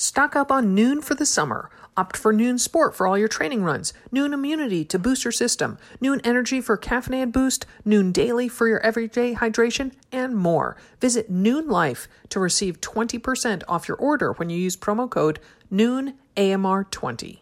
Stock 0.00 0.36
up 0.36 0.52
on 0.52 0.76
Nuun 0.76 1.02
for 1.02 1.16
the 1.16 1.26
summer. 1.26 1.70
Opt 1.96 2.16
for 2.16 2.32
Nuun 2.32 2.60
Sport 2.60 2.94
for 2.94 3.08
all 3.08 3.18
your 3.18 3.26
training 3.26 3.64
runs, 3.64 3.92
Nuun 4.12 4.32
Immunity 4.32 4.84
to 4.84 4.96
boost 4.96 5.24
your 5.24 5.32
system, 5.32 5.76
Nuun 6.00 6.20
Energy 6.22 6.60
for 6.60 6.78
caffeinated 6.78 7.32
boost, 7.32 7.66
Nuun 7.84 8.12
Daily 8.12 8.46
for 8.46 8.68
your 8.68 8.78
everyday 8.82 9.34
hydration, 9.34 9.90
and 10.12 10.36
more. 10.36 10.76
Visit 11.00 11.32
Nuun 11.32 11.68
Life 11.68 12.06
to 12.28 12.38
receive 12.38 12.80
20% 12.80 13.64
off 13.66 13.88
your 13.88 13.96
order 13.96 14.34
when 14.34 14.50
you 14.50 14.56
use 14.56 14.76
promo 14.76 15.10
code 15.10 15.40
NUUNAMR20. 15.72 17.40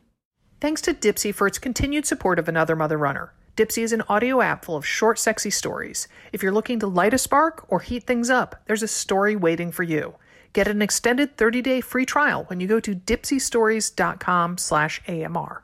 Thanks 0.58 0.80
to 0.80 0.94
Dipsea 0.94 1.34
for 1.34 1.46
its 1.46 1.58
continued 1.58 2.06
support 2.06 2.38
of 2.38 2.48
Another 2.48 2.74
Mother 2.74 2.96
Runner. 2.96 3.34
Dipsea 3.58 3.82
is 3.82 3.92
an 3.92 4.02
audio 4.08 4.40
app 4.40 4.64
full 4.64 4.76
of 4.76 4.86
short, 4.86 5.18
sexy 5.18 5.50
stories. 5.50 6.08
If 6.32 6.42
you're 6.42 6.52
looking 6.52 6.80
to 6.80 6.86
light 6.86 7.12
a 7.12 7.18
spark 7.18 7.66
or 7.68 7.80
heat 7.80 8.04
things 8.04 8.30
up, 8.30 8.62
there's 8.64 8.82
a 8.82 8.88
story 8.88 9.36
waiting 9.36 9.72
for 9.72 9.82
you. 9.82 10.14
Get 10.56 10.68
an 10.68 10.80
extended 10.80 11.36
30-day 11.36 11.82
free 11.82 12.06
trial 12.06 12.44
when 12.44 12.60
you 12.60 12.66
go 12.66 12.80
to 12.80 12.94
dipseastories.com 12.94 14.56
slash 14.56 15.02
AMR. 15.06 15.62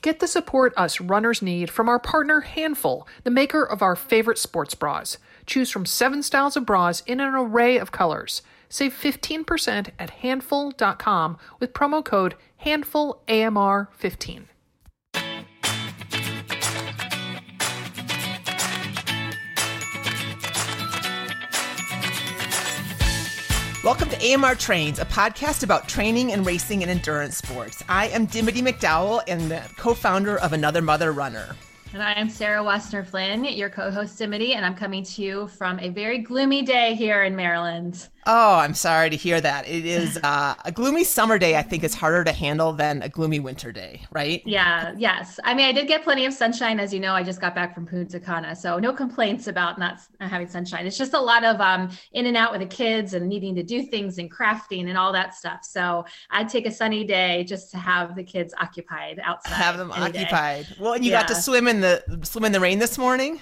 Get 0.00 0.20
the 0.20 0.26
support 0.26 0.72
us 0.78 0.98
runners 0.98 1.42
need 1.42 1.68
from 1.68 1.90
our 1.90 1.98
partner 1.98 2.40
Handful, 2.40 3.06
the 3.22 3.30
maker 3.30 3.62
of 3.62 3.82
our 3.82 3.94
favorite 3.94 4.38
sports 4.38 4.74
bras. 4.74 5.18
Choose 5.44 5.70
from 5.70 5.84
seven 5.84 6.22
styles 6.22 6.56
of 6.56 6.64
bras 6.64 7.02
in 7.02 7.20
an 7.20 7.34
array 7.34 7.76
of 7.76 7.92
colors. 7.92 8.40
Save 8.70 8.94
15% 8.94 9.90
at 9.98 10.08
handful.com 10.08 11.36
with 11.58 11.74
promo 11.74 12.02
code 12.02 12.34
HANDFULAMR15. 12.64 14.44
Welcome 23.90 24.10
to 24.10 24.34
AMR 24.34 24.54
Trains, 24.54 25.00
a 25.00 25.04
podcast 25.04 25.64
about 25.64 25.88
training 25.88 26.30
and 26.30 26.46
racing 26.46 26.82
in 26.82 26.88
endurance 26.88 27.36
sports. 27.36 27.82
I 27.88 28.06
am 28.10 28.26
Dimity 28.26 28.62
McDowell 28.62 29.20
and 29.26 29.50
the 29.50 29.60
co 29.76 29.94
founder 29.94 30.38
of 30.38 30.52
Another 30.52 30.80
Mother 30.80 31.10
Runner. 31.10 31.56
And 31.92 32.00
I 32.00 32.12
am 32.12 32.30
Sarah 32.30 32.62
Westner 32.62 33.04
Flynn, 33.04 33.44
your 33.44 33.68
co 33.68 33.90
host, 33.90 34.16
Dimity, 34.16 34.54
and 34.54 34.64
I'm 34.64 34.76
coming 34.76 35.02
to 35.02 35.22
you 35.22 35.48
from 35.48 35.80
a 35.80 35.88
very 35.88 36.18
gloomy 36.18 36.62
day 36.62 36.94
here 36.94 37.24
in 37.24 37.34
Maryland. 37.34 38.06
Oh, 38.26 38.56
I'm 38.56 38.74
sorry 38.74 39.10
to 39.10 39.16
hear 39.16 39.40
that. 39.40 39.66
It 39.66 39.86
is 39.86 40.18
uh, 40.22 40.54
a 40.64 40.72
gloomy 40.72 41.04
summer 41.04 41.38
day. 41.38 41.56
I 41.56 41.62
think 41.62 41.84
is 41.84 41.94
harder 41.94 42.24
to 42.24 42.32
handle 42.32 42.72
than 42.72 43.02
a 43.02 43.08
gloomy 43.08 43.40
winter 43.40 43.72
day, 43.72 44.02
right? 44.12 44.42
Yeah. 44.44 44.94
Yes. 44.96 45.40
I 45.44 45.54
mean, 45.54 45.66
I 45.66 45.72
did 45.72 45.88
get 45.88 46.04
plenty 46.04 46.26
of 46.26 46.34
sunshine, 46.34 46.78
as 46.80 46.92
you 46.92 47.00
know. 47.00 47.14
I 47.14 47.22
just 47.22 47.40
got 47.40 47.54
back 47.54 47.74
from 47.74 47.86
Punta 47.86 48.20
Cana, 48.20 48.54
so 48.54 48.78
no 48.78 48.92
complaints 48.92 49.46
about 49.46 49.78
not 49.78 50.00
having 50.20 50.48
sunshine. 50.48 50.86
It's 50.86 50.98
just 50.98 51.14
a 51.14 51.20
lot 51.20 51.44
of 51.44 51.60
um, 51.60 51.90
in 52.12 52.26
and 52.26 52.36
out 52.36 52.52
with 52.52 52.60
the 52.60 52.66
kids 52.66 53.14
and 53.14 53.28
needing 53.28 53.54
to 53.54 53.62
do 53.62 53.82
things 53.82 54.18
and 54.18 54.30
crafting 54.30 54.88
and 54.88 54.98
all 54.98 55.12
that 55.12 55.34
stuff. 55.34 55.60
So 55.64 56.04
I'd 56.30 56.48
take 56.48 56.66
a 56.66 56.72
sunny 56.72 57.04
day 57.04 57.44
just 57.44 57.70
to 57.72 57.78
have 57.78 58.16
the 58.16 58.24
kids 58.24 58.54
occupied 58.60 59.20
outside. 59.24 59.54
Have 59.54 59.78
them 59.78 59.92
occupied. 59.92 60.66
Day. 60.66 60.74
Well, 60.78 60.92
and 60.94 61.04
you 61.04 61.10
yeah. 61.10 61.20
got 61.20 61.28
to 61.28 61.34
swim 61.34 61.68
in 61.68 61.80
the 61.80 62.20
swim 62.22 62.44
in 62.44 62.52
the 62.52 62.60
rain 62.60 62.78
this 62.78 62.98
morning. 62.98 63.40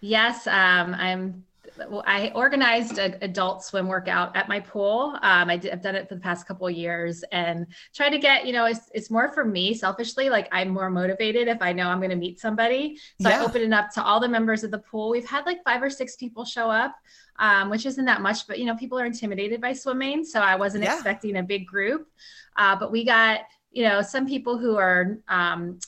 Yes, 0.00 0.46
um, 0.46 0.94
I'm 0.94 1.44
I 2.06 2.32
organized 2.34 2.98
an 2.98 3.16
adult 3.22 3.64
swim 3.64 3.88
workout 3.88 4.36
at 4.36 4.48
my 4.48 4.60
pool. 4.60 5.18
Um, 5.22 5.50
I 5.50 5.60
have 5.70 5.82
done 5.82 5.94
it 5.94 6.08
for 6.08 6.14
the 6.14 6.20
past 6.20 6.46
couple 6.46 6.66
of 6.66 6.74
years 6.74 7.24
and 7.32 7.66
try 7.94 8.08
to 8.08 8.18
get, 8.18 8.46
you 8.46 8.52
know, 8.52 8.66
it's, 8.66 8.90
it's 8.94 9.10
more 9.10 9.32
for 9.32 9.44
me 9.44 9.74
selfishly. 9.74 10.30
Like 10.30 10.48
I'm 10.52 10.68
more 10.68 10.90
motivated 10.90 11.48
if 11.48 11.62
I 11.62 11.72
know 11.72 11.88
I'm 11.88 11.98
going 11.98 12.10
to 12.10 12.16
meet 12.16 12.40
somebody. 12.40 12.98
So 13.20 13.28
yeah. 13.28 13.40
I 13.40 13.44
open 13.44 13.62
it 13.62 13.72
up 13.72 13.92
to 13.94 14.02
all 14.02 14.20
the 14.20 14.28
members 14.28 14.64
of 14.64 14.70
the 14.70 14.78
pool. 14.78 15.10
We've 15.10 15.28
had 15.28 15.46
like 15.46 15.62
five 15.64 15.82
or 15.82 15.90
six 15.90 16.16
people 16.16 16.44
show 16.44 16.70
up, 16.70 16.94
um, 17.38 17.70
which 17.70 17.86
isn't 17.86 18.04
that 18.04 18.20
much, 18.20 18.46
but 18.46 18.58
you 18.58 18.66
know, 18.66 18.76
people 18.76 18.98
are 18.98 19.06
intimidated 19.06 19.60
by 19.60 19.72
swimming. 19.72 20.24
So 20.24 20.40
I 20.40 20.56
wasn't 20.56 20.84
yeah. 20.84 20.94
expecting 20.94 21.36
a 21.36 21.42
big 21.42 21.66
group. 21.66 22.08
Uh, 22.56 22.76
but 22.76 22.90
we 22.90 23.04
got, 23.04 23.40
you 23.70 23.84
know, 23.84 24.02
some 24.02 24.26
people 24.26 24.58
who 24.58 24.76
are 24.76 25.18
um, 25.28 25.78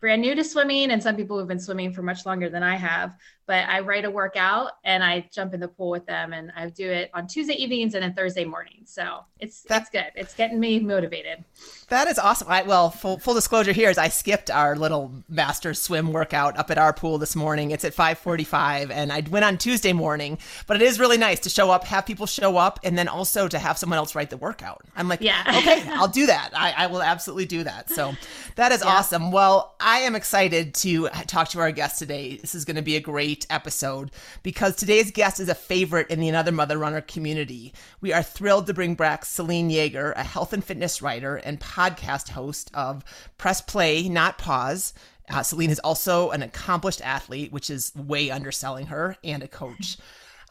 brand 0.00 0.22
new 0.22 0.34
to 0.34 0.44
swimming 0.44 0.90
and 0.90 1.02
some 1.02 1.16
people 1.16 1.38
who've 1.38 1.48
been 1.48 1.60
swimming 1.60 1.92
for 1.92 2.02
much 2.02 2.26
longer 2.26 2.50
than 2.50 2.62
I 2.62 2.76
have. 2.76 3.14
But 3.50 3.68
I 3.68 3.80
write 3.80 4.04
a 4.04 4.10
workout 4.12 4.74
and 4.84 5.02
I 5.02 5.28
jump 5.32 5.54
in 5.54 5.58
the 5.58 5.66
pool 5.66 5.90
with 5.90 6.06
them 6.06 6.32
and 6.32 6.52
I 6.54 6.68
do 6.68 6.88
it 6.88 7.10
on 7.12 7.26
Tuesday 7.26 7.54
evenings 7.54 7.94
and 7.94 8.04
then 8.04 8.14
Thursday 8.14 8.44
mornings. 8.44 8.92
So 8.92 9.24
it's 9.40 9.62
that's 9.62 9.90
good. 9.90 10.06
It's 10.14 10.34
getting 10.34 10.60
me 10.60 10.78
motivated. 10.78 11.42
That 11.88 12.06
is 12.06 12.16
awesome. 12.16 12.46
I, 12.48 12.62
well, 12.62 12.90
full, 12.90 13.18
full 13.18 13.34
disclosure 13.34 13.72
here 13.72 13.90
is 13.90 13.98
I 13.98 14.08
skipped 14.08 14.52
our 14.52 14.76
little 14.76 15.24
master 15.28 15.74
swim 15.74 16.12
workout 16.12 16.56
up 16.56 16.70
at 16.70 16.78
our 16.78 16.92
pool 16.92 17.18
this 17.18 17.34
morning. 17.34 17.72
It's 17.72 17.84
at 17.84 17.92
545 17.92 18.92
and 18.92 19.12
I 19.12 19.24
went 19.28 19.44
on 19.44 19.58
Tuesday 19.58 19.92
morning, 19.92 20.38
but 20.68 20.76
it 20.76 20.82
is 20.82 21.00
really 21.00 21.18
nice 21.18 21.40
to 21.40 21.48
show 21.48 21.72
up, 21.72 21.82
have 21.86 22.06
people 22.06 22.26
show 22.26 22.56
up, 22.56 22.78
and 22.84 22.96
then 22.96 23.08
also 23.08 23.48
to 23.48 23.58
have 23.58 23.76
someone 23.78 23.96
else 23.96 24.14
write 24.14 24.30
the 24.30 24.36
workout. 24.36 24.82
I'm 24.94 25.08
like, 25.08 25.22
yeah, 25.22 25.42
okay, 25.58 25.82
I'll 25.88 26.06
do 26.06 26.26
that. 26.26 26.50
I, 26.54 26.84
I 26.84 26.86
will 26.86 27.02
absolutely 27.02 27.46
do 27.46 27.64
that. 27.64 27.90
So 27.90 28.14
that 28.54 28.70
is 28.70 28.84
yeah. 28.84 28.90
awesome. 28.92 29.32
Well, 29.32 29.74
I 29.80 30.02
am 30.02 30.14
excited 30.14 30.72
to 30.74 31.08
talk 31.26 31.48
to 31.48 31.58
our 31.58 31.72
guest 31.72 31.98
today. 31.98 32.36
This 32.36 32.54
is 32.54 32.64
going 32.64 32.76
to 32.76 32.82
be 32.82 32.94
a 32.94 33.00
great 33.00 33.39
episode 33.48 34.10
because 34.42 34.76
today's 34.76 35.10
guest 35.10 35.40
is 35.40 35.48
a 35.48 35.54
favorite 35.54 36.10
in 36.10 36.20
the 36.20 36.28
Another 36.28 36.52
Mother 36.52 36.76
Runner 36.76 37.00
community. 37.00 37.72
We 38.00 38.12
are 38.12 38.22
thrilled 38.22 38.66
to 38.66 38.74
bring 38.74 38.94
back 38.94 39.24
Selene 39.24 39.70
Yeager, 39.70 40.12
a 40.16 40.22
health 40.22 40.52
and 40.52 40.64
fitness 40.64 41.00
writer 41.00 41.36
and 41.36 41.60
podcast 41.60 42.30
host 42.30 42.70
of 42.74 43.04
Press 43.38 43.60
Play, 43.60 44.08
Not 44.08 44.38
Pause. 44.38 44.94
Uh, 45.28 45.42
Selene 45.42 45.70
is 45.70 45.78
also 45.78 46.30
an 46.30 46.42
accomplished 46.42 47.00
athlete, 47.02 47.52
which 47.52 47.70
is 47.70 47.92
way 47.94 48.30
underselling 48.30 48.86
her, 48.86 49.16
and 49.22 49.42
a 49.42 49.48
coach. 49.48 49.96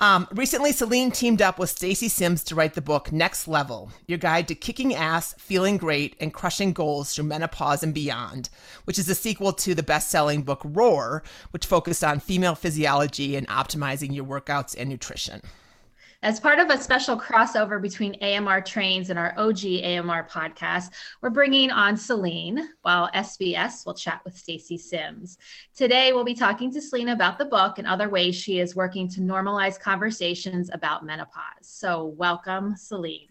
Um, 0.01 0.29
recently, 0.31 0.71
Selene 0.71 1.11
teamed 1.11 1.41
up 1.41 1.59
with 1.59 1.69
Stacy 1.69 2.07
Sims 2.07 2.45
to 2.45 2.55
write 2.55 2.73
the 2.73 2.81
book 2.81 3.11
Next 3.11 3.49
Level 3.49 3.91
Your 4.07 4.17
Guide 4.17 4.47
to 4.47 4.55
Kicking 4.55 4.95
Ass, 4.95 5.35
Feeling 5.37 5.75
Great, 5.75 6.15
and 6.21 6.33
Crushing 6.33 6.71
Goals 6.71 7.13
Through 7.13 7.25
Menopause 7.25 7.83
and 7.83 7.93
Beyond, 7.93 8.49
which 8.85 8.97
is 8.97 9.09
a 9.09 9.15
sequel 9.15 9.51
to 9.51 9.75
the 9.75 9.83
best 9.83 10.09
selling 10.09 10.43
book 10.43 10.61
Roar, 10.63 11.21
which 11.51 11.65
focused 11.65 12.01
on 12.01 12.21
female 12.21 12.55
physiology 12.55 13.35
and 13.35 13.45
optimizing 13.49 14.15
your 14.15 14.23
workouts 14.23 14.73
and 14.79 14.89
nutrition. 14.89 15.41
As 16.21 16.37
part 16.37 16.59
of 16.59 16.69
a 16.69 16.77
special 16.77 17.17
crossover 17.17 17.81
between 17.81 18.21
AMR 18.21 18.59
Trains 18.59 19.09
and 19.09 19.17
our 19.17 19.33
OG 19.37 19.63
AMR 19.63 20.27
podcast, 20.27 20.89
we're 21.21 21.29
bringing 21.29 21.71
on 21.71 21.95
Selene, 21.95 22.71
while 22.81 23.09
SBS 23.15 23.85
will 23.85 23.93
chat 23.93 24.19
with 24.25 24.37
Stacy 24.37 24.77
Sims. 24.77 25.37
Today, 25.73 26.11
we'll 26.11 26.25
be 26.25 26.33
talking 26.33 26.73
to 26.73 26.81
Selene 26.81 27.09
about 27.09 27.37
the 27.37 27.45
book 27.45 27.77
and 27.77 27.87
other 27.87 28.09
ways 28.09 28.35
she 28.35 28.59
is 28.59 28.75
working 28.75 29.07
to 29.11 29.21
normalize 29.21 29.79
conversations 29.79 30.69
about 30.73 31.05
menopause. 31.05 31.39
So, 31.61 32.07
welcome, 32.07 32.75
Selene. 32.75 33.29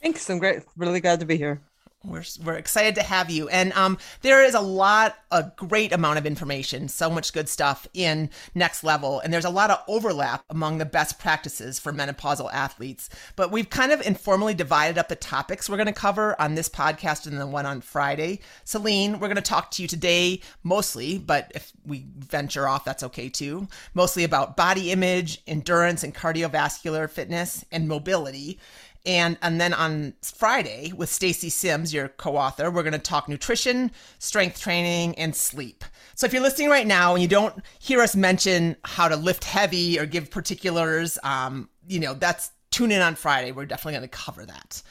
Thanks. 0.00 0.30
I'm 0.30 0.38
great. 0.38 0.62
Really 0.76 1.00
glad 1.00 1.18
to 1.18 1.26
be 1.26 1.36
here. 1.36 1.60
We're, 2.06 2.24
we're 2.44 2.54
excited 2.54 2.94
to 2.96 3.02
have 3.02 3.30
you. 3.30 3.48
And 3.48 3.72
um, 3.72 3.98
there 4.22 4.44
is 4.44 4.54
a 4.54 4.60
lot, 4.60 5.16
a 5.30 5.50
great 5.56 5.92
amount 5.92 6.18
of 6.18 6.26
information, 6.26 6.88
so 6.88 7.10
much 7.10 7.32
good 7.32 7.48
stuff 7.48 7.86
in 7.94 8.30
Next 8.54 8.84
Level. 8.84 9.20
And 9.20 9.32
there's 9.32 9.44
a 9.44 9.50
lot 9.50 9.70
of 9.70 9.82
overlap 9.88 10.44
among 10.50 10.78
the 10.78 10.84
best 10.84 11.18
practices 11.18 11.78
for 11.78 11.92
menopausal 11.92 12.52
athletes. 12.52 13.10
But 13.34 13.50
we've 13.50 13.68
kind 13.68 13.92
of 13.92 14.06
informally 14.06 14.54
divided 14.54 14.98
up 14.98 15.08
the 15.08 15.16
topics 15.16 15.68
we're 15.68 15.76
going 15.76 15.86
to 15.86 15.92
cover 15.92 16.40
on 16.40 16.54
this 16.54 16.68
podcast 16.68 17.26
and 17.26 17.40
the 17.40 17.46
one 17.46 17.66
on 17.66 17.80
Friday. 17.80 18.40
Selene, 18.64 19.14
we're 19.14 19.28
going 19.28 19.36
to 19.36 19.42
talk 19.42 19.70
to 19.72 19.82
you 19.82 19.88
today 19.88 20.40
mostly, 20.62 21.18
but 21.18 21.50
if 21.54 21.72
we 21.84 22.06
venture 22.18 22.68
off, 22.68 22.84
that's 22.84 23.02
okay 23.02 23.28
too. 23.28 23.68
Mostly 23.94 24.24
about 24.24 24.56
body 24.56 24.90
image, 24.90 25.42
endurance, 25.46 26.04
and 26.04 26.14
cardiovascular 26.14 27.10
fitness 27.10 27.64
and 27.72 27.88
mobility. 27.88 28.58
And 29.06 29.38
and 29.40 29.60
then 29.60 29.72
on 29.72 30.14
Friday 30.22 30.92
with 30.94 31.08
Stacy 31.08 31.48
Sims, 31.48 31.94
your 31.94 32.08
co-author, 32.08 32.70
we're 32.70 32.82
going 32.82 32.92
to 32.92 32.98
talk 32.98 33.28
nutrition, 33.28 33.92
strength 34.18 34.60
training, 34.60 35.14
and 35.16 35.34
sleep. 35.34 35.84
So 36.16 36.26
if 36.26 36.32
you're 36.32 36.42
listening 36.42 36.68
right 36.68 36.86
now 36.86 37.14
and 37.14 37.22
you 37.22 37.28
don't 37.28 37.54
hear 37.78 38.00
us 38.00 38.16
mention 38.16 38.76
how 38.84 39.08
to 39.08 39.16
lift 39.16 39.44
heavy 39.44 39.98
or 39.98 40.06
give 40.06 40.30
particulars, 40.30 41.18
um, 41.22 41.68
you 41.86 42.00
know 42.00 42.14
that's 42.14 42.50
tune 42.70 42.90
in 42.90 43.00
on 43.00 43.14
Friday. 43.14 43.52
We're 43.52 43.64
definitely 43.64 43.98
going 43.98 44.08
to 44.10 44.16
cover 44.16 44.44
that. 44.44 44.82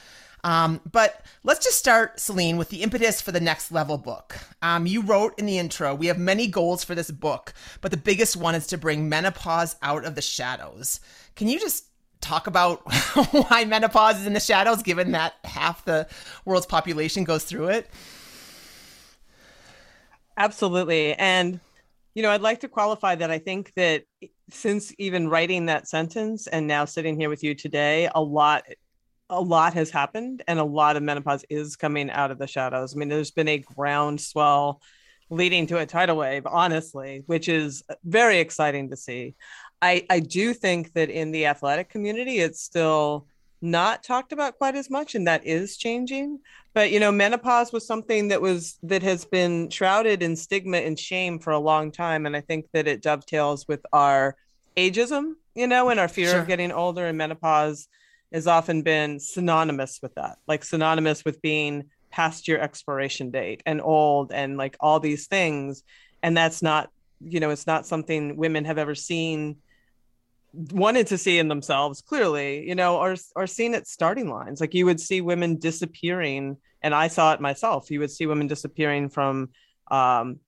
Um, 0.45 0.79
but 0.91 1.25
let's 1.43 1.65
just 1.65 1.79
start, 1.79 2.19
Selene, 2.19 2.57
with 2.57 2.69
the 2.69 2.83
impetus 2.83 3.19
for 3.19 3.31
the 3.31 3.39
next 3.39 3.71
level 3.71 3.97
book. 3.97 4.37
Um, 4.61 4.85
you 4.85 5.01
wrote 5.01 5.33
in 5.39 5.47
the 5.47 5.57
intro, 5.57 5.95
we 5.95 6.05
have 6.05 6.19
many 6.19 6.45
goals 6.45 6.83
for 6.83 6.93
this 6.93 7.09
book, 7.09 7.51
but 7.81 7.89
the 7.89 7.97
biggest 7.97 8.37
one 8.37 8.53
is 8.53 8.67
to 8.67 8.77
bring 8.77 9.09
menopause 9.09 9.75
out 9.81 10.05
of 10.05 10.13
the 10.13 10.21
shadows. 10.21 10.99
Can 11.35 11.47
you 11.47 11.59
just 11.59 11.85
talk 12.21 12.47
about 12.47 12.81
why 13.31 13.65
menopause 13.65 14.19
is 14.19 14.27
in 14.27 14.33
the 14.33 14.39
shadows, 14.39 14.81
given 14.81 15.11
that 15.11 15.33
half 15.43 15.85
the 15.85 16.07
world's 16.45 16.65
population 16.65 17.23
goes 17.23 17.43
through 17.43 17.69
it? 17.69 17.89
Absolutely. 20.37 21.13
And, 21.13 21.59
you 22.13 22.23
know, 22.23 22.31
I'd 22.31 22.41
like 22.41 22.59
to 22.61 22.67
qualify 22.67 23.15
that 23.15 23.31
I 23.31 23.39
think 23.39 23.73
that 23.75 24.03
since 24.49 24.93
even 24.97 25.29
writing 25.29 25.67
that 25.67 25.87
sentence 25.87 26.47
and 26.47 26.67
now 26.67 26.85
sitting 26.85 27.19
here 27.19 27.29
with 27.29 27.43
you 27.43 27.55
today, 27.55 28.09
a 28.13 28.21
lot 28.21 28.63
a 29.29 29.41
lot 29.41 29.73
has 29.73 29.89
happened 29.89 30.43
and 30.47 30.59
a 30.59 30.63
lot 30.63 30.95
of 30.95 31.03
menopause 31.03 31.43
is 31.49 31.75
coming 31.75 32.11
out 32.11 32.29
of 32.29 32.37
the 32.37 32.47
shadows. 32.47 32.95
I 32.95 32.99
mean, 32.99 33.09
there's 33.09 33.31
been 33.31 33.47
a 33.47 33.57
groundswell 33.57 34.81
leading 35.29 35.65
to 35.67 35.79
a 35.79 35.85
tidal 35.85 36.17
wave, 36.17 36.45
honestly, 36.45 37.23
which 37.25 37.49
is 37.49 37.83
very 38.03 38.39
exciting 38.39 38.91
to 38.91 38.97
see. 38.97 39.35
I, 39.85 40.05
I 40.09 40.19
do 40.19 40.53
think 40.53 40.93
that 40.93 41.11
in 41.11 41.31
the 41.31 41.45
athletic 41.45 41.89
community, 41.89 42.39
it's 42.39 42.59
still 42.59 43.27
not 43.61 44.03
talked 44.03 44.31
about 44.31 44.57
quite 44.57 44.75
as 44.75 44.89
much 44.89 45.15
and 45.15 45.27
that 45.27 45.45
is 45.45 45.77
changing 45.77 46.39
but 46.73 46.91
you 46.91 46.99
know 46.99 47.11
menopause 47.11 47.71
was 47.71 47.87
something 47.87 48.27
that 48.27 48.39
was 48.39 48.77
that 48.83 49.01
has 49.01 49.25
been 49.25 49.69
shrouded 49.69 50.21
in 50.21 50.35
stigma 50.35 50.77
and 50.77 50.99
shame 50.99 51.39
for 51.39 51.51
a 51.51 51.57
long 51.57 51.91
time 51.91 52.25
and 52.25 52.35
i 52.35 52.41
think 52.41 52.67
that 52.73 52.85
it 52.85 53.01
dovetails 53.01 53.67
with 53.67 53.83
our 53.91 54.35
ageism 54.77 55.33
you 55.55 55.65
know 55.65 55.89
and 55.89 55.99
our 55.99 56.07
fear 56.07 56.31
sure. 56.31 56.41
of 56.41 56.47
getting 56.47 56.71
older 56.71 57.07
and 57.07 57.17
menopause 57.17 57.87
has 58.31 58.45
often 58.45 58.83
been 58.83 59.19
synonymous 59.19 59.99
with 60.03 60.13
that 60.15 60.37
like 60.47 60.63
synonymous 60.63 61.25
with 61.25 61.41
being 61.41 61.85
past 62.11 62.47
your 62.47 62.59
expiration 62.59 63.31
date 63.31 63.63
and 63.65 63.81
old 63.81 64.31
and 64.31 64.57
like 64.57 64.75
all 64.79 64.99
these 64.99 65.27
things 65.27 65.81
and 66.21 66.37
that's 66.37 66.61
not 66.61 66.91
you 67.21 67.39
know 67.39 67.49
it's 67.49 67.65
not 67.65 67.87
something 67.87 68.35
women 68.35 68.65
have 68.65 68.77
ever 68.77 68.93
seen 68.93 69.55
wanted 70.71 71.07
to 71.07 71.17
see 71.17 71.37
in 71.39 71.47
themselves 71.47 72.01
clearly 72.01 72.67
you 72.67 72.75
know 72.75 72.97
are 72.97 73.15
or 73.35 73.47
seen 73.47 73.75
at 73.75 73.87
starting 73.87 74.29
lines. 74.29 74.61
Like 74.61 74.73
you 74.73 74.85
would 74.85 74.99
see 74.99 75.21
women 75.21 75.57
disappearing 75.57 76.57
and 76.81 76.93
i 76.93 77.07
saw 77.07 77.33
it 77.33 77.41
myself. 77.41 77.91
You 77.91 77.99
would 77.99 78.11
see 78.11 78.25
women 78.25 78.47
disappearing 78.47 79.09
from 79.09 79.49
um 79.91 80.39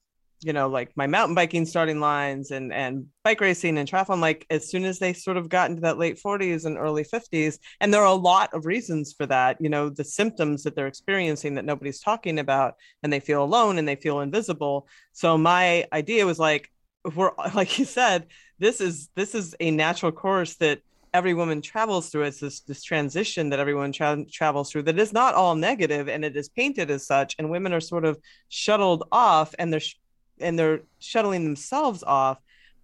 you 0.42 0.54
know 0.54 0.68
like 0.70 0.96
my 0.96 1.08
mountain 1.08 1.34
biking 1.34 1.66
starting 1.66 2.00
lines 2.00 2.52
and 2.52 2.72
and 2.72 3.08
bike 3.24 3.42
racing 3.42 3.78
and 3.78 3.90
triathlon. 3.90 4.22
Like 4.22 4.46
as 4.50 4.70
soon 4.70 4.86
as 4.86 5.00
they 5.00 5.14
sort 5.14 5.38
of 5.38 5.50
got 5.50 5.70
into 5.70 5.82
that 5.82 5.98
late 5.98 6.20
40s 6.24 6.66
and 6.66 6.78
early 6.78 7.04
50s 7.04 7.58
and 7.82 7.94
there 7.94 8.02
are 8.02 8.08
a 8.08 8.14
lot 8.14 8.54
of 8.54 8.66
reasons 8.66 9.14
for 9.14 9.26
that 9.26 9.58
you 9.60 9.70
know 9.70 9.90
the 9.90 10.04
symptoms 10.04 10.64
that 10.64 10.76
they're 10.76 10.88
experiencing 10.88 11.56
that 11.56 11.66
nobody's 11.66 12.00
talking 12.00 12.40
about 12.40 12.76
and 13.04 13.12
they 13.12 13.20
feel 13.20 13.44
alone 13.44 13.78
and 13.78 13.88
they 13.88 13.96
feel 13.96 14.22
invisible. 14.22 14.88
So 15.12 15.38
my 15.38 15.86
idea 15.92 16.26
was 16.26 16.40
like 16.40 16.72
we're 17.16 17.32
like 17.56 17.78
you 17.80 17.86
said 17.86 18.28
this 18.60 18.82
is 18.82 19.10
this 19.16 19.36
is 19.36 19.56
a 19.60 19.72
natural 19.72 20.12
course 20.12 20.56
that 20.56 20.82
every 21.14 21.34
woman 21.34 21.62
travels 21.62 22.10
through. 22.10 22.24
It's 22.24 22.40
this 22.40 22.62
this 22.62 22.84
transition 22.84 23.50
that 23.50 23.60
everyone 23.60 23.92
tra- 23.92 24.26
travels 24.32 24.72
through 24.72 24.84
that 24.84 25.00
is 25.00 25.14
not 25.14 25.36
all 25.36 25.56
negative 25.56 26.08
and 26.10 26.24
it 26.24 26.36
is 26.36 26.50
painted 26.50 26.92
as 26.92 27.06
such. 27.06 27.36
And 27.40 27.50
women 27.50 27.74
are 27.74 27.80
sort 27.80 28.06
of 28.06 28.20
shuttled 28.50 29.08
off 29.12 29.56
and 29.58 29.72
they're 29.72 29.80
sh- 29.80 29.96
and 30.40 30.58
they're 30.58 30.82
shuttling 31.00 31.44
themselves 31.44 32.04
off. 32.04 32.40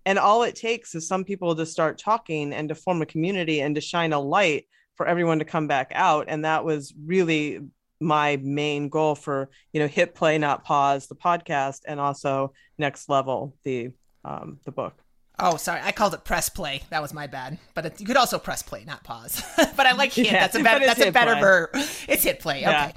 And 0.05 0.19
all 0.19 0.43
it 0.43 0.55
takes 0.55 0.95
is 0.95 1.07
some 1.07 1.23
people 1.23 1.55
to 1.55 1.65
start 1.65 1.97
talking 1.97 2.53
and 2.53 2.69
to 2.69 2.75
form 2.75 3.01
a 3.01 3.05
community 3.05 3.61
and 3.61 3.75
to 3.75 3.81
shine 3.81 4.13
a 4.13 4.19
light 4.19 4.65
for 4.95 5.07
everyone 5.07 5.39
to 5.39 5.45
come 5.45 5.67
back 5.67 5.91
out. 5.95 6.25
And 6.27 6.43
that 6.43 6.65
was 6.65 6.93
really 7.05 7.59
my 7.99 8.37
main 8.41 8.89
goal 8.89 9.15
for 9.15 9.49
you 9.71 9.79
know 9.79 9.87
hit 9.87 10.13
play 10.13 10.37
not 10.37 10.65
pause 10.65 11.07
the 11.07 11.15
podcast 11.15 11.81
and 11.85 11.99
also 11.99 12.51
next 12.77 13.07
level 13.07 13.55
the 13.63 13.91
um, 14.25 14.59
the 14.65 14.71
book 14.71 14.95
Oh, 15.39 15.57
sorry. 15.57 15.81
I 15.83 15.91
called 15.91 16.13
it 16.13 16.23
press 16.23 16.49
play. 16.49 16.83
That 16.89 17.01
was 17.01 17.13
my 17.13 17.27
bad. 17.27 17.57
But 17.73 17.85
it, 17.87 17.99
you 17.99 18.05
could 18.05 18.17
also 18.17 18.37
press 18.37 18.61
play, 18.61 18.83
not 18.85 19.03
pause. 19.03 19.43
but 19.57 19.85
I 19.85 19.93
like 19.93 20.13
hit. 20.13 20.27
Yeah, 20.27 20.41
that's 20.41 20.55
a 20.55 20.63
better. 20.63 20.85
That's 20.85 21.01
a 21.01 21.11
better 21.11 21.35
verb. 21.39 21.69
It's 22.07 22.23
hit 22.23 22.39
play. 22.39 22.57
Okay, 22.57 22.71
yeah. 22.71 22.91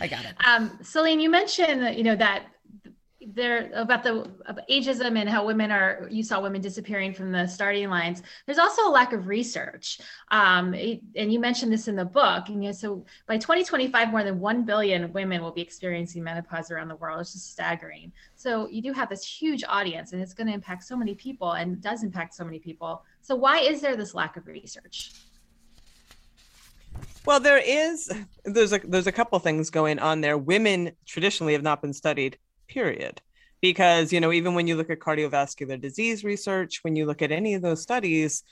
I 0.00 0.06
got 0.06 0.24
it. 0.24 0.34
Um, 0.46 0.78
Selene, 0.82 1.20
you 1.20 1.30
mentioned 1.30 1.96
you 1.96 2.04
know 2.04 2.16
that 2.16 2.44
there 3.26 3.70
about 3.74 4.02
the 4.02 4.26
ageism 4.70 5.18
and 5.18 5.28
how 5.28 5.44
women 5.44 5.70
are 5.70 6.08
you 6.10 6.22
saw 6.22 6.40
women 6.40 6.60
disappearing 6.60 7.12
from 7.12 7.30
the 7.30 7.46
starting 7.46 7.90
lines. 7.90 8.22
There's 8.46 8.58
also 8.58 8.88
a 8.88 8.90
lack 8.90 9.12
of 9.12 9.26
research. 9.26 10.00
Um, 10.30 10.74
and 10.74 11.32
you 11.32 11.38
mentioned 11.38 11.72
this 11.72 11.86
in 11.86 11.96
the 11.96 12.04
book 12.04 12.48
and 12.48 12.62
you 12.64 12.70
know, 12.70 12.72
so 12.72 13.04
by 13.26 13.36
2025 13.36 14.10
more 14.10 14.24
than 14.24 14.40
1 14.40 14.64
billion 14.64 15.12
women 15.12 15.42
will 15.42 15.50
be 15.50 15.60
experiencing 15.60 16.24
menopause 16.24 16.70
around 16.70 16.88
the 16.88 16.96
world. 16.96 17.20
It's 17.20 17.32
just 17.32 17.52
staggering. 17.52 18.12
So 18.36 18.68
you 18.68 18.80
do 18.80 18.92
have 18.92 19.10
this 19.10 19.24
huge 19.24 19.64
audience 19.68 20.12
and 20.12 20.22
it's 20.22 20.34
going 20.34 20.46
to 20.46 20.54
impact 20.54 20.84
so 20.84 20.96
many 20.96 21.14
people 21.14 21.52
and 21.52 21.80
does 21.82 22.02
impact 22.02 22.34
so 22.34 22.44
many 22.44 22.58
people. 22.58 23.04
So 23.20 23.34
why 23.36 23.58
is 23.58 23.82
there 23.82 23.96
this 23.96 24.14
lack 24.14 24.38
of 24.38 24.46
research? 24.46 25.12
Well, 27.26 27.38
there 27.38 27.58
is 27.58 28.10
there's 28.44 28.72
a 28.72 28.78
there's 28.78 29.06
a 29.06 29.12
couple 29.12 29.38
things 29.40 29.68
going 29.68 29.98
on 29.98 30.22
there. 30.22 30.38
Women 30.38 30.92
traditionally 31.06 31.52
have 31.52 31.62
not 31.62 31.82
been 31.82 31.92
studied 31.92 32.38
period. 32.70 33.20
Because 33.60 34.10
you 34.10 34.20
know 34.20 34.32
even 34.32 34.54
when 34.54 34.66
you 34.66 34.76
look 34.76 34.88
at 34.88 35.00
cardiovascular 35.00 35.78
disease 35.78 36.24
research 36.24 36.80
when 36.82 36.96
you 36.96 37.04
look 37.04 37.20
at 37.20 37.30
any 37.30 37.52
of 37.52 37.60
those 37.60 37.82
studies 37.82 38.42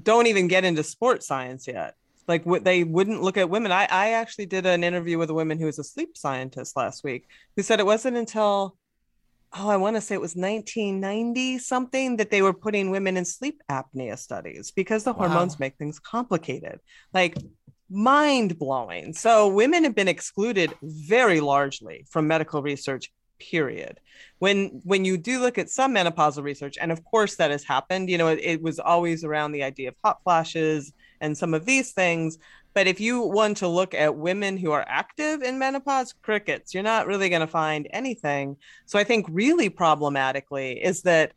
don't 0.00 0.26
even 0.26 0.48
get 0.48 0.64
into 0.64 0.82
sports 0.82 1.26
science 1.26 1.66
yet. 1.66 1.94
Like 2.28 2.46
what 2.46 2.64
they 2.64 2.84
wouldn't 2.84 3.22
look 3.22 3.36
at 3.36 3.50
women. 3.50 3.72
I, 3.72 3.86
I 3.90 4.10
actually 4.10 4.46
did 4.46 4.64
an 4.64 4.84
interview 4.84 5.18
with 5.18 5.30
a 5.30 5.34
woman 5.34 5.58
who 5.58 5.66
was 5.66 5.78
a 5.78 5.84
sleep 5.84 6.16
scientist 6.16 6.76
last 6.76 7.04
week 7.04 7.28
who 7.56 7.62
said 7.62 7.80
it 7.80 7.86
wasn't 7.86 8.16
until 8.16 8.76
oh 9.54 9.68
i 9.68 9.76
want 9.76 9.96
to 9.96 10.00
say 10.00 10.14
it 10.14 10.20
was 10.20 10.34
1990 10.34 11.58
something 11.58 12.16
that 12.16 12.30
they 12.30 12.40
were 12.40 12.54
putting 12.54 12.90
women 12.90 13.18
in 13.18 13.24
sleep 13.24 13.60
apnea 13.70 14.18
studies 14.18 14.70
because 14.70 15.04
the 15.04 15.12
wow. 15.12 15.28
hormones 15.28 15.60
make 15.60 15.76
things 15.76 15.98
complicated. 15.98 16.80
Like 17.12 17.36
mind 17.90 18.58
blowing 18.58 19.12
so 19.12 19.48
women 19.48 19.84
have 19.84 19.94
been 19.94 20.08
excluded 20.08 20.72
very 20.82 21.40
largely 21.40 22.06
from 22.08 22.26
medical 22.26 22.62
research 22.62 23.12
period. 23.50 23.98
When 24.38 24.80
when 24.84 25.04
you 25.04 25.16
do 25.16 25.40
look 25.40 25.58
at 25.58 25.70
some 25.70 25.94
menopausal 25.94 26.42
research 26.42 26.78
and 26.80 26.92
of 26.92 27.04
course 27.04 27.36
that 27.36 27.50
has 27.50 27.64
happened 27.64 28.08
you 28.08 28.18
know 28.18 28.28
it, 28.28 28.40
it, 28.42 28.62
was 28.62 28.78
always 28.78 29.24
around 29.24 29.52
the 29.52 29.62
idea 29.62 29.88
of 29.88 29.96
hot 30.04 30.18
flashes 30.22 30.92
and 31.20 31.36
some 31.36 31.54
of 31.54 31.64
these 31.64 31.92
things 31.92 32.38
but 32.74 32.86
if 32.86 33.00
you 33.00 33.20
want 33.20 33.56
to 33.58 33.68
look 33.68 33.94
at 33.94 34.16
women 34.16 34.56
who 34.56 34.72
are 34.72 34.84
active 34.88 35.42
in 35.42 35.58
menopause 35.58 36.14
crickets 36.22 36.72
you're 36.72 36.82
not 36.82 37.06
really 37.06 37.28
going 37.28 37.40
to 37.40 37.46
find 37.46 37.88
anything. 37.90 38.56
So 38.86 38.98
i 38.98 39.04
think 39.04 39.26
really 39.28 39.68
problematically 39.68 40.82
is 40.82 41.02
that 41.02 41.32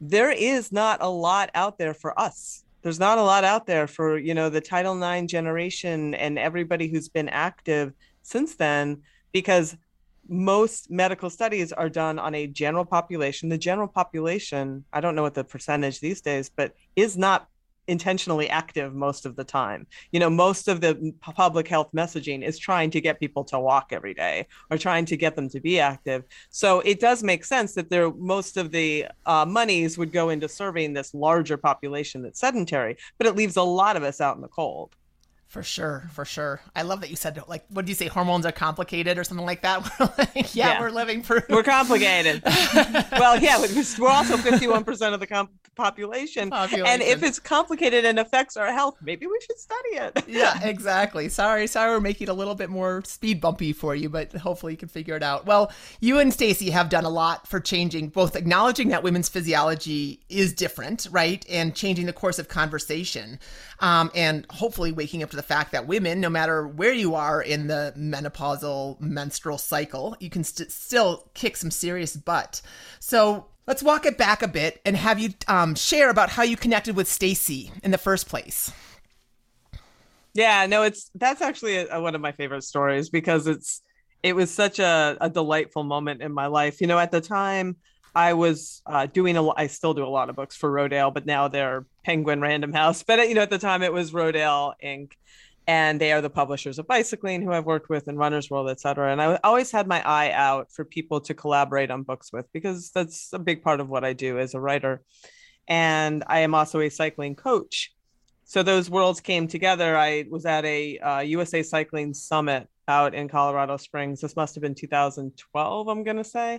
there 0.00 0.32
is 0.32 0.72
not 0.72 0.98
a 1.00 1.08
lot 1.08 1.48
out 1.54 1.78
there 1.78 1.94
for 1.94 2.18
us. 2.18 2.64
There's 2.82 2.98
not 2.98 3.18
a 3.18 3.22
lot 3.22 3.44
out 3.44 3.66
there 3.66 3.86
for 3.86 4.18
you 4.18 4.34
know 4.34 4.50
the 4.50 4.60
title 4.60 5.00
ix 5.02 5.30
generation 5.30 6.14
and 6.14 6.38
everybody 6.38 6.88
who's 6.88 7.08
been 7.08 7.28
active 7.28 7.92
since 8.22 8.56
then 8.56 9.02
because 9.30 9.76
most 10.28 10.90
medical 10.90 11.30
studies 11.30 11.72
are 11.72 11.88
done 11.88 12.18
on 12.18 12.34
a 12.34 12.46
general 12.46 12.84
population. 12.84 13.48
The 13.48 13.58
general 13.58 13.88
population, 13.88 14.84
I 14.92 15.00
don't 15.00 15.14
know 15.14 15.22
what 15.22 15.34
the 15.34 15.44
percentage 15.44 16.00
these 16.00 16.20
days, 16.20 16.48
but 16.48 16.74
is 16.96 17.16
not 17.16 17.48
intentionally 17.88 18.48
active 18.48 18.94
most 18.94 19.26
of 19.26 19.36
the 19.36 19.44
time. 19.44 19.86
You 20.12 20.20
know, 20.20 20.30
most 20.30 20.68
of 20.68 20.80
the 20.80 21.12
public 21.20 21.66
health 21.66 21.90
messaging 21.94 22.44
is 22.46 22.58
trying 22.58 22.90
to 22.92 23.00
get 23.00 23.18
people 23.18 23.44
to 23.44 23.58
walk 23.58 23.88
every 23.90 24.14
day 24.14 24.46
or 24.70 24.78
trying 24.78 25.04
to 25.06 25.16
get 25.16 25.34
them 25.34 25.48
to 25.50 25.60
be 25.60 25.80
active. 25.80 26.24
So 26.50 26.80
it 26.80 27.00
does 27.00 27.22
make 27.22 27.44
sense 27.44 27.74
that 27.74 27.90
there 27.90 28.10
most 28.12 28.56
of 28.56 28.70
the 28.70 29.06
uh, 29.26 29.44
monies 29.46 29.98
would 29.98 30.12
go 30.12 30.30
into 30.30 30.48
serving 30.48 30.92
this 30.92 31.12
larger 31.12 31.56
population 31.56 32.22
that's 32.22 32.40
sedentary, 32.40 32.96
but 33.18 33.26
it 33.26 33.36
leaves 33.36 33.56
a 33.56 33.62
lot 33.62 33.96
of 33.96 34.02
us 34.04 34.20
out 34.20 34.36
in 34.36 34.42
the 34.42 34.48
cold. 34.48 34.94
For 35.52 35.62
sure, 35.62 36.08
for 36.14 36.24
sure. 36.24 36.62
I 36.74 36.80
love 36.80 37.02
that 37.02 37.10
you 37.10 37.16
said 37.16 37.38
like, 37.46 37.66
what 37.68 37.84
do 37.84 37.90
you 37.90 37.94
say? 37.94 38.06
Hormones 38.06 38.46
are 38.46 38.52
complicated 38.52 39.18
or 39.18 39.22
something 39.22 39.44
like 39.44 39.60
that. 39.60 39.82
We're 40.00 40.08
like, 40.16 40.54
yeah, 40.54 40.72
yeah, 40.72 40.80
we're 40.80 40.88
living 40.88 41.20
proof. 41.20 41.44
We're 41.50 41.62
complicated. 41.62 42.42
well, 43.12 43.38
yeah, 43.38 43.60
we're 43.60 44.08
also 44.08 44.38
fifty-one 44.38 44.82
percent 44.82 45.12
of 45.12 45.20
the 45.20 45.26
comp- 45.26 45.50
population. 45.74 46.50
population. 46.50 46.86
and 46.86 47.02
if 47.02 47.22
it's 47.22 47.38
complicated 47.38 48.04
and 48.04 48.18
affects 48.18 48.56
our 48.56 48.72
health, 48.72 48.96
maybe 49.02 49.26
we 49.26 49.38
should 49.40 49.58
study 49.58 49.88
it. 49.90 50.24
yeah, 50.28 50.58
exactly. 50.62 51.28
Sorry, 51.28 51.66
sorry, 51.66 51.90
we're 51.90 52.00
making 52.00 52.28
it 52.28 52.30
a 52.30 52.34
little 52.34 52.54
bit 52.54 52.70
more 52.70 53.02
speed 53.04 53.40
bumpy 53.40 53.72
for 53.72 53.94
you, 53.94 54.08
but 54.08 54.32
hopefully 54.32 54.72
you 54.72 54.76
can 54.78 54.88
figure 54.88 55.16
it 55.16 55.22
out. 55.22 55.46
Well, 55.46 55.70
you 56.00 56.18
and 56.18 56.32
Stacy 56.32 56.70
have 56.70 56.88
done 56.88 57.04
a 57.04 57.10
lot 57.10 57.46
for 57.46 57.60
changing, 57.60 58.08
both 58.08 58.36
acknowledging 58.36 58.88
that 58.88 59.02
women's 59.02 59.28
physiology 59.28 60.20
is 60.28 60.52
different, 60.52 61.08
right, 61.10 61.44
and 61.48 61.74
changing 61.74 62.06
the 62.06 62.12
course 62.12 62.38
of 62.38 62.48
conversation, 62.48 63.38
um, 63.80 64.10
and 64.14 64.46
hopefully 64.50 64.92
waking 64.92 65.22
up 65.22 65.30
to 65.30 65.36
the 65.36 65.41
the 65.42 65.54
fact 65.54 65.72
that 65.72 65.88
women, 65.88 66.20
no 66.20 66.30
matter 66.30 66.68
where 66.68 66.92
you 66.92 67.16
are 67.16 67.42
in 67.42 67.66
the 67.66 67.92
menopausal 67.96 69.00
menstrual 69.00 69.58
cycle, 69.58 70.16
you 70.20 70.30
can 70.30 70.44
st- 70.44 70.70
still 70.70 71.28
kick 71.34 71.56
some 71.56 71.70
serious 71.70 72.16
butt. 72.16 72.62
So 73.00 73.46
let's 73.66 73.82
walk 73.82 74.06
it 74.06 74.16
back 74.16 74.42
a 74.42 74.48
bit 74.48 74.80
and 74.86 74.96
have 74.96 75.18
you 75.18 75.30
um, 75.48 75.74
share 75.74 76.10
about 76.10 76.30
how 76.30 76.44
you 76.44 76.56
connected 76.56 76.94
with 76.94 77.08
Stacy 77.08 77.72
in 77.82 77.90
the 77.90 77.98
first 77.98 78.28
place. 78.28 78.72
Yeah, 80.32 80.66
no, 80.66 80.84
it's 80.84 81.10
that's 81.16 81.42
actually 81.42 81.76
a, 81.76 81.96
a, 81.96 82.00
one 82.00 82.14
of 82.14 82.20
my 82.20 82.32
favorite 82.32 82.62
stories 82.62 83.10
because 83.10 83.48
it's 83.48 83.82
it 84.22 84.36
was 84.36 84.50
such 84.50 84.78
a, 84.78 85.16
a 85.20 85.28
delightful 85.28 85.82
moment 85.82 86.22
in 86.22 86.32
my 86.32 86.46
life. 86.46 86.80
You 86.80 86.86
know, 86.86 87.00
at 87.00 87.10
the 87.10 87.20
time 87.20 87.76
I 88.14 88.34
was 88.34 88.82
uh, 88.86 89.06
doing 89.06 89.36
a. 89.36 89.48
I 89.50 89.66
still 89.68 89.94
do 89.94 90.04
a 90.04 90.08
lot 90.08 90.28
of 90.28 90.36
books 90.36 90.56
for 90.56 90.70
Rodale, 90.70 91.12
but 91.12 91.26
now 91.26 91.48
they're 91.48 91.86
Penguin 92.04 92.40
Random 92.40 92.72
House. 92.72 93.02
But 93.02 93.28
you 93.28 93.34
know, 93.34 93.42
at 93.42 93.50
the 93.50 93.58
time 93.58 93.82
it 93.82 93.92
was 93.92 94.12
Rodale 94.12 94.74
Inc. 94.84 95.12
And 95.68 96.00
they 96.00 96.10
are 96.10 96.20
the 96.20 96.28
publishers 96.28 96.80
of 96.80 96.88
Bicycling, 96.88 97.40
who 97.40 97.52
I've 97.52 97.66
worked 97.66 97.88
with, 97.88 98.08
and 98.08 98.18
Runner's 98.18 98.50
World, 98.50 98.68
et 98.68 98.80
cetera. 98.80 99.12
And 99.12 99.22
I 99.22 99.38
always 99.44 99.70
had 99.70 99.86
my 99.86 100.02
eye 100.04 100.32
out 100.32 100.72
for 100.72 100.84
people 100.84 101.20
to 101.20 101.34
collaborate 101.34 101.88
on 101.88 102.02
books 102.02 102.32
with 102.32 102.52
because 102.52 102.90
that's 102.90 103.32
a 103.32 103.38
big 103.38 103.62
part 103.62 103.78
of 103.78 103.88
what 103.88 104.04
I 104.04 104.12
do 104.12 104.40
as 104.40 104.54
a 104.54 104.60
writer. 104.60 105.02
And 105.68 106.24
I 106.26 106.40
am 106.40 106.56
also 106.56 106.80
a 106.80 106.88
cycling 106.88 107.36
coach. 107.36 107.94
So 108.44 108.64
those 108.64 108.90
worlds 108.90 109.20
came 109.20 109.46
together. 109.46 109.96
I 109.96 110.24
was 110.28 110.46
at 110.46 110.64
a 110.64 110.98
uh, 110.98 111.20
USA 111.20 111.62
Cycling 111.62 112.12
Summit 112.12 112.68
out 112.88 113.14
in 113.14 113.28
Colorado 113.28 113.76
Springs. 113.76 114.20
This 114.20 114.34
must 114.34 114.56
have 114.56 114.62
been 114.62 114.74
2012, 114.74 115.88
I'm 115.88 116.02
going 116.02 116.16
to 116.16 116.24
say 116.24 116.58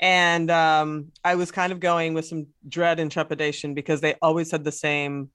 and 0.00 0.50
um, 0.50 1.12
I 1.24 1.34
was 1.36 1.50
kind 1.50 1.72
of 1.72 1.80
going 1.80 2.14
with 2.14 2.26
some 2.26 2.46
dread 2.68 3.00
and 3.00 3.10
trepidation 3.10 3.74
because 3.74 4.00
they 4.00 4.14
always 4.20 4.50
had 4.50 4.64
the 4.64 4.72
same 4.72 5.30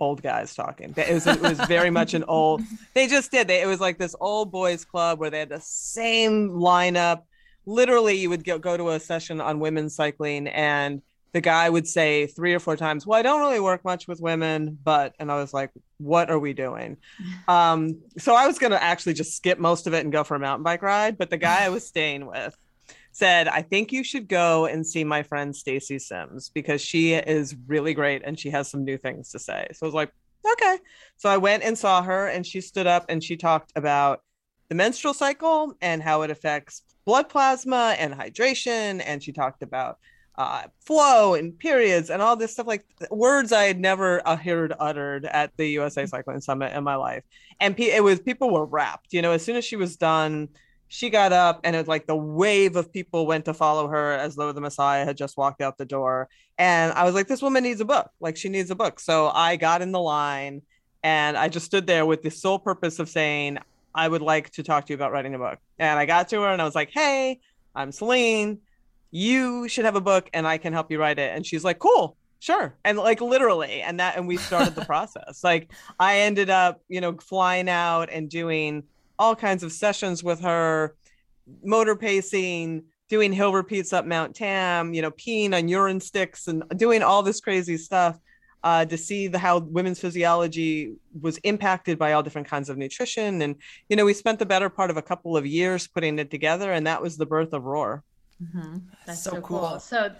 old 0.00 0.22
guys 0.22 0.54
talking. 0.54 0.94
It 0.96 1.12
was 1.12 1.26
it 1.26 1.40
was 1.40 1.58
very 1.60 1.90
much 1.90 2.14
an 2.14 2.24
old. 2.24 2.62
They 2.94 3.06
just 3.06 3.30
did. 3.30 3.48
They, 3.48 3.62
it 3.62 3.66
was 3.66 3.80
like 3.80 3.98
this 3.98 4.14
old 4.20 4.50
boys 4.50 4.84
club 4.84 5.18
where 5.18 5.30
they 5.30 5.40
had 5.40 5.48
the 5.48 5.60
same 5.60 6.50
lineup. 6.50 7.22
Literally, 7.66 8.16
you 8.16 8.30
would 8.30 8.44
go, 8.44 8.58
go 8.58 8.76
to 8.76 8.90
a 8.90 9.00
session 9.00 9.40
on 9.40 9.58
women's 9.58 9.94
cycling, 9.94 10.48
and 10.48 11.02
the 11.32 11.40
guy 11.40 11.68
would 11.68 11.86
say 11.86 12.26
three 12.26 12.54
or 12.54 12.60
four 12.60 12.76
times, 12.76 13.06
"Well, 13.06 13.18
I 13.18 13.22
don't 13.22 13.40
really 13.40 13.60
work 13.60 13.84
much 13.84 14.06
with 14.06 14.20
women, 14.20 14.78
but," 14.82 15.14
and 15.18 15.30
I 15.32 15.36
was 15.36 15.52
like, 15.52 15.70
"What 15.98 16.30
are 16.30 16.38
we 16.38 16.52
doing?" 16.52 16.96
Um, 17.48 17.98
so 18.18 18.34
I 18.34 18.46
was 18.46 18.58
gonna 18.58 18.76
actually 18.76 19.14
just 19.14 19.36
skip 19.36 19.58
most 19.58 19.86
of 19.86 19.94
it 19.94 20.04
and 20.04 20.12
go 20.12 20.24
for 20.24 20.36
a 20.36 20.38
mountain 20.38 20.62
bike 20.62 20.82
ride, 20.82 21.18
but 21.18 21.30
the 21.30 21.36
guy 21.36 21.64
I 21.64 21.68
was 21.68 21.86
staying 21.86 22.26
with 22.26 22.56
said, 23.16 23.48
I 23.48 23.62
think 23.62 23.92
you 23.92 24.04
should 24.04 24.28
go 24.28 24.66
and 24.66 24.86
see 24.86 25.02
my 25.02 25.22
friend 25.22 25.56
Stacy 25.56 25.98
Sims 25.98 26.50
because 26.50 26.82
she 26.82 27.14
is 27.14 27.56
really 27.66 27.94
great 27.94 28.20
and 28.26 28.38
she 28.38 28.50
has 28.50 28.70
some 28.70 28.84
new 28.84 28.98
things 28.98 29.30
to 29.30 29.38
say. 29.38 29.68
So 29.72 29.86
I 29.86 29.88
was 29.88 29.94
like, 29.94 30.12
okay. 30.52 30.76
So 31.16 31.30
I 31.30 31.38
went 31.38 31.62
and 31.62 31.78
saw 31.78 32.02
her 32.02 32.26
and 32.26 32.46
she 32.46 32.60
stood 32.60 32.86
up 32.86 33.06
and 33.08 33.24
she 33.24 33.38
talked 33.38 33.72
about 33.74 34.20
the 34.68 34.74
menstrual 34.74 35.14
cycle 35.14 35.74
and 35.80 36.02
how 36.02 36.22
it 36.22 36.30
affects 36.30 36.82
blood 37.06 37.30
plasma 37.30 37.96
and 37.98 38.12
hydration. 38.12 39.02
And 39.02 39.22
she 39.22 39.32
talked 39.32 39.62
about 39.62 39.96
uh, 40.36 40.64
flow 40.84 41.32
and 41.32 41.58
periods 41.58 42.10
and 42.10 42.20
all 42.20 42.36
this 42.36 42.52
stuff 42.52 42.66
like 42.66 42.84
words 43.10 43.50
I 43.50 43.62
had 43.62 43.80
never 43.80 44.20
uh, 44.28 44.36
heard 44.36 44.74
uttered 44.78 45.24
at 45.24 45.56
the 45.56 45.66
USA 45.68 46.04
Cycling 46.04 46.42
Summit 46.42 46.74
in 46.74 46.84
my 46.84 46.96
life. 46.96 47.24
And 47.60 47.80
it 47.80 48.04
was 48.04 48.20
people 48.20 48.50
were 48.50 48.66
wrapped, 48.66 49.14
you 49.14 49.22
know, 49.22 49.32
as 49.32 49.42
soon 49.42 49.56
as 49.56 49.64
she 49.64 49.76
was 49.76 49.96
done 49.96 50.50
she 50.88 51.10
got 51.10 51.32
up 51.32 51.60
and 51.64 51.74
it 51.74 51.78
was 51.78 51.88
like 51.88 52.06
the 52.06 52.16
wave 52.16 52.76
of 52.76 52.92
people 52.92 53.26
went 53.26 53.44
to 53.46 53.54
follow 53.54 53.88
her 53.88 54.12
as 54.12 54.36
though 54.36 54.52
the 54.52 54.60
messiah 54.60 55.04
had 55.04 55.16
just 55.16 55.36
walked 55.36 55.60
out 55.60 55.78
the 55.78 55.84
door. 55.84 56.28
And 56.58 56.92
i 56.92 57.04
was 57.04 57.14
like 57.14 57.28
this 57.28 57.42
woman 57.42 57.64
needs 57.64 57.80
a 57.80 57.84
book. 57.84 58.10
Like 58.20 58.36
she 58.36 58.48
needs 58.48 58.70
a 58.70 58.74
book. 58.74 59.00
So 59.00 59.28
i 59.28 59.56
got 59.56 59.82
in 59.82 59.92
the 59.92 60.00
line 60.00 60.62
and 61.02 61.36
i 61.36 61.48
just 61.48 61.66
stood 61.66 61.86
there 61.86 62.06
with 62.06 62.22
the 62.22 62.30
sole 62.30 62.58
purpose 62.58 62.98
of 62.98 63.08
saying 63.08 63.58
i 63.94 64.06
would 64.06 64.22
like 64.22 64.50
to 64.50 64.62
talk 64.62 64.86
to 64.86 64.92
you 64.92 64.94
about 64.94 65.12
writing 65.12 65.34
a 65.34 65.38
book. 65.38 65.58
And 65.78 65.98
i 65.98 66.06
got 66.06 66.28
to 66.28 66.40
her 66.42 66.48
and 66.48 66.62
i 66.62 66.64
was 66.64 66.74
like 66.74 66.90
hey 66.90 67.40
i'm 67.74 67.92
Selene. 67.92 68.60
You 69.10 69.68
should 69.68 69.84
have 69.84 69.96
a 69.96 70.00
book 70.00 70.28
and 70.32 70.46
i 70.46 70.58
can 70.58 70.72
help 70.72 70.90
you 70.90 70.98
write 71.00 71.18
it. 71.18 71.34
And 71.34 71.44
she's 71.44 71.64
like 71.64 71.78
cool. 71.78 72.16
Sure. 72.38 72.76
And 72.84 72.98
like 72.98 73.20
literally. 73.20 73.80
And 73.80 73.98
that 73.98 74.16
and 74.16 74.28
we 74.28 74.36
started 74.36 74.74
the 74.74 74.84
process. 74.92 75.42
Like 75.42 75.72
i 75.98 76.20
ended 76.20 76.48
up 76.48 76.80
you 76.88 77.00
know 77.00 77.16
flying 77.16 77.68
out 77.68 78.08
and 78.10 78.30
doing 78.30 78.84
all 79.18 79.36
kinds 79.36 79.62
of 79.62 79.72
sessions 79.72 80.22
with 80.22 80.40
her, 80.40 80.94
motor 81.62 81.96
pacing, 81.96 82.84
doing 83.08 83.32
hill 83.32 83.52
repeats 83.52 83.92
up 83.92 84.04
Mount 84.04 84.34
Tam, 84.34 84.92
you 84.94 85.02
know, 85.02 85.10
peeing 85.10 85.56
on 85.56 85.68
urine 85.68 86.00
sticks 86.00 86.48
and 86.48 86.64
doing 86.76 87.02
all 87.02 87.22
this 87.22 87.40
crazy 87.40 87.76
stuff 87.76 88.18
uh, 88.64 88.84
to 88.84 88.98
see 88.98 89.28
the, 89.28 89.38
how 89.38 89.58
women's 89.58 90.00
physiology 90.00 90.94
was 91.20 91.38
impacted 91.38 91.98
by 91.98 92.12
all 92.12 92.22
different 92.22 92.48
kinds 92.48 92.68
of 92.68 92.76
nutrition. 92.76 93.42
And, 93.42 93.56
you 93.88 93.96
know, 93.96 94.04
we 94.04 94.12
spent 94.12 94.40
the 94.40 94.46
better 94.46 94.68
part 94.68 94.90
of 94.90 94.96
a 94.96 95.02
couple 95.02 95.36
of 95.36 95.46
years 95.46 95.86
putting 95.86 96.18
it 96.18 96.30
together, 96.30 96.72
and 96.72 96.86
that 96.86 97.00
was 97.00 97.16
the 97.16 97.26
birth 97.26 97.52
of 97.52 97.64
Roar. 97.64 98.02
Mm-hmm. 98.42 98.78
That's 99.06 99.22
so, 99.22 99.30
so 99.30 99.40
cool. 99.40 99.58
cool. 99.60 99.78
So, 99.78 100.12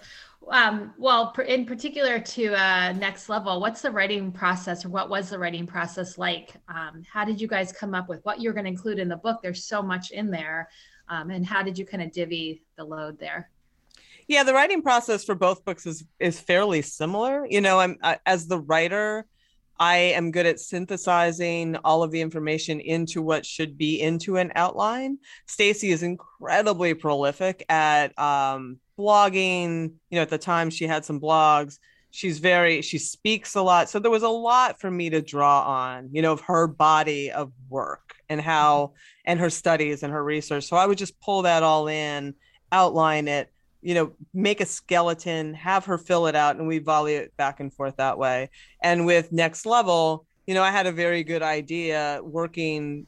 um, 0.51 0.93
well, 0.97 1.33
in 1.47 1.65
particular 1.65 2.19
to 2.19 2.53
uh, 2.53 2.93
next 2.93 3.29
level, 3.29 3.59
what's 3.59 3.81
the 3.81 3.91
writing 3.91 4.31
process 4.31 4.85
or 4.85 4.89
what 4.89 5.09
was 5.09 5.29
the 5.29 5.39
writing 5.39 5.67
process 5.67 6.17
like? 6.17 6.53
Um, 6.67 7.03
how 7.11 7.25
did 7.25 7.39
you 7.39 7.47
guys 7.47 7.71
come 7.71 7.93
up 7.93 8.09
with 8.09 8.23
what 8.23 8.41
you're 8.41 8.53
going 8.53 8.65
to 8.65 8.71
include 8.71 8.99
in 8.99 9.09
the 9.09 9.17
book? 9.17 9.39
There's 9.41 9.65
so 9.65 9.81
much 9.81 10.11
in 10.11 10.31
there. 10.31 10.69
Um, 11.09 11.29
and 11.29 11.45
how 11.45 11.63
did 11.63 11.77
you 11.77 11.85
kind 11.85 12.03
of 12.03 12.11
divvy 12.11 12.63
the 12.77 12.83
load 12.83 13.19
there? 13.19 13.49
Yeah, 14.27 14.43
the 14.43 14.53
writing 14.53 14.81
process 14.81 15.23
for 15.23 15.35
both 15.35 15.63
books 15.63 15.85
is 15.85 16.03
is 16.19 16.37
fairly 16.37 16.81
similar. 16.81 17.47
You 17.49 17.61
know, 17.61 17.79
I'm 17.79 17.97
I, 18.03 18.17
as 18.25 18.45
the 18.45 18.59
writer, 18.59 19.25
I 19.79 19.97
am 19.97 20.31
good 20.31 20.45
at 20.45 20.59
synthesizing 20.59 21.77
all 21.85 22.03
of 22.03 22.11
the 22.11 22.19
information 22.19 22.81
into 22.81 23.21
what 23.21 23.45
should 23.45 23.77
be 23.77 24.01
into 24.01 24.35
an 24.35 24.51
outline. 24.55 25.19
Stacy 25.45 25.91
is 25.91 26.03
incredibly 26.03 26.93
prolific 26.93 27.63
at 27.69 28.17
um, 28.19 28.79
blogging. 28.97 29.93
You 30.09 30.15
know, 30.15 30.21
at 30.21 30.29
the 30.29 30.37
time 30.37 30.69
she 30.69 30.87
had 30.87 31.05
some 31.05 31.19
blogs. 31.19 31.79
She's 32.11 32.39
very, 32.39 32.81
she 32.81 32.97
speaks 32.97 33.55
a 33.55 33.61
lot. 33.61 33.89
So 33.89 33.99
there 33.99 34.09
was 34.09 34.23
a 34.23 34.29
lot 34.29 34.79
for 34.79 34.89
me 34.89 35.09
to 35.09 35.21
draw 35.21 35.61
on, 35.63 36.09
you 36.11 36.21
know, 36.21 36.31
of 36.31 36.41
her 36.41 36.65
body 36.65 37.31
of 37.31 37.51
work 37.69 38.15
and 38.29 38.41
how, 38.41 38.93
and 39.25 39.39
her 39.39 39.49
studies 39.49 40.03
and 40.03 40.11
her 40.11 40.23
research. 40.23 40.63
So 40.65 40.77
I 40.77 40.85
would 40.85 40.97
just 40.97 41.19
pull 41.19 41.43
that 41.43 41.63
all 41.63 41.87
in, 41.89 42.33
outline 42.71 43.27
it, 43.27 43.51
you 43.81 43.93
know, 43.93 44.13
make 44.33 44.61
a 44.61 44.65
skeleton, 44.65 45.53
have 45.53 45.85
her 45.85 45.97
fill 45.97 46.27
it 46.27 46.35
out, 46.35 46.55
and 46.55 46.67
we 46.67 46.79
volley 46.79 47.15
it 47.15 47.35
back 47.37 47.59
and 47.59 47.71
forth 47.73 47.97
that 47.97 48.17
way. 48.17 48.49
And 48.81 49.05
with 49.05 49.31
next 49.31 49.65
level, 49.65 50.25
you 50.47 50.53
know, 50.53 50.63
I 50.63 50.71
had 50.71 50.87
a 50.87 50.91
very 50.91 51.23
good 51.23 51.43
idea 51.43 52.21
working 52.23 53.05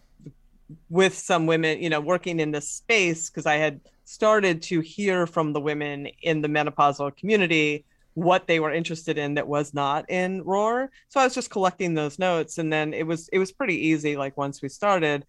with 0.89 1.17
some 1.17 1.45
women, 1.45 1.81
you 1.81 1.89
know, 1.89 2.01
working 2.01 2.39
in 2.39 2.51
this 2.51 2.69
space 2.69 3.29
because 3.29 3.45
I 3.45 3.55
had 3.55 3.81
started 4.05 4.61
to 4.63 4.79
hear 4.79 5.27
from 5.27 5.53
the 5.53 5.59
women 5.59 6.07
in 6.21 6.41
the 6.41 6.47
menopausal 6.47 7.15
community 7.15 7.85
what 8.15 8.47
they 8.47 8.59
were 8.59 8.73
interested 8.73 9.17
in 9.17 9.35
that 9.35 9.47
was 9.47 9.73
not 9.73 10.09
in 10.09 10.41
roar. 10.43 10.91
So 11.09 11.19
i 11.19 11.23
was 11.23 11.35
just 11.35 11.49
collecting 11.49 11.93
those 11.93 12.19
notes 12.19 12.57
and 12.57 12.71
then 12.71 12.93
it 12.93 13.05
was 13.05 13.29
it 13.29 13.39
was 13.39 13.51
pretty 13.51 13.87
easy 13.87 14.17
like 14.17 14.35
once 14.35 14.61
we 14.61 14.69
started 14.69 15.25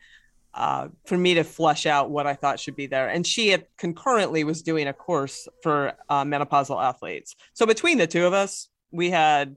uh, 0.53 0.89
for 1.07 1.17
me 1.17 1.35
to 1.35 1.45
flush 1.45 1.87
out 1.87 2.11
what 2.11 2.27
i 2.27 2.35
thought 2.35 2.59
should 2.59 2.75
be 2.75 2.87
there. 2.87 3.09
And 3.09 3.27
she 3.27 3.49
had 3.49 3.67
concurrently 3.77 4.45
was 4.45 4.63
doing 4.63 4.89
a 4.89 4.93
course 4.93 5.47
for 5.63 5.93
uh, 6.09 6.25
menopausal 6.25 6.83
athletes. 6.83 7.37
So 7.53 7.67
between 7.67 7.99
the 7.99 8.07
two 8.07 8.27
of 8.27 8.33
us 8.33 8.69
we 8.91 9.11
had 9.11 9.57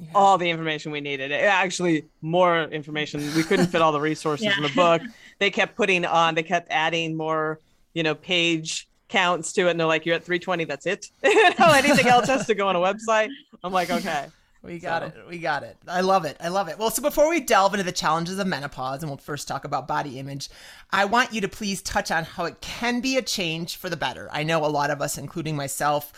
yeah. 0.00 0.08
all 0.14 0.38
the 0.38 0.48
information 0.48 0.90
we 0.92 1.00
needed 1.00 1.30
actually 1.32 2.04
more 2.22 2.62
information 2.64 3.20
we 3.36 3.42
couldn't 3.42 3.66
fit 3.66 3.82
all 3.82 3.92
the 3.92 4.00
resources 4.00 4.46
yeah. 4.46 4.56
in 4.56 4.62
the 4.62 4.70
book 4.70 5.02
they 5.38 5.50
kept 5.50 5.76
putting 5.76 6.04
on 6.04 6.34
they 6.34 6.42
kept 6.42 6.66
adding 6.70 7.16
more 7.16 7.60
you 7.94 8.02
know, 8.02 8.14
page 8.14 8.88
counts 9.08 9.52
to 9.54 9.66
it, 9.66 9.70
and 9.72 9.80
they're 9.80 9.86
like, 9.86 10.06
"You're 10.06 10.16
at 10.16 10.24
320. 10.24 10.64
That's 10.64 10.86
it. 10.86 11.10
no, 11.58 11.72
anything 11.72 12.06
else 12.06 12.26
has 12.28 12.46
to 12.46 12.54
go 12.54 12.68
on 12.68 12.76
a 12.76 12.80
website." 12.80 13.30
I'm 13.62 13.72
like, 13.72 13.90
"Okay." 13.90 14.26
We 14.62 14.78
got 14.78 15.00
so. 15.00 15.08
it. 15.08 15.26
We 15.26 15.38
got 15.38 15.62
it. 15.62 15.78
I 15.88 16.02
love 16.02 16.26
it. 16.26 16.36
I 16.38 16.48
love 16.48 16.68
it. 16.68 16.78
Well, 16.78 16.90
so 16.90 17.00
before 17.00 17.30
we 17.30 17.40
delve 17.40 17.72
into 17.72 17.82
the 17.82 17.92
challenges 17.92 18.38
of 18.38 18.46
menopause, 18.46 19.02
and 19.02 19.10
we'll 19.10 19.16
first 19.16 19.48
talk 19.48 19.64
about 19.64 19.88
body 19.88 20.18
image, 20.18 20.50
I 20.90 21.06
want 21.06 21.32
you 21.32 21.40
to 21.40 21.48
please 21.48 21.80
touch 21.80 22.10
on 22.10 22.24
how 22.24 22.44
it 22.44 22.60
can 22.60 23.00
be 23.00 23.16
a 23.16 23.22
change 23.22 23.76
for 23.76 23.88
the 23.88 23.96
better. 23.96 24.28
I 24.30 24.42
know 24.42 24.64
a 24.64 24.68
lot 24.68 24.90
of 24.90 25.00
us, 25.00 25.16
including 25.16 25.56
myself, 25.56 26.12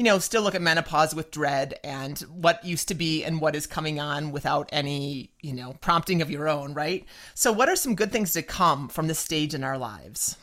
you 0.00 0.04
know, 0.04 0.18
still 0.18 0.40
look 0.40 0.54
at 0.54 0.62
menopause 0.62 1.14
with 1.14 1.30
dread 1.30 1.78
and 1.84 2.20
what 2.20 2.64
used 2.64 2.88
to 2.88 2.94
be 2.94 3.22
and 3.22 3.38
what 3.38 3.54
is 3.54 3.66
coming 3.66 4.00
on 4.00 4.32
without 4.32 4.66
any, 4.72 5.30
you 5.42 5.52
know, 5.52 5.74
prompting 5.82 6.22
of 6.22 6.30
your 6.30 6.48
own, 6.48 6.72
right? 6.72 7.04
So, 7.34 7.52
what 7.52 7.68
are 7.68 7.76
some 7.76 7.94
good 7.94 8.10
things 8.10 8.32
to 8.32 8.40
come 8.40 8.88
from 8.88 9.08
this 9.08 9.18
stage 9.18 9.52
in 9.52 9.62
our 9.62 9.76
lives? 9.76 10.38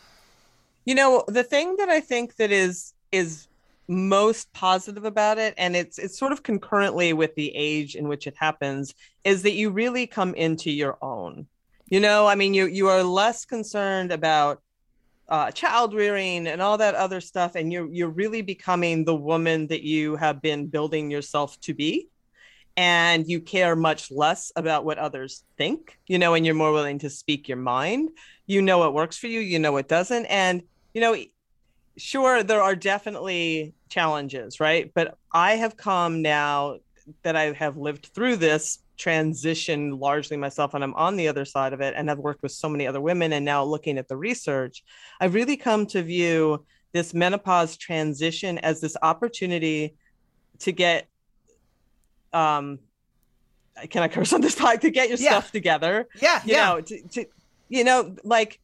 You 0.86 0.94
know, 0.94 1.24
the 1.28 1.44
thing 1.44 1.76
that 1.78 1.90
I 1.90 2.02
think 2.02 2.36
that 2.36 2.52
is 2.52 2.94
is 3.12 3.48
most 3.88 4.54
positive 4.54 5.06
about 5.06 5.40
it 5.40 5.56
and 5.58 5.76
it's 5.76 5.98
it's 5.98 6.20
sort 6.20 6.34
of 6.34 6.44
concurrently 6.44 7.14
with 7.14 7.34
the 7.34 7.52
age 7.56 7.96
in 7.96 8.08
which 8.08 8.28
it 8.28 8.36
happens 8.38 8.94
is 9.24 9.42
that 9.42 9.54
you 9.54 9.72
really 9.72 10.06
come 10.06 10.36
into 10.36 10.70
your 10.70 11.00
own. 11.02 11.48
You 11.88 12.00
know, 12.00 12.28
I 12.28 12.36
mean 12.36 12.54
you 12.54 12.68
you 12.68 12.90
are 12.90 13.02
less 13.02 13.44
concerned 13.44 14.12
about 14.12 14.62
uh, 15.30 15.52
child 15.52 15.94
rearing 15.94 16.48
and 16.48 16.62
all 16.62 16.78
that 16.78 16.96
other 16.96 17.20
stuff 17.20 17.56
and 17.56 17.72
you're 17.72 17.92
you're 17.92 18.10
really 18.10 18.42
becoming 18.42 19.04
the 19.04 19.16
woman 19.16 19.68
that 19.68 19.84
you 19.84 20.16
have 20.16 20.42
been 20.42 20.68
building 20.68 21.12
yourself 21.12 21.60
to 21.60 21.74
be 21.74 22.08
and 22.78 23.28
you 23.28 23.42
care 23.42 23.76
much 23.76 24.12
less 24.12 24.52
about 24.56 24.86
what 24.86 24.98
others 24.98 25.44
think 25.58 26.00
you 26.08 26.18
know 26.18 26.34
and 26.34 26.46
you're 26.46 26.56
more 26.56 26.72
willing 26.72 27.00
to 27.00 27.10
speak 27.10 27.50
your 27.50 27.58
mind 27.58 28.10
you 28.46 28.62
know 28.62 28.78
what 28.78 28.94
works 28.94 29.18
for 29.18 29.28
you 29.28 29.42
you 29.42 29.60
know 29.60 29.74
what 29.74 29.90
doesn't 29.90 30.26
and 30.28 30.64
you 30.98 31.02
know, 31.02 31.16
sure, 31.98 32.42
there 32.42 32.64
are 32.64 32.76
definitely 32.76 33.76
challenges, 33.88 34.60
right? 34.60 34.92
But 34.96 35.16
I 35.32 35.58
have 35.58 35.78
come 35.78 36.24
now 36.24 36.80
that 37.22 37.36
I 37.36 37.52
have 37.52 37.78
lived 37.78 38.08
through 38.08 38.38
this 38.38 38.80
transition 38.98 40.00
largely 40.00 40.38
myself 40.38 40.74
and 40.74 40.84
I'm 40.84 40.94
on 40.96 41.16
the 41.16 41.28
other 41.28 41.46
side 41.46 41.74
of 41.74 41.82
it 41.82 41.94
and 41.96 42.10
I've 42.10 42.18
worked 42.18 42.42
with 42.42 42.52
so 42.52 42.68
many 42.68 42.88
other 42.88 43.00
women 43.00 43.34
and 43.34 43.46
now 43.46 43.64
looking 43.64 43.98
at 43.98 44.08
the 44.08 44.18
research 44.18 44.84
I've 45.20 45.34
really 45.34 45.58
come 45.58 45.86
to 45.88 46.02
view 46.02 46.66
this 46.94 47.14
menopause 47.14 47.78
transition 47.78 48.58
as 48.60 48.82
this 48.82 48.98
opportunity 49.02 49.96
to 50.60 50.72
get 50.72 51.08
um 52.34 52.80
can 53.90 54.02
I 54.02 54.08
curse 54.08 54.34
on 54.34 54.42
this 54.42 54.56
podcast 54.60 54.82
to 54.82 54.90
get 54.90 55.10
your 55.10 55.20
yeah. 55.20 55.30
stuff 55.30 55.52
together 55.52 56.08
yeah 56.20 56.42
you 56.44 56.54
yeah. 56.54 56.66
know 56.66 56.82
to, 56.82 57.08
to 57.10 57.26
you 57.70 57.84
know 57.84 58.16
like 58.24 58.60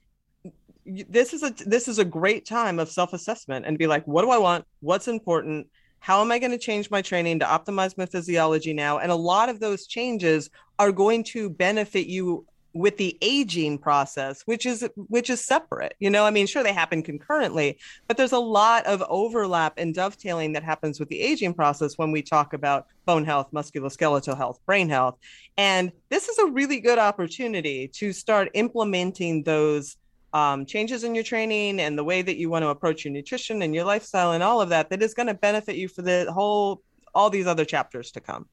this 0.86 1.34
is 1.34 1.44
a 1.44 1.52
this 1.66 1.88
is 1.88 2.00
a 2.00 2.06
great 2.06 2.46
time 2.46 2.80
of 2.80 2.90
self-assessment 2.90 3.66
and 3.66 3.78
be 3.78 3.88
like 3.88 4.06
what 4.06 4.24
do 4.24 4.30
i 4.30 4.38
want 4.38 4.66
what's 4.82 5.08
important 5.08 5.68
how 6.04 6.20
am 6.20 6.34
i 6.34 6.38
going 6.38 6.52
to 6.52 6.58
change 6.58 6.92
my 6.92 7.02
training 7.02 7.40
to 7.40 7.46
optimize 7.46 7.98
my 7.98 8.06
physiology 8.06 8.74
now? 8.74 8.98
And 8.98 9.10
a 9.10 9.16
lot 9.16 9.48
of 9.48 9.62
those 9.62 9.88
changes 9.88 10.50
are 10.78 10.92
going 10.92 11.24
to 11.36 11.50
benefit 11.50 12.08
you 12.08 12.46
with 12.74 12.98
the 12.98 13.16
aging 13.22 13.78
process 13.78 14.42
which 14.46 14.66
is 14.66 14.86
which 14.96 15.30
is 15.30 15.46
separate 15.46 15.96
you 16.00 16.10
know? 16.10 16.26
I 16.26 16.32
mean 16.32 16.46
sure 16.46 16.62
they 16.62 16.74
happen 16.74 17.04
concurrently 17.04 17.78
but 18.08 18.18
there's 18.18 18.34
a 18.34 18.40
lot 18.40 18.86
of 18.86 19.02
overlap 19.08 19.76
and 19.78 19.96
dovetailing 19.96 20.54
that 20.54 20.64
happens 20.64 21.00
with 21.00 21.08
the 21.08 21.22
aging 21.22 21.54
process 21.54 21.98
when 21.98 22.12
we 22.12 22.22
talk 22.22 22.52
about 22.52 22.88
bone 23.06 23.24
health 23.24 23.48
musculoskeletal 23.54 24.36
health 24.36 24.60
brain 24.66 24.90
health. 24.90 25.18
And 25.58 25.94
this 26.10 26.28
is 26.28 26.38
a 26.40 26.48
really 26.48 26.82
good 26.82 27.00
opportunity 27.00 27.88
to 28.00 28.12
start 28.12 28.50
implementing 28.56 29.44
those 29.44 29.96
um, 30.34 30.66
changes 30.66 31.04
in 31.04 31.16
your 31.16 31.24
training 31.24 31.80
and 31.80 31.98
the 31.98 32.04
way 32.04 32.22
that 32.22 32.38
you 32.38 32.50
want 32.50 32.64
to 32.64 32.70
approach 32.70 33.06
your 33.06 33.14
nutrition 33.14 33.62
and 33.62 33.74
your 33.74 33.86
lifestyle 33.86 34.32
and 34.32 34.44
all 34.44 34.60
of 34.60 34.70
that 34.70 34.90
that 34.90 35.02
is 35.02 35.14
going 35.14 35.28
to 35.28 35.34
benefit 35.34 35.76
you 35.76 35.88
for 35.88 36.02
the 36.02 36.32
whole 36.32 36.82
all 37.16 37.30
these 37.30 37.46
other 37.46 37.66
chapters 37.66 38.12
to 38.12 38.20
come 38.20 38.48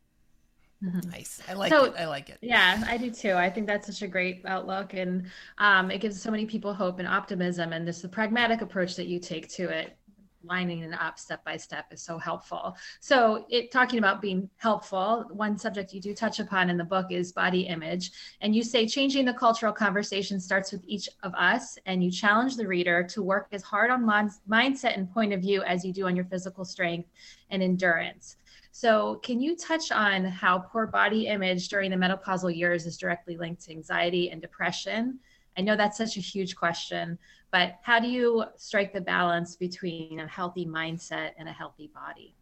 Mm-hmm. 0.83 1.11
Nice. 1.11 1.43
I 1.47 1.53
like 1.53 1.71
so, 1.71 1.85
it. 1.85 1.95
I 1.99 2.07
like 2.07 2.31
it. 2.31 2.39
Yeah, 2.41 2.83
I 2.87 2.97
do 2.97 3.11
too. 3.11 3.35
I 3.35 3.51
think 3.51 3.67
that's 3.67 3.87
such 3.87 4.01
a 4.01 4.07
great 4.07 4.43
outlook. 4.47 4.95
And 4.95 5.27
um, 5.59 5.91
it 5.91 6.01
gives 6.01 6.21
so 6.21 6.31
many 6.31 6.47
people 6.47 6.73
hope 6.73 6.99
and 6.99 7.07
optimism. 7.07 7.75
And 7.75 7.87
this 7.87 8.01
the 8.01 8.09
pragmatic 8.09 8.63
approach 8.63 8.97
that 8.97 9.07
you 9.07 9.19
take 9.19 9.49
to 9.51 9.69
it, 9.69 9.97
lining 10.43 10.81
it 10.81 10.93
up 10.95 11.19
step 11.19 11.45
by 11.45 11.57
step 11.57 11.87
is 11.93 12.03
so 12.03 12.19
helpful. 12.19 12.77
So 13.01 13.47
it 13.49 13.71
talking 13.71 13.99
about 13.99 14.23
being 14.23 14.49
helpful, 14.57 15.25
one 15.31 15.59
subject 15.59 15.93
you 15.93 16.01
do 16.01 16.15
touch 16.15 16.41
upon 16.41 16.71
in 16.71 16.77
the 16.77 16.85
book 16.85 17.07
is 17.11 17.33
body 17.33 17.63
image. 17.63 18.11
And 18.41 18.55
you 18.55 18.63
say 18.63 18.87
changing 18.87 19.25
the 19.25 19.35
cultural 19.35 19.73
conversation 19.73 20.41
starts 20.41 20.73
with 20.73 20.83
each 20.87 21.09
of 21.23 21.35
us, 21.35 21.79
and 21.87 22.03
you 22.03 22.11
challenge 22.11 22.57
the 22.57 22.67
reader 22.67 23.03
to 23.05 23.23
work 23.23 23.49
as 23.53 23.63
hard 23.63 23.91
on 23.91 24.05
mindset 24.05 24.97
and 24.97 25.13
point 25.13 25.33
of 25.33 25.41
view 25.41 25.63
as 25.63 25.85
you 25.85 25.93
do 25.93 26.07
on 26.07 26.17
your 26.17 26.25
physical 26.25 26.65
strength 26.65 27.09
and 27.51 27.63
endurance. 27.63 28.37
So, 28.73 29.17
can 29.25 29.41
you 29.41 29.57
touch 29.57 29.91
on 29.91 30.25
how 30.25 30.61
poor 30.61 30.87
body 30.87 31.27
image 31.27 31.69
during 31.69 31.91
the 31.91 31.97
menopausal 31.97 32.57
years 32.57 32.87
is 32.87 32.97
directly 32.97 33.37
linked 33.37 33.63
to 33.63 33.73
anxiety 33.73 34.31
and 34.31 34.41
depression? 34.41 35.19
I 35.59 35.63
know 35.63 35.77
that's 35.77 35.99
such 35.99 36.17
a 36.17 36.21
huge 36.21 36.55
question, 36.55 37.19
but 37.53 37.77
how 37.83 37.99
do 37.99 38.09
you 38.09 38.45
strike 38.57 38.93
the 38.93 39.01
balance 39.01 39.57
between 39.57 40.21
a 40.21 40.27
healthy 40.27 40.67
mindset 40.67 41.33
and 41.39 41.49
a 41.49 41.53
healthy 41.53 41.91
body? 41.95 42.35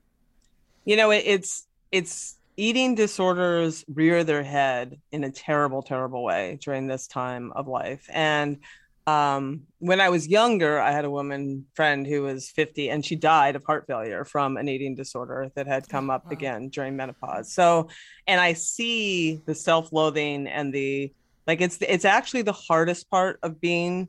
You 0.84 0.96
know, 0.96 1.10
it's 1.10 1.66
it's 1.92 2.36
eating 2.56 2.94
disorders 2.94 3.84
rear 3.88 4.24
their 4.24 4.42
head 4.42 5.00
in 5.12 5.22
a 5.24 5.30
terrible, 5.30 5.82
terrible 5.82 6.24
way 6.24 6.58
during 6.60 6.86
this 6.86 7.06
time 7.06 7.52
of 7.52 7.68
life. 7.68 8.04
And 8.12 8.58
um, 9.06 9.62
when 9.78 10.00
I 10.02 10.10
was 10.10 10.28
younger, 10.28 10.78
I 10.78 10.90
had 10.90 11.06
a 11.06 11.10
woman 11.10 11.64
friend 11.72 12.06
who 12.06 12.22
was 12.22 12.50
50 12.50 12.90
and 12.90 13.06
she 13.06 13.16
died 13.16 13.56
of 13.56 13.64
heart 13.64 13.86
failure 13.86 14.24
from 14.24 14.58
an 14.58 14.68
eating 14.68 14.96
disorder 14.96 15.50
that 15.54 15.66
had 15.66 15.88
come 15.88 16.10
up 16.10 16.26
wow. 16.26 16.32
again 16.32 16.68
during 16.68 16.96
menopause. 16.96 17.54
So, 17.54 17.88
and 18.26 18.38
I 18.38 18.52
see 18.52 19.40
the 19.46 19.54
self 19.54 19.92
loathing 19.92 20.46
and 20.46 20.74
the 20.74 21.10
like, 21.46 21.62
it's, 21.62 21.78
it's 21.80 22.04
actually 22.04 22.42
the 22.42 22.52
hardest 22.52 23.08
part 23.08 23.38
of 23.42 23.58
being, 23.60 24.08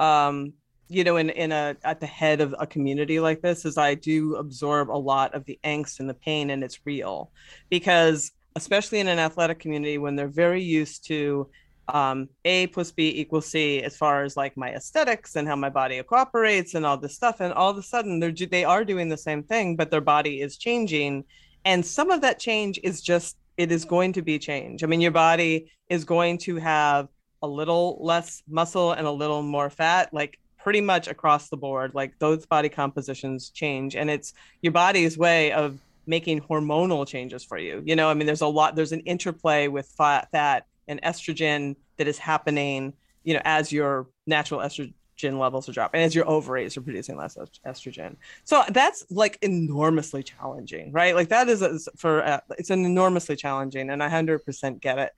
um, 0.00 0.52
you 0.88 1.04
know, 1.04 1.16
in, 1.18 1.30
in 1.30 1.52
a, 1.52 1.76
at 1.84 2.00
the 2.00 2.06
head 2.06 2.40
of 2.40 2.52
a 2.58 2.66
community 2.66 3.20
like 3.20 3.40
this 3.40 3.64
is 3.64 3.78
I 3.78 3.94
do 3.94 4.34
absorb 4.34 4.90
a 4.90 4.98
lot 4.98 5.34
of 5.34 5.44
the 5.44 5.60
angst 5.62 6.00
and 6.00 6.08
the 6.08 6.14
pain 6.14 6.50
and 6.50 6.64
it's 6.64 6.84
real 6.84 7.30
because 7.68 8.32
especially 8.56 8.98
in 8.98 9.06
an 9.06 9.20
athletic 9.20 9.60
community 9.60 9.98
when 9.98 10.16
they're 10.16 10.26
very 10.26 10.62
used 10.62 11.06
to 11.06 11.48
um, 11.88 12.28
A 12.44 12.66
plus 12.68 12.90
B 12.90 13.12
equals 13.16 13.46
C 13.46 13.82
as 13.82 13.96
far 13.96 14.24
as 14.24 14.36
like 14.36 14.56
my 14.56 14.70
aesthetics 14.70 15.36
and 15.36 15.46
how 15.46 15.56
my 15.56 15.70
body 15.70 16.02
cooperates 16.02 16.74
and 16.74 16.84
all 16.84 16.96
this 16.96 17.14
stuff. 17.14 17.40
And 17.40 17.52
all 17.52 17.70
of 17.70 17.78
a 17.78 17.82
sudden 17.82 18.18
they're 18.18 18.32
they 18.32 18.64
are 18.64 18.84
doing 18.84 19.08
the 19.08 19.16
same 19.16 19.42
thing, 19.42 19.76
but 19.76 19.90
their 19.90 20.00
body 20.00 20.40
is 20.40 20.56
changing. 20.56 21.24
And 21.64 21.84
some 21.84 22.10
of 22.10 22.20
that 22.22 22.38
change 22.38 22.80
is 22.82 23.00
just 23.00 23.36
it 23.56 23.70
is 23.70 23.84
going 23.84 24.12
to 24.14 24.22
be 24.22 24.38
change. 24.38 24.82
I 24.82 24.86
mean, 24.86 25.00
your 25.00 25.10
body 25.10 25.70
is 25.88 26.04
going 26.04 26.38
to 26.38 26.56
have 26.56 27.08
a 27.42 27.48
little 27.48 27.98
less 28.00 28.42
muscle 28.48 28.92
and 28.92 29.06
a 29.06 29.10
little 29.10 29.42
more 29.42 29.70
fat, 29.70 30.12
like 30.12 30.38
pretty 30.58 30.80
much 30.80 31.08
across 31.08 31.48
the 31.48 31.56
board. 31.56 31.94
Like 31.94 32.18
those 32.18 32.46
body 32.46 32.68
compositions 32.68 33.50
change, 33.50 33.96
and 33.96 34.10
it's 34.10 34.34
your 34.62 34.72
body's 34.72 35.16
way 35.16 35.52
of 35.52 35.78
making 36.06 36.40
hormonal 36.40 37.06
changes 37.06 37.44
for 37.44 37.58
you. 37.58 37.82
You 37.84 37.96
know, 37.96 38.08
I 38.10 38.14
mean, 38.14 38.26
there's 38.26 38.40
a 38.40 38.46
lot. 38.46 38.76
There's 38.76 38.92
an 38.92 39.00
interplay 39.00 39.68
with 39.68 39.86
fat, 39.86 40.28
fat 40.32 40.66
and 40.88 41.00
estrogen 41.02 41.76
that 41.98 42.08
is 42.08 42.18
happening, 42.18 42.94
you 43.22 43.34
know, 43.34 43.42
as 43.44 43.70
your 43.70 44.08
natural 44.26 44.60
estrogen 44.60 44.92
levels 45.38 45.68
are 45.68 45.72
dropping, 45.72 46.00
as 46.00 46.14
your 46.14 46.28
ovaries 46.28 46.76
are 46.76 46.80
producing 46.80 47.16
less 47.16 47.36
estrogen. 47.66 48.16
So 48.44 48.64
that's 48.70 49.06
like 49.10 49.38
enormously 49.42 50.22
challenging, 50.22 50.92
right? 50.92 51.14
Like 51.14 51.28
that 51.28 51.48
is 51.48 51.62
a, 51.62 51.78
for 51.96 52.24
uh, 52.24 52.40
it's 52.58 52.70
an 52.70 52.84
enormously 52.84 53.36
challenging, 53.36 53.90
and 53.90 54.02
I 54.02 54.08
hundred 54.08 54.44
percent 54.44 54.80
get 54.80 54.98
it. 54.98 55.12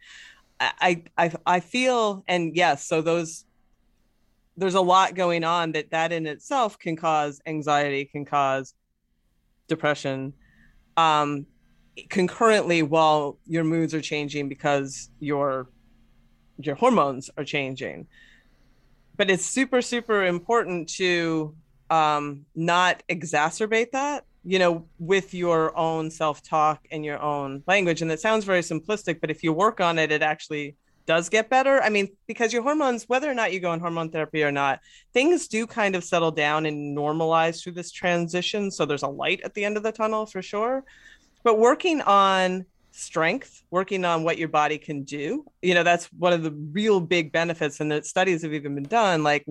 I, 0.81 1.03
I 1.17 1.33
I 1.47 1.61
feel, 1.61 2.25
and 2.29 2.55
yes, 2.57 2.87
so 2.87 3.03
those 3.03 3.45
there's 4.57 4.75
a 4.75 4.81
lot 4.81 5.15
going 5.15 5.45
on 5.45 5.73
that 5.73 5.91
that 5.91 6.13
in 6.13 6.27
itself 6.27 6.79
can 6.79 6.97
cause 6.97 7.41
anxiety, 7.47 8.05
can 8.05 8.25
cause 8.25 8.75
depression. 9.69 10.35
Um, 10.97 11.47
concurrently 12.09 12.83
while 12.83 13.39
your 13.47 13.65
moods 13.65 13.93
are 13.95 14.01
changing 14.01 14.49
because 14.49 15.11
your 15.21 15.69
your 16.59 16.75
hormones 16.75 17.29
are 17.37 17.45
changing 17.45 18.07
but 19.17 19.31
it's 19.31 19.45
super 19.45 19.83
super 19.83 20.25
important 20.25 20.89
to 20.89 21.55
um, 21.91 22.47
not 22.55 23.03
exacerbate 23.11 23.91
that 23.91 24.25
you 24.45 24.59
know 24.59 24.87
with 24.99 25.35
your 25.35 25.77
own 25.77 26.11
self-talk 26.11 26.87
and 26.91 27.05
your 27.05 27.21
own 27.21 27.63
language 27.67 28.03
and 28.03 28.11
it 28.11 28.21
sounds 28.21 28.45
very 28.45 28.61
simplistic 28.61 29.21
but 29.21 29.31
if 29.31 29.43
you 29.43 29.53
work 29.53 29.81
on 29.81 29.99
it 29.99 30.11
it 30.11 30.23
actually 30.23 30.77
does 31.07 31.29
get 31.29 31.49
better. 31.49 31.83
I 31.83 31.89
mean 31.89 32.09
because 32.27 32.53
your 32.53 32.63
hormones 32.63 33.09
whether 33.09 33.31
or 33.31 33.35
not 33.35 33.53
you 33.53 33.61
go 33.61 33.71
on 33.71 33.81
hormone 33.81 34.11
therapy 34.11 34.43
or 34.43 34.53
not 34.53 34.81
things 35.13 35.49
do 35.49 35.67
kind 35.67 35.97
of 35.97 36.05
settle 36.05 36.31
down 36.31 36.67
and 36.67 36.97
normalize 36.97 37.63
through 37.63 37.73
this 37.73 37.91
transition 37.91 38.71
so 38.71 38.85
there's 38.85 39.03
a 39.03 39.09
light 39.09 39.41
at 39.43 39.55
the 39.55 39.65
end 39.65 39.77
of 39.77 39.83
the 39.83 39.93
tunnel 39.93 40.27
for 40.27 40.43
sure. 40.43 40.85
But 41.45 41.59
working 41.59 42.01
on 42.03 42.67
strength 42.93 43.65
working 43.71 44.05
on 44.05 44.23
what 44.23 44.37
your 44.37 44.49
body 44.49 44.77
can 44.77 45.03
do 45.03 45.47
you 45.63 45.73
know 45.75 45.83
that's 45.83 46.07
one 46.13 46.33
of 46.33 46.43
the 46.43 46.53
real 46.73 47.01
big 47.01 47.33
benefits 47.33 47.81
and 47.81 47.91
the 47.91 48.03
studies 48.03 48.43
have 48.43 48.53
even 48.53 48.75
been 48.75 48.85
done. 48.85 49.23
Like 49.23 49.45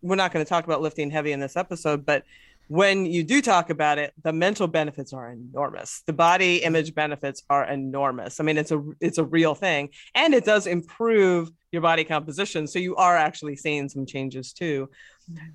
we're 0.00 0.16
not 0.16 0.32
going 0.32 0.44
to 0.44 0.48
talk 0.48 0.64
about 0.64 0.80
lifting 0.80 1.10
heavy 1.10 1.32
in 1.32 1.40
this 1.40 1.56
episode 1.56 2.06
but 2.06 2.24
when 2.68 3.06
you 3.06 3.22
do 3.22 3.42
talk 3.42 3.70
about 3.70 3.98
it 3.98 4.12
the 4.22 4.32
mental 4.32 4.66
benefits 4.66 5.12
are 5.12 5.30
enormous. 5.30 6.02
The 6.06 6.12
body 6.12 6.56
image 6.58 6.94
benefits 6.94 7.42
are 7.50 7.64
enormous. 7.64 8.40
I 8.40 8.44
mean 8.44 8.56
it's 8.56 8.70
a 8.70 8.82
it's 9.00 9.18
a 9.18 9.24
real 9.24 9.54
thing 9.54 9.90
and 10.14 10.34
it 10.34 10.44
does 10.44 10.66
improve 10.66 11.50
your 11.72 11.82
body 11.82 12.04
composition 12.04 12.66
so 12.66 12.78
you 12.78 12.96
are 12.96 13.16
actually 13.16 13.56
seeing 13.56 13.88
some 13.88 14.06
changes 14.06 14.52
too. 14.52 14.88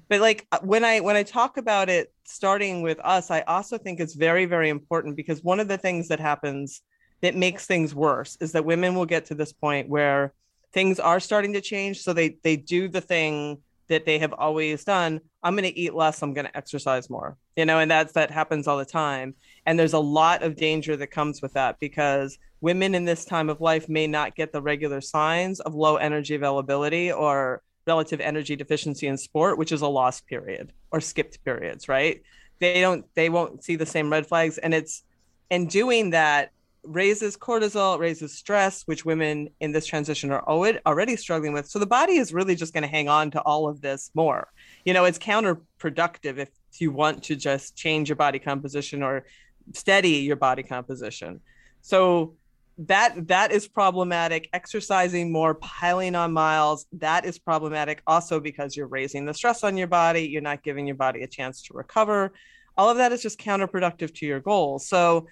But 0.07 0.21
like 0.21 0.47
uh, 0.51 0.59
when 0.61 0.83
i 0.83 0.99
when 0.99 1.15
i 1.15 1.23
talk 1.23 1.57
about 1.57 1.89
it 1.89 2.11
starting 2.23 2.81
with 2.81 2.99
us 3.03 3.29
i 3.31 3.41
also 3.41 3.77
think 3.77 3.99
it's 3.99 4.15
very 4.15 4.45
very 4.45 4.69
important 4.69 5.15
because 5.15 5.43
one 5.43 5.59
of 5.59 5.67
the 5.67 5.77
things 5.77 6.07
that 6.07 6.19
happens 6.19 6.81
that 7.21 7.35
makes 7.35 7.65
things 7.65 7.93
worse 7.93 8.37
is 8.39 8.51
that 8.53 8.65
women 8.65 8.95
will 8.95 9.05
get 9.05 9.25
to 9.25 9.35
this 9.35 9.53
point 9.53 9.89
where 9.89 10.33
things 10.73 10.99
are 10.99 11.19
starting 11.19 11.53
to 11.53 11.61
change 11.61 12.01
so 12.01 12.13
they 12.13 12.37
they 12.43 12.55
do 12.55 12.87
the 12.87 13.01
thing 13.01 13.59
that 13.89 14.05
they 14.05 14.17
have 14.19 14.33
always 14.33 14.83
done 14.83 15.19
i'm 15.43 15.55
going 15.55 15.69
to 15.69 15.77
eat 15.77 15.93
less 15.93 16.21
i'm 16.21 16.33
going 16.33 16.45
to 16.45 16.57
exercise 16.57 17.09
more 17.09 17.37
you 17.55 17.65
know 17.65 17.79
and 17.79 17.91
that's 17.91 18.13
that 18.13 18.31
happens 18.31 18.67
all 18.67 18.77
the 18.77 18.85
time 18.85 19.35
and 19.65 19.77
there's 19.77 19.93
a 19.93 19.99
lot 19.99 20.41
of 20.41 20.55
danger 20.55 20.95
that 20.95 21.07
comes 21.07 21.41
with 21.41 21.53
that 21.53 21.77
because 21.79 22.37
women 22.61 22.95
in 22.95 23.05
this 23.05 23.25
time 23.25 23.49
of 23.49 23.61
life 23.61 23.87
may 23.87 24.07
not 24.07 24.35
get 24.35 24.51
the 24.51 24.61
regular 24.61 25.01
signs 25.01 25.59
of 25.59 25.75
low 25.75 25.95
energy 25.97 26.35
availability 26.35 27.11
or 27.11 27.61
relative 27.87 28.19
energy 28.19 28.55
deficiency 28.55 29.07
in 29.07 29.17
sport, 29.17 29.57
which 29.57 29.71
is 29.71 29.81
a 29.81 29.87
lost 29.87 30.27
period 30.27 30.71
or 30.91 31.01
skipped 31.01 31.43
periods, 31.43 31.87
right? 31.89 32.21
They 32.59 32.81
don't 32.81 33.05
they 33.15 33.29
won't 33.29 33.63
see 33.63 33.75
the 33.75 33.85
same 33.85 34.11
red 34.11 34.27
flags. 34.27 34.57
And 34.57 34.73
it's 34.73 35.03
and 35.49 35.69
doing 35.69 36.11
that 36.11 36.51
raises 36.83 37.37
cortisol, 37.37 37.99
raises 37.99 38.33
stress, 38.33 38.83
which 38.83 39.05
women 39.05 39.49
in 39.59 39.71
this 39.71 39.85
transition 39.85 40.31
are 40.31 40.43
already 40.47 41.15
struggling 41.15 41.53
with. 41.53 41.67
So 41.67 41.79
the 41.79 41.85
body 41.85 42.17
is 42.17 42.33
really 42.33 42.55
just 42.55 42.73
going 42.73 42.83
to 42.83 42.89
hang 42.89 43.09
on 43.09 43.31
to 43.31 43.41
all 43.41 43.67
of 43.67 43.81
this 43.81 44.11
more. 44.13 44.47
You 44.85 44.93
know, 44.93 45.05
it's 45.05 45.19
counterproductive 45.19 46.37
if 46.37 46.49
you 46.79 46.91
want 46.91 47.23
to 47.25 47.35
just 47.35 47.75
change 47.75 48.09
your 48.09 48.15
body 48.15 48.39
composition 48.39 49.03
or 49.03 49.25
steady 49.73 50.17
your 50.17 50.35
body 50.35 50.63
composition. 50.63 51.41
So 51.81 52.35
that 52.79 53.27
that 53.27 53.51
is 53.51 53.67
problematic 53.67 54.47
exercising 54.53 55.33
more 55.33 55.53
piling 55.55 56.15
on 56.15 56.31
miles 56.31 56.85
that 56.93 57.25
is 57.25 57.37
problematic 57.37 58.01
also 58.07 58.39
because 58.39 58.75
you're 58.75 58.87
raising 58.87 59.25
the 59.25 59.33
stress 59.33 59.65
on 59.65 59.75
your 59.75 59.87
body 59.87 60.21
you're 60.21 60.41
not 60.41 60.63
giving 60.63 60.87
your 60.87 60.95
body 60.95 61.21
a 61.23 61.27
chance 61.27 61.61
to 61.61 61.73
recover 61.73 62.31
all 62.77 62.89
of 62.89 62.95
that 62.95 63.11
is 63.11 63.21
just 63.21 63.37
counterproductive 63.37 64.15
to 64.15 64.25
your 64.25 64.39
goals 64.39 64.87
so 64.87 65.27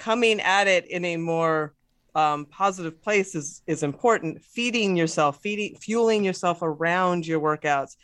coming 0.00 0.40
at 0.40 0.66
it 0.66 0.90
in 0.90 1.04
a 1.04 1.16
more 1.16 1.74
um, 2.14 2.46
positive 2.46 3.00
place 3.00 3.34
is 3.34 3.62
is 3.66 3.82
important. 3.82 4.42
Feeding 4.42 4.96
yourself 4.96 5.40
feeding 5.42 5.76
fueling 5.76 6.24
yourself 6.24 6.58
around 6.62 7.26
your 7.26 7.40
workouts. 7.40 7.96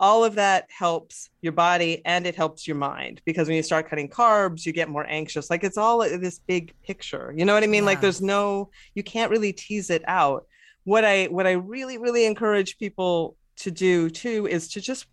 All 0.00 0.24
of 0.24 0.36
that 0.36 0.68
helps 0.70 1.28
your 1.42 1.52
body 1.52 2.02
and 2.04 2.26
it 2.26 2.34
helps 2.34 2.66
your 2.66 2.76
mind 2.76 3.20
because 3.24 3.46
when 3.46 3.56
you 3.56 3.62
start 3.62 3.88
cutting 3.88 4.08
carbs 4.08 4.64
you 4.64 4.72
get 4.72 4.88
more 4.88 5.06
anxious. 5.06 5.50
Like 5.50 5.64
it's 5.64 5.76
all 5.76 5.98
this 5.98 6.38
big 6.38 6.72
picture. 6.82 7.34
You 7.36 7.44
know 7.44 7.54
what 7.54 7.62
i 7.62 7.66
mean? 7.66 7.82
Yeah. 7.82 7.90
like 7.90 8.00
there's 8.00 8.22
no 8.22 8.70
you 8.94 9.02
can't 9.02 9.30
really 9.30 9.52
tease 9.52 9.90
it 9.90 10.02
out. 10.06 10.46
What 10.84 11.04
I 11.04 11.26
what 11.26 11.46
I 11.46 11.52
really 11.52 11.98
really 11.98 12.24
encourage 12.24 12.78
people 12.78 13.36
to 13.56 13.70
do 13.70 14.08
too 14.10 14.46
is 14.46 14.68
to 14.68 14.80
just 14.80 15.06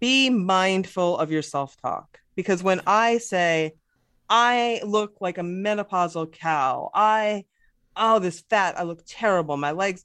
be 0.00 0.30
mindful 0.30 1.18
of 1.18 1.30
your 1.30 1.42
self-talk. 1.42 2.20
Because 2.34 2.62
when 2.62 2.80
I 2.86 3.18
say 3.18 3.74
I 4.30 4.80
look 4.84 5.16
like 5.20 5.38
a 5.38 5.42
menopausal 5.42 6.32
cow, 6.32 6.90
I 6.94 7.44
oh 7.96 8.20
this 8.20 8.40
fat, 8.40 8.78
I 8.78 8.84
look 8.84 9.02
terrible, 9.06 9.56
my 9.56 9.72
legs 9.72 10.04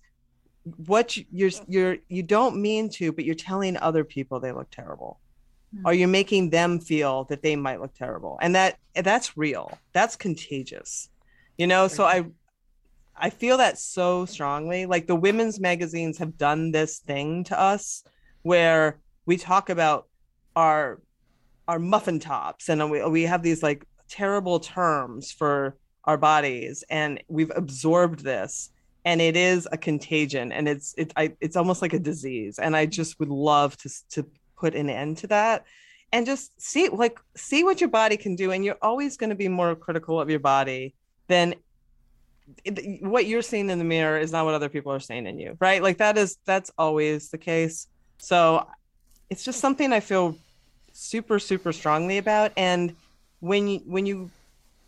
what 0.87 1.15
you, 1.15 1.25
you're 1.31 1.51
you're 1.67 1.97
you 2.09 2.23
don't 2.23 2.59
mean 2.59 2.89
to 2.89 3.11
but 3.11 3.23
you're 3.23 3.35
telling 3.35 3.77
other 3.77 4.03
people 4.03 4.39
they 4.39 4.51
look 4.51 4.69
terrible. 4.71 5.19
Mm-hmm. 5.73 5.87
or 5.87 5.93
you're 5.93 6.07
making 6.07 6.51
them 6.51 6.79
feel 6.79 7.23
that 7.25 7.41
they 7.41 7.55
might 7.55 7.81
look 7.81 7.93
terrible. 7.95 8.37
And 8.41 8.55
that 8.55 8.77
that's 8.95 9.35
real. 9.35 9.77
That's 9.93 10.15
contagious. 10.15 11.09
You 11.57 11.67
know 11.67 11.87
so 11.87 12.03
i 12.05 12.25
I 13.17 13.29
feel 13.29 13.57
that 13.57 13.77
so 13.77 14.25
strongly. 14.25 14.85
Like 14.85 15.07
the 15.07 15.15
women's 15.15 15.59
magazines 15.59 16.17
have 16.17 16.37
done 16.37 16.71
this 16.71 16.99
thing 16.99 17.45
to 17.45 17.59
us 17.59 18.03
where 18.41 18.99
we 19.25 19.37
talk 19.37 19.69
about 19.69 20.07
our 20.55 21.01
our 21.67 21.79
muffin 21.79 22.19
tops. 22.19 22.69
And 22.69 22.91
we, 22.91 23.03
we 23.07 23.23
have 23.23 23.41
these 23.41 23.63
like 23.63 23.85
terrible 24.09 24.59
terms 24.59 25.31
for 25.31 25.75
our 26.05 26.17
bodies 26.17 26.83
and 26.89 27.21
we've 27.27 27.51
absorbed 27.55 28.19
this 28.19 28.69
and 29.05 29.21
it 29.21 29.35
is 29.35 29.67
a 29.71 29.77
contagion 29.77 30.51
and 30.51 30.67
it's 30.67 30.93
it's 30.97 31.13
I, 31.17 31.33
it's 31.41 31.55
almost 31.55 31.81
like 31.81 31.93
a 31.93 31.99
disease 31.99 32.59
and 32.59 32.75
i 32.75 32.85
just 32.85 33.19
would 33.19 33.29
love 33.29 33.75
to 33.77 33.89
to 34.11 34.25
put 34.55 34.75
an 34.75 34.89
end 34.89 35.17
to 35.17 35.27
that. 35.27 35.65
And 36.11 36.25
just 36.25 36.59
see 36.61 36.87
like 36.89 37.19
see 37.35 37.63
what 37.63 37.81
your 37.81 37.89
body 37.89 38.15
can 38.17 38.35
do 38.35 38.51
and 38.51 38.63
you're 38.63 38.77
always 38.81 39.17
going 39.17 39.31
to 39.31 39.35
be 39.35 39.47
more 39.47 39.75
critical 39.75 40.19
of 40.19 40.29
your 40.29 40.39
body 40.39 40.93
than 41.27 41.55
what 43.01 43.25
you're 43.25 43.41
seeing 43.41 43.69
in 43.69 43.79
the 43.79 43.85
mirror 43.85 44.19
is 44.19 44.31
not 44.31 44.45
what 44.45 44.53
other 44.53 44.69
people 44.69 44.91
are 44.91 44.99
saying 44.99 45.27
in 45.27 45.39
you 45.39 45.57
right? 45.59 45.81
Like 45.81 45.97
that 45.97 46.17
is 46.17 46.37
that's 46.45 46.71
always 46.77 47.29
the 47.29 47.37
case. 47.37 47.87
So 48.17 48.67
it's 49.29 49.43
just 49.43 49.59
something 49.59 49.91
i 49.91 49.99
feel 49.99 50.37
super 50.93 51.39
super 51.39 51.73
strongly 51.73 52.19
about 52.19 52.51
and 52.55 52.95
when 53.45 53.67
you 53.67 53.79
when 53.85 54.07
you 54.07 54.31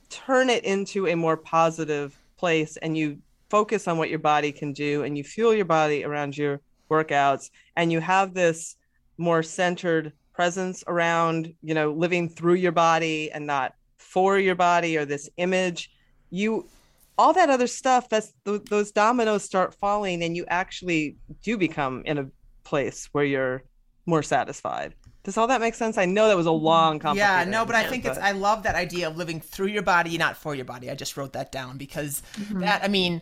turn 0.09 0.49
it 0.49 0.63
into 0.63 1.07
a 1.07 1.15
more 1.15 1.37
positive 1.37 2.17
place 2.37 2.75
and 2.77 2.97
you 2.97 3.19
focus 3.49 3.87
on 3.87 3.99
what 3.99 4.09
your 4.09 4.19
body 4.19 4.51
can 4.51 4.73
do 4.73 5.03
and 5.03 5.15
you 5.15 5.23
fuel 5.23 5.53
your 5.53 5.65
body 5.65 6.03
around 6.03 6.35
your 6.35 6.59
workouts 6.89 7.51
and 7.75 7.91
you 7.91 7.99
have 7.99 8.33
this 8.33 8.75
more 9.19 9.43
centered 9.43 10.11
presence 10.33 10.83
around 10.87 11.53
you 11.61 11.75
know 11.75 11.91
living 11.91 12.27
through 12.27 12.55
your 12.55 12.71
body 12.71 13.31
and 13.31 13.45
not 13.45 13.73
for 13.99 14.39
your 14.39 14.55
body 14.55 14.97
or 14.97 15.05
this 15.05 15.29
image 15.37 15.91
you 16.31 16.67
all 17.15 17.33
that 17.33 17.51
other 17.51 17.67
stuff 17.67 18.09
that's 18.09 18.33
th- 18.43 18.63
those 18.71 18.91
dominoes 18.91 19.43
start 19.43 19.75
falling 19.75 20.23
and 20.23 20.35
you 20.35 20.45
actually 20.47 21.15
do 21.43 21.57
become 21.59 22.01
in 22.05 22.17
a 22.17 22.27
place 22.63 23.07
where 23.11 23.23
you're 23.23 23.61
more 24.07 24.23
satisfied 24.23 24.95
does 25.27 25.37
all 25.37 25.47
that 25.47 25.59
make 25.59 25.75
sense? 25.75 25.97
I 25.97 26.05
know 26.05 26.29
that 26.29 26.37
was 26.37 26.45
a 26.45 26.51
long 26.51 27.01
yeah 27.13 27.43
no 27.43 27.65
but 27.65 27.75
i 27.75 27.83
think 27.83 28.03
but... 28.03 28.11
it's 28.11 28.17
i 28.19 28.31
love 28.31 28.63
that 28.63 28.75
idea 28.75 29.09
of 29.09 29.17
living 29.17 29.41
through 29.41 29.67
your 29.67 29.81
body 29.81 30.17
not 30.17 30.37
for 30.37 30.55
your 30.55 30.63
body. 30.63 30.89
I 30.89 30.95
just 30.95 31.17
wrote 31.17 31.33
that 31.33 31.51
down 31.51 31.77
because 31.77 32.23
mm-hmm. 32.37 32.61
that 32.61 32.81
i 32.81 32.87
mean 32.87 33.21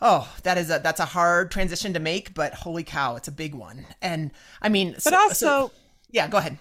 oh 0.00 0.32
that 0.44 0.58
is 0.58 0.70
a 0.70 0.78
that's 0.78 1.00
a 1.00 1.04
hard 1.04 1.50
transition 1.50 1.92
to 1.94 1.98
make 1.98 2.34
but 2.34 2.54
holy 2.54 2.84
cow 2.84 3.16
it's 3.16 3.26
a 3.26 3.32
big 3.32 3.52
one. 3.52 3.84
And 4.00 4.30
i 4.62 4.68
mean 4.68 4.92
but 4.92 5.02
so, 5.02 5.16
also 5.16 5.34
so, 5.34 5.72
yeah 6.12 6.28
go 6.28 6.38
ahead. 6.38 6.56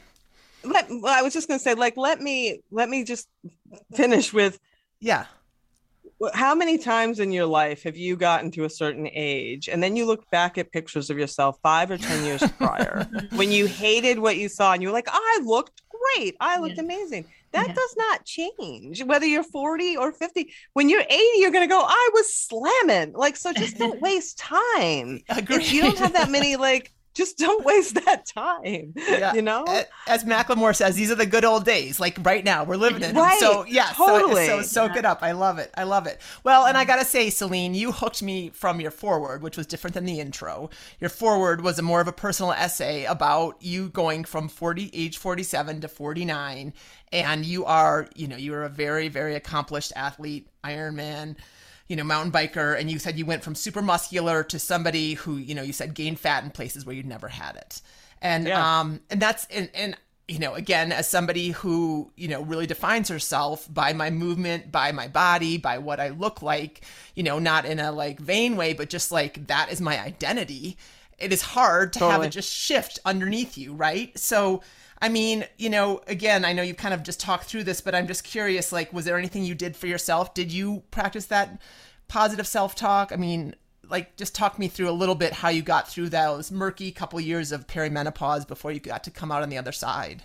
Let 0.64 0.90
well, 0.90 1.06
i 1.06 1.22
was 1.22 1.34
just 1.34 1.48
going 1.48 1.60
to 1.60 1.64
say 1.64 1.76
like 1.76 1.96
let 1.96 2.20
me 2.20 2.62
let 2.72 2.90
me 2.90 3.04
just 3.04 3.30
finish 3.94 4.34
with 4.34 4.60
yeah 5.00 5.26
how 6.34 6.56
many 6.56 6.78
times 6.78 7.20
in 7.20 7.32
your 7.32 7.46
life 7.46 7.84
have 7.84 7.98
you 7.98 8.16
gotten 8.16 8.52
to 8.52 8.66
a 8.66 8.70
certain 8.70 9.08
age 9.14 9.68
and 9.68 9.82
then 9.82 9.96
you 9.96 10.06
look 10.06 10.30
back 10.30 10.58
at 10.58 10.72
pictures 10.72 11.10
of 11.10 11.18
yourself 11.18 11.58
five 11.62 11.92
or 11.92 11.98
ten 11.98 12.24
years 12.24 12.44
prior 12.58 13.08
when 13.36 13.52
you 13.52 13.66
hated 13.66 14.20
what 14.20 14.38
you 14.38 14.48
saw 14.48 14.74
and 14.74 14.82
you 14.82 14.88
were 14.88 14.94
like 14.94 15.08
i 15.10 15.40
looked 15.44 15.82
great 15.90 16.36
i 16.40 16.60
looked 16.60 16.78
yeah. 16.78 16.84
amazing 16.84 17.26
that 17.52 17.68
yeah. 17.68 17.74
does 17.74 17.96
not 17.98 18.26
change 18.26 19.04
whether 19.04 19.26
you're 19.26 19.44
40 19.44 19.98
or 19.98 20.12
50 20.12 20.52
when 20.74 20.90
you're 20.90 21.02
80 21.02 21.24
you're 21.38 21.52
going 21.52 21.68
to 21.68 21.74
go 21.74 21.84
i 21.86 22.10
was 22.14 22.34
slamming 22.34 23.14
like 23.14 23.36
so 23.36 23.52
just 23.52 23.78
don't 23.78 24.02
waste 24.08 24.38
time 24.38 25.20
Agreed. 25.30 25.62
if 25.62 25.74
you 25.74 25.82
don't 25.82 25.98
have 25.98 26.14
that 26.14 26.30
many 26.30 26.56
like 26.56 26.93
just 27.14 27.38
don't 27.38 27.64
waste 27.66 27.96
that 28.06 28.26
time. 28.26 28.94
Yeah. 28.96 29.34
You 29.34 29.42
know, 29.42 29.66
as 30.08 30.24
Macklemore 30.24 30.76
says, 30.76 30.96
these 30.96 31.12
are 31.12 31.16
the 31.16 31.26
good 31.26 31.46
old 31.46 31.66
days. 31.66 32.00
Like 32.00 32.18
right 32.24 32.44
now, 32.44 32.64
we're 32.64 32.78
living 32.78 33.04
in. 33.04 33.16
Right. 33.16 33.40
So 33.40 33.66
yeah, 33.66 33.92
totally. 33.96 34.46
So, 34.48 34.62
so 34.62 34.88
soak 34.88 34.98
it 34.98 35.06
up. 35.06 35.20
I 35.22 35.32
love 35.32 35.60
it. 35.60 35.72
I 35.76 35.84
love 35.84 36.08
it. 36.08 36.20
Well, 36.44 36.66
and 36.66 36.78
I 36.78 36.82
mm-hmm. 36.82 36.88
gotta 36.88 37.06
say, 37.06 37.30
Selene, 37.30 37.74
you 37.74 37.92
hooked 37.92 38.22
me 38.22 38.50
from 38.50 38.82
your 38.82 38.92
forward, 38.92 39.42
which 39.42 39.58
was 39.58 39.68
different 39.68 39.94
than 39.94 40.06
the 40.06 40.20
intro. 40.20 40.70
Your 41.00 41.10
forward 41.10 41.62
was 41.62 41.80
a 41.80 41.82
more 41.82 42.02
of 42.02 42.08
a 42.08 42.14
personal 42.14 42.52
essay 42.52 43.06
about 43.06 43.62
you 43.62 43.90
going 43.90 44.24
from 44.24 44.50
forty, 44.50 44.90
age 44.94 45.18
forty-seven 45.18 45.82
to 45.82 45.88
forty-nine, 45.88 46.74
and 47.12 47.46
you 47.46 47.66
are, 47.66 48.08
you 48.16 48.28
know, 48.28 48.38
you 48.38 48.54
are 48.54 48.64
a 48.64 48.70
very, 48.70 49.08
very 49.08 49.36
accomplished 49.36 49.94
athlete, 49.96 50.48
Ironman 50.64 51.36
you 51.88 51.96
know, 51.96 52.04
mountain 52.04 52.32
biker, 52.32 52.80
and 52.80 52.90
you 52.90 53.00
said 53.00 53.18
you 53.18 53.26
went 53.26 53.44
from 53.44 53.56
super 53.56 53.82
muscular 53.82 54.44
to 54.44 54.60
somebody 54.60 55.16
who, 55.16 55.38
you 55.38 55.54
know, 55.54 55.62
you 55.62 55.74
said 55.74 55.94
gained 55.94 56.20
fat 56.20 56.44
in 56.44 56.50
places 56.50 56.86
where 56.86 56.96
you'd 56.96 57.06
never 57.06 57.28
had 57.28 57.56
it. 57.56 57.82
And 58.22 58.48
yeah. 58.48 58.80
um 58.80 59.02
and 59.10 59.22
that's 59.22 59.46
and 59.52 59.70
and 59.74 59.98
you 60.28 60.40
know, 60.40 60.54
again, 60.54 60.94
as 60.94 61.08
somebody 61.08 61.50
who, 61.50 62.12
you 62.16 62.30
know, 62.30 62.42
really 62.42 62.66
defines 62.66 63.10
herself 63.10 63.72
by 63.72 63.92
my 63.92 64.10
movement, 64.10 64.72
by 64.72 64.94
my 64.94 65.08
body, 65.10 65.58
by 65.58 65.78
what 65.78 66.00
I 66.00 66.10
look 66.10 66.42
like, 66.42 66.82
you 67.14 67.24
know, 67.24 67.40
not 67.40 67.66
in 67.66 67.80
a 67.80 67.92
like 67.92 68.20
vain 68.20 68.56
way, 68.56 68.74
but 68.74 68.90
just 68.90 69.12
like 69.12 69.48
that 69.48 69.72
is 69.72 69.82
my 69.82 70.02
identity. 70.02 70.78
It 71.20 71.34
is 71.34 71.42
hard 71.42 71.94
to 71.94 72.00
totally. 72.00 72.12
have 72.14 72.24
it 72.24 72.30
just 72.30 72.52
shift 72.52 73.00
underneath 73.04 73.58
you, 73.58 73.74
right? 73.74 74.18
So 74.18 74.62
I 75.04 75.10
mean, 75.10 75.44
you 75.58 75.70
know, 75.70 76.00
again, 76.08 76.46
I 76.46 76.54
know 76.54 76.64
you've 76.64 76.78
kind 76.78 76.94
of 76.94 77.04
just 77.04 77.20
talked 77.20 77.44
through 77.44 77.66
this, 77.66 77.82
but 77.82 77.94
I'm 77.94 78.08
just 78.08 78.24
curious 78.24 78.72
like, 78.72 78.94
was 78.94 79.04
there 79.04 79.18
anything 79.18 79.44
you 79.44 79.54
did 79.54 79.76
for 79.76 79.86
yourself? 79.86 80.34
Did 80.34 80.50
you 80.50 80.82
practice 80.92 81.26
that 81.26 81.62
positive 82.08 82.48
self 82.48 82.74
talk? 82.74 83.12
I 83.12 83.18
mean, 83.18 83.54
like, 83.90 84.16
just 84.16 84.34
talk 84.34 84.58
me 84.58 84.70
through 84.70 84.90
a 84.90 84.96
little 84.96 85.14
bit 85.14 85.34
how 85.34 85.50
you 85.50 85.62
got 85.62 85.90
through 85.90 86.08
those 86.08 86.52
murky 86.52 86.90
couple 86.94 87.20
years 87.20 87.52
of 87.52 87.68
perimenopause 87.68 88.48
before 88.48 88.72
you 88.72 88.80
got 88.80 89.04
to 89.04 89.12
come 89.12 89.30
out 89.30 89.44
on 89.44 89.50
the 89.50 89.58
other 89.58 89.74
side. 89.74 90.24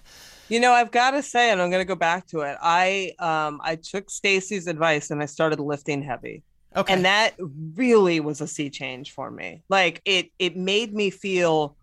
You 0.49 0.61
know, 0.61 0.71
I've 0.71 0.93
got 0.93 1.11
to 1.11 1.25
say, 1.25 1.51
and 1.51 1.61
I'm 1.61 1.71
going 1.71 1.81
to 1.81 1.85
go 1.85 1.97
back 1.97 2.29
to 2.29 2.43
it. 2.43 2.57
I 2.63 3.15
um 3.19 3.61
I 3.65 3.75
took 3.75 4.09
Stacy's 4.09 4.69
advice 4.69 5.11
and 5.11 5.21
I 5.21 5.27
started 5.27 5.59
lifting 5.59 6.03
heavy. 6.03 6.45
Okay. 6.77 6.93
And 6.93 7.05
that 7.05 7.35
really 7.75 8.21
was 8.21 8.41
a 8.41 8.47
sea 8.47 8.71
change 8.71 9.11
for 9.11 9.29
me. 9.29 9.65
Like 9.69 10.01
it 10.05 10.31
it 10.39 10.57
made 10.57 10.95
me 10.95 11.11
feel 11.11 11.77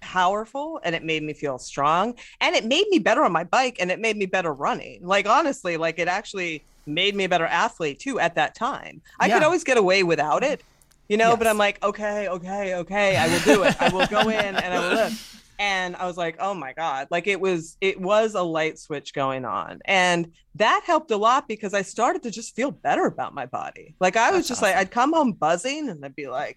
powerful 0.00 0.80
and 0.84 0.94
it 0.94 1.04
made 1.04 1.22
me 1.22 1.32
feel 1.32 1.58
strong 1.58 2.14
and 2.40 2.54
it 2.54 2.64
made 2.64 2.86
me 2.88 2.98
better 2.98 3.24
on 3.24 3.32
my 3.32 3.44
bike 3.44 3.76
and 3.80 3.90
it 3.90 4.00
made 4.00 4.16
me 4.16 4.26
better 4.26 4.52
running. 4.52 5.06
Like 5.06 5.26
honestly, 5.26 5.76
like 5.76 5.98
it 5.98 6.08
actually 6.08 6.64
made 6.86 7.14
me 7.14 7.24
a 7.24 7.28
better 7.28 7.46
athlete 7.46 7.98
too 7.98 8.18
at 8.18 8.34
that 8.34 8.54
time. 8.54 9.00
I 9.18 9.26
yeah. 9.26 9.34
could 9.34 9.42
always 9.44 9.64
get 9.64 9.76
away 9.76 10.02
without 10.02 10.42
it, 10.42 10.62
you 11.08 11.16
know, 11.16 11.30
yes. 11.30 11.38
but 11.38 11.46
I'm 11.46 11.58
like, 11.58 11.82
okay, 11.82 12.28
okay, 12.28 12.74
okay, 12.76 13.16
I 13.16 13.28
will 13.28 13.40
do 13.40 13.62
it. 13.64 13.80
I 13.80 13.88
will 13.88 14.06
go 14.06 14.28
in 14.28 14.56
and 14.56 14.74
I 14.74 14.78
will 14.78 14.96
live. 14.96 15.36
And 15.60 15.94
I 15.96 16.06
was 16.06 16.16
like, 16.16 16.36
oh 16.40 16.54
my 16.54 16.72
God. 16.72 17.08
Like 17.10 17.26
it 17.26 17.38
was 17.38 17.76
it 17.82 18.00
was 18.00 18.34
a 18.34 18.42
light 18.42 18.78
switch 18.78 19.12
going 19.12 19.44
on. 19.44 19.80
And 19.84 20.32
that 20.54 20.84
helped 20.86 21.10
a 21.10 21.18
lot 21.18 21.48
because 21.48 21.74
I 21.74 21.82
started 21.82 22.22
to 22.22 22.30
just 22.30 22.56
feel 22.56 22.70
better 22.70 23.04
about 23.04 23.34
my 23.34 23.44
body. 23.44 23.94
Like 24.00 24.16
I 24.16 24.30
was 24.30 24.38
That's 24.38 24.48
just 24.48 24.62
awesome. 24.62 24.74
like 24.74 24.80
I'd 24.80 24.90
come 24.90 25.12
home 25.12 25.32
buzzing 25.32 25.90
and 25.90 26.02
I'd 26.02 26.16
be 26.16 26.28
like, 26.28 26.56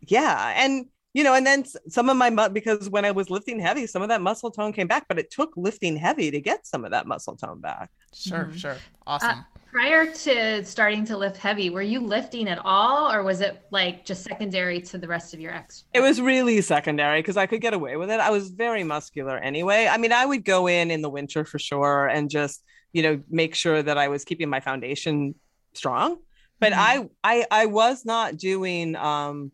yeah. 0.00 0.54
And 0.56 0.86
you 1.14 1.22
know, 1.22 1.34
and 1.34 1.46
then 1.46 1.64
some 1.88 2.10
of 2.10 2.16
my 2.16 2.48
because 2.48 2.90
when 2.90 3.04
I 3.04 3.12
was 3.12 3.30
lifting 3.30 3.60
heavy, 3.60 3.86
some 3.86 4.02
of 4.02 4.08
that 4.08 4.20
muscle 4.20 4.50
tone 4.50 4.72
came 4.72 4.88
back, 4.88 5.06
but 5.08 5.18
it 5.18 5.30
took 5.30 5.52
lifting 5.56 5.96
heavy 5.96 6.30
to 6.32 6.40
get 6.40 6.66
some 6.66 6.84
of 6.84 6.90
that 6.90 7.06
muscle 7.06 7.36
tone 7.36 7.60
back. 7.60 7.90
Sure, 8.12 8.40
mm-hmm. 8.40 8.56
sure. 8.56 8.76
Awesome. 9.06 9.38
Uh, 9.38 9.42
prior 9.70 10.06
to 10.12 10.64
starting 10.64 11.04
to 11.04 11.16
lift 11.16 11.36
heavy, 11.36 11.70
were 11.70 11.82
you 11.82 12.00
lifting 12.00 12.48
at 12.48 12.58
all 12.64 13.12
or 13.12 13.22
was 13.22 13.40
it 13.40 13.62
like 13.70 14.04
just 14.04 14.24
secondary 14.24 14.80
to 14.80 14.98
the 14.98 15.06
rest 15.06 15.34
of 15.34 15.40
your 15.40 15.54
ex? 15.54 15.84
It 15.94 16.00
was 16.00 16.20
really 16.20 16.60
secondary 16.60 17.20
because 17.22 17.36
I 17.36 17.46
could 17.46 17.60
get 17.60 17.74
away 17.74 17.96
with 17.96 18.10
it. 18.10 18.18
I 18.18 18.30
was 18.30 18.50
very 18.50 18.82
muscular 18.82 19.38
anyway. 19.38 19.88
I 19.88 19.98
mean, 19.98 20.12
I 20.12 20.26
would 20.26 20.44
go 20.44 20.66
in 20.66 20.90
in 20.90 21.00
the 21.00 21.10
winter 21.10 21.44
for 21.44 21.60
sure 21.60 22.06
and 22.06 22.28
just, 22.28 22.64
you 22.92 23.04
know, 23.04 23.22
make 23.30 23.54
sure 23.54 23.82
that 23.82 23.98
I 23.98 24.08
was 24.08 24.24
keeping 24.24 24.48
my 24.48 24.60
foundation 24.60 25.36
strong. 25.74 26.18
But 26.58 26.72
mm-hmm. 26.72 27.08
I 27.24 27.42
I 27.42 27.46
I 27.62 27.66
was 27.66 28.04
not 28.04 28.36
doing 28.36 28.96
um 28.96 29.52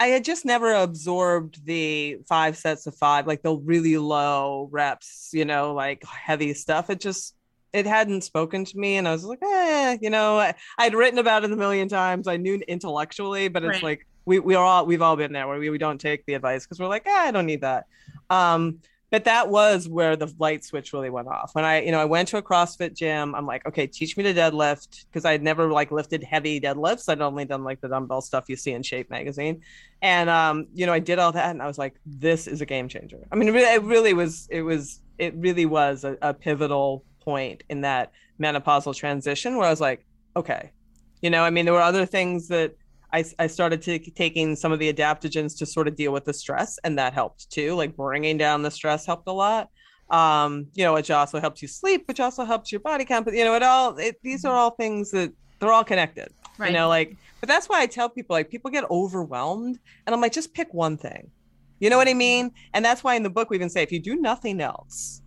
I 0.00 0.08
had 0.08 0.24
just 0.24 0.44
never 0.44 0.72
absorbed 0.72 1.64
the 1.64 2.18
five 2.28 2.56
sets 2.56 2.86
of 2.86 2.94
five, 2.94 3.26
like 3.26 3.42
the 3.42 3.54
really 3.54 3.98
low 3.98 4.68
reps, 4.70 5.30
you 5.32 5.44
know, 5.44 5.74
like 5.74 6.04
heavy 6.04 6.54
stuff. 6.54 6.90
It 6.90 7.00
just 7.00 7.34
it 7.72 7.86
hadn't 7.86 8.22
spoken 8.22 8.64
to 8.64 8.78
me, 8.78 8.96
and 8.96 9.08
I 9.08 9.12
was 9.12 9.24
like, 9.24 9.42
eh, 9.42 9.98
you 10.00 10.10
know, 10.10 10.38
I, 10.38 10.54
would 10.80 10.94
written 10.94 11.18
about 11.18 11.44
it 11.44 11.52
a 11.52 11.56
million 11.56 11.88
times. 11.88 12.28
I 12.28 12.36
knew 12.36 12.60
intellectually, 12.68 13.48
but 13.48 13.64
it's 13.64 13.74
right. 13.74 13.82
like 13.82 14.06
we 14.24 14.38
we 14.38 14.54
are 14.54 14.64
all 14.64 14.86
we've 14.86 15.02
all 15.02 15.16
been 15.16 15.32
there 15.32 15.48
where 15.48 15.58
we, 15.58 15.70
we 15.70 15.78
don't 15.78 16.00
take 16.00 16.24
the 16.26 16.34
advice 16.34 16.64
because 16.64 16.78
we're 16.78 16.88
like, 16.88 17.06
eh, 17.06 17.10
I 17.10 17.30
don't 17.30 17.46
need 17.46 17.62
that. 17.62 17.86
Um, 18.30 18.80
but 19.12 19.24
that 19.24 19.50
was 19.50 19.90
where 19.90 20.16
the 20.16 20.34
light 20.38 20.64
switch 20.64 20.94
really 20.94 21.10
went 21.10 21.28
off. 21.28 21.54
When 21.54 21.66
I, 21.66 21.82
you 21.82 21.92
know, 21.92 22.00
I 22.00 22.06
went 22.06 22.28
to 22.28 22.38
a 22.38 22.42
CrossFit 22.42 22.96
gym, 22.96 23.34
I'm 23.34 23.44
like, 23.44 23.66
okay, 23.66 23.86
teach 23.86 24.16
me 24.16 24.22
to 24.22 24.32
deadlift 24.32 25.04
because 25.04 25.26
I'd 25.26 25.42
never 25.42 25.70
like 25.70 25.92
lifted 25.92 26.24
heavy 26.24 26.58
deadlifts. 26.58 27.10
I'd 27.10 27.20
only 27.20 27.44
done 27.44 27.62
like 27.62 27.82
the 27.82 27.88
dumbbell 27.88 28.22
stuff 28.22 28.48
you 28.48 28.56
see 28.56 28.72
in 28.72 28.82
Shape 28.82 29.10
magazine, 29.10 29.60
and 30.00 30.30
um, 30.30 30.66
you 30.72 30.86
know, 30.86 30.94
I 30.94 30.98
did 30.98 31.18
all 31.18 31.30
that, 31.32 31.50
and 31.50 31.60
I 31.60 31.66
was 31.66 31.76
like, 31.76 31.94
this 32.06 32.46
is 32.46 32.62
a 32.62 32.66
game 32.66 32.88
changer. 32.88 33.18
I 33.30 33.36
mean, 33.36 33.50
it 33.50 33.82
really, 33.82 34.14
was. 34.14 34.48
It 34.50 34.62
was. 34.62 35.00
It 35.18 35.34
really 35.36 35.66
was 35.66 36.04
a, 36.04 36.16
a 36.22 36.32
pivotal 36.32 37.04
point 37.20 37.64
in 37.68 37.82
that 37.82 38.12
menopausal 38.40 38.96
transition 38.96 39.58
where 39.58 39.66
I 39.66 39.70
was 39.70 39.80
like, 39.80 40.06
okay, 40.34 40.72
you 41.20 41.28
know, 41.28 41.44
I 41.44 41.50
mean, 41.50 41.66
there 41.66 41.74
were 41.74 41.82
other 41.82 42.06
things 42.06 42.48
that 42.48 42.74
I, 43.12 43.24
I 43.38 43.46
started 43.46 43.82
to, 43.82 43.98
taking 43.98 44.56
some 44.56 44.72
of 44.72 44.78
the 44.78 44.92
adaptogens 44.92 45.56
to 45.58 45.66
sort 45.66 45.88
of 45.88 45.96
deal 45.96 46.12
with 46.12 46.24
the 46.24 46.34
stress, 46.34 46.78
and 46.84 46.98
that 46.98 47.12
helped 47.12 47.50
too. 47.50 47.74
Like 47.74 47.96
bringing 47.96 48.38
down 48.38 48.62
the 48.62 48.70
stress 48.70 49.06
helped 49.06 49.28
a 49.28 49.32
lot. 49.32 49.68
Um, 50.10 50.66
you 50.74 50.84
know, 50.84 50.92
which 50.94 51.10
also 51.10 51.40
helps 51.40 51.62
you 51.62 51.68
sleep, 51.68 52.06
which 52.06 52.20
also 52.20 52.44
helps 52.44 52.70
your 52.70 52.80
body 52.80 53.04
comp. 53.04 53.28
You 53.32 53.44
know, 53.44 53.54
it 53.54 53.62
all 53.62 53.96
it, 53.96 54.16
these 54.22 54.44
are 54.44 54.54
all 54.54 54.70
things 54.70 55.10
that 55.12 55.32
they're 55.58 55.72
all 55.72 55.84
connected. 55.84 56.28
Right. 56.58 56.68
You 56.68 56.74
know, 56.74 56.88
like, 56.88 57.16
but 57.40 57.48
that's 57.48 57.66
why 57.66 57.80
I 57.80 57.86
tell 57.86 58.10
people 58.10 58.34
like 58.34 58.50
people 58.50 58.70
get 58.70 58.84
overwhelmed, 58.90 59.78
and 60.06 60.14
I'm 60.14 60.20
like, 60.20 60.32
just 60.32 60.52
pick 60.52 60.72
one 60.74 60.98
thing. 60.98 61.30
You 61.80 61.88
know 61.88 61.96
what 61.96 62.08
I 62.08 62.14
mean? 62.14 62.52
And 62.74 62.84
that's 62.84 63.02
why 63.02 63.14
in 63.14 63.22
the 63.22 63.30
book 63.30 63.48
we 63.48 63.56
even 63.56 63.70
say 63.70 63.82
if 63.82 63.90
you 63.90 64.00
do 64.00 64.16
nothing 64.16 64.60
else, 64.60 65.21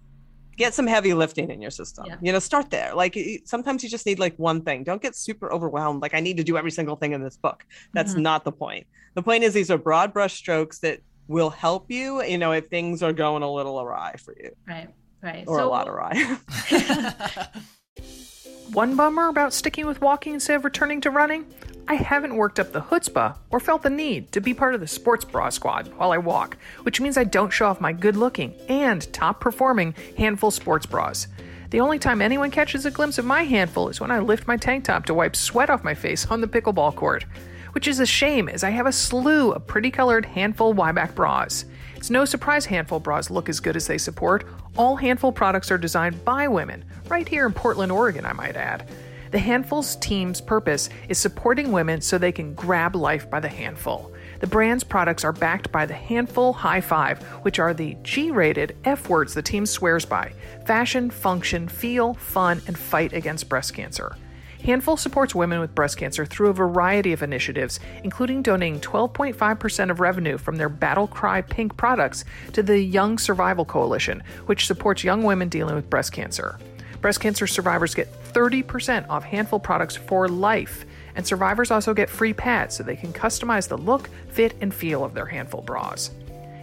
get 0.57 0.73
some 0.73 0.87
heavy 0.87 1.13
lifting 1.13 1.49
in 1.49 1.61
your 1.61 1.71
system. 1.71 2.05
Yeah. 2.07 2.17
you 2.21 2.31
know 2.31 2.39
start 2.39 2.69
there. 2.69 2.93
Like 2.93 3.17
sometimes 3.45 3.83
you 3.83 3.89
just 3.89 4.05
need 4.05 4.19
like 4.19 4.35
one 4.37 4.61
thing. 4.61 4.83
Don't 4.83 5.01
get 5.01 5.15
super 5.15 5.51
overwhelmed 5.51 6.01
like 6.01 6.13
i 6.13 6.19
need 6.19 6.37
to 6.37 6.43
do 6.43 6.57
every 6.57 6.71
single 6.71 6.95
thing 6.95 7.13
in 7.13 7.23
this 7.23 7.37
book. 7.37 7.65
That's 7.93 8.13
mm-hmm. 8.13 8.23
not 8.23 8.43
the 8.43 8.51
point. 8.51 8.87
The 9.13 9.21
point 9.21 9.43
is 9.43 9.53
these 9.53 9.71
are 9.71 9.77
broad 9.77 10.13
brush 10.13 10.33
strokes 10.33 10.79
that 10.79 10.99
will 11.27 11.49
help 11.49 11.89
you 11.89 12.21
you 12.23 12.37
know 12.37 12.51
if 12.51 12.67
things 12.67 13.01
are 13.01 13.13
going 13.13 13.43
a 13.43 13.51
little 13.51 13.79
awry 13.81 14.15
for 14.17 14.35
you. 14.37 14.51
Right 14.67 14.89
right. 15.25 15.43
Or 15.47 15.59
so, 15.59 15.67
a 15.67 15.69
lot 15.69 15.87
awry 15.87 16.37
one 18.71 18.95
bummer 18.95 19.27
about 19.27 19.53
sticking 19.53 19.85
with 19.85 20.01
walking 20.01 20.33
instead 20.33 20.55
of 20.55 20.65
returning 20.65 21.01
to 21.01 21.09
running 21.09 21.45
I 21.87 21.95
haven't 21.95 22.35
worked 22.35 22.59
up 22.59 22.71
the 22.71 22.81
chutzpah 22.81 23.37
or 23.51 23.59
felt 23.59 23.83
the 23.83 23.91
need 23.91 24.31
to 24.31 24.41
be 24.41 24.55
part 24.55 24.73
of 24.73 24.81
the 24.81 24.87
sports 24.87 25.23
bra 25.23 25.49
squad 25.49 25.87
while 25.97 26.11
I 26.11 26.17
walk, 26.17 26.57
which 26.81 26.99
means 26.99 27.15
I 27.15 27.25
don't 27.25 27.51
show 27.51 27.67
off 27.67 27.79
my 27.79 27.93
good 27.93 28.17
looking 28.17 28.55
and 28.67 29.11
top 29.13 29.39
performing 29.39 29.93
handful 30.17 30.49
sports 30.49 30.87
bras. 30.87 31.27
The 31.69 31.79
only 31.79 31.99
time 31.99 32.23
anyone 32.23 32.49
catches 32.49 32.87
a 32.87 32.91
glimpse 32.91 33.19
of 33.19 33.25
my 33.25 33.43
handful 33.43 33.89
is 33.89 34.01
when 34.01 34.09
I 34.09 34.17
lift 34.17 34.47
my 34.47 34.57
tank 34.57 34.85
top 34.85 35.05
to 35.05 35.13
wipe 35.13 35.35
sweat 35.35 35.69
off 35.69 35.83
my 35.83 35.93
face 35.93 36.25
on 36.25 36.41
the 36.41 36.47
pickleball 36.47 36.95
court, 36.95 37.23
which 37.73 37.87
is 37.87 37.99
a 37.99 38.05
shame 38.05 38.49
as 38.49 38.63
I 38.63 38.71
have 38.71 38.87
a 38.87 38.91
slew 38.91 39.51
of 39.51 39.67
pretty 39.67 39.91
colored 39.91 40.25
handful 40.25 40.73
Y-Back 40.73 41.13
bras. 41.13 41.65
It's 42.05 42.11
no 42.11 42.23
surprise 42.23 42.67
handful 42.67 42.99
bras 42.99 43.31
look 43.31 43.49
as 43.49 43.59
good 43.59 43.75
as 43.75 43.87
they 43.87 43.97
support. 43.97 44.45
All 44.77 44.95
handful 44.95 45.31
products 45.31 45.71
are 45.71 45.77
designed 45.79 46.23
by 46.23 46.47
women, 46.47 46.85
right 47.07 47.27
here 47.27 47.47
in 47.47 47.51
Portland, 47.51 47.91
Oregon, 47.91 48.27
I 48.27 48.33
might 48.33 48.55
add. 48.55 48.87
The 49.31 49.39
Handfuls 49.39 49.95
team's 49.95 50.39
purpose 50.39 50.91
is 51.09 51.17
supporting 51.17 51.71
women 51.71 52.01
so 52.01 52.19
they 52.19 52.31
can 52.31 52.53
grab 52.53 52.95
life 52.95 53.27
by 53.27 53.39
the 53.39 53.49
handful. 53.49 54.13
The 54.39 54.45
brand's 54.45 54.83
products 54.83 55.23
are 55.23 55.33
backed 55.33 55.71
by 55.71 55.87
the 55.87 55.95
Handful 55.95 56.53
High 56.53 56.81
Five, 56.81 57.23
which 57.41 57.57
are 57.57 57.73
the 57.73 57.97
G 58.03 58.29
rated 58.29 58.77
F 58.85 59.09
words 59.09 59.33
the 59.33 59.41
team 59.41 59.65
swears 59.65 60.05
by 60.05 60.31
fashion, 60.67 61.09
function, 61.09 61.67
feel, 61.67 62.13
fun, 62.13 62.61
and 62.67 62.77
fight 62.77 63.13
against 63.13 63.49
breast 63.49 63.73
cancer. 63.73 64.15
Handful 64.65 64.97
supports 64.97 65.35
women 65.35 65.59
with 65.59 65.75
breast 65.75 65.95
cancer 65.95 66.25
through 66.25 66.49
a 66.49 66.53
variety 66.53 67.13
of 67.13 67.21
initiatives, 67.21 67.79
including 68.03 68.41
donating 68.41 68.79
12.5% 68.79 69.91
of 69.91 69.99
revenue 69.99 70.39
from 70.39 70.55
their 70.55 70.69
Battle 70.69 71.05
Cry 71.05 71.43
Pink 71.43 71.77
products 71.77 72.25
to 72.53 72.63
the 72.63 72.79
Young 72.79 73.19
Survival 73.19 73.63
Coalition, 73.63 74.23
which 74.47 74.65
supports 74.65 75.03
young 75.03 75.21
women 75.21 75.49
dealing 75.49 75.75
with 75.75 75.87
breast 75.87 76.13
cancer. 76.13 76.57
Breast 76.99 77.19
cancer 77.19 77.45
survivors 77.45 77.93
get 77.93 78.11
30% 78.33 79.07
off 79.07 79.23
Handful 79.23 79.59
products 79.59 79.95
for 79.95 80.27
life, 80.27 80.83
and 81.13 81.27
survivors 81.27 81.69
also 81.69 81.93
get 81.93 82.09
free 82.09 82.33
pads 82.33 82.75
so 82.75 82.81
they 82.81 82.95
can 82.95 83.13
customize 83.13 83.67
the 83.67 83.77
look, 83.77 84.09
fit, 84.29 84.55
and 84.61 84.73
feel 84.73 85.03
of 85.03 85.13
their 85.13 85.27
Handful 85.27 85.61
bras. 85.61 86.09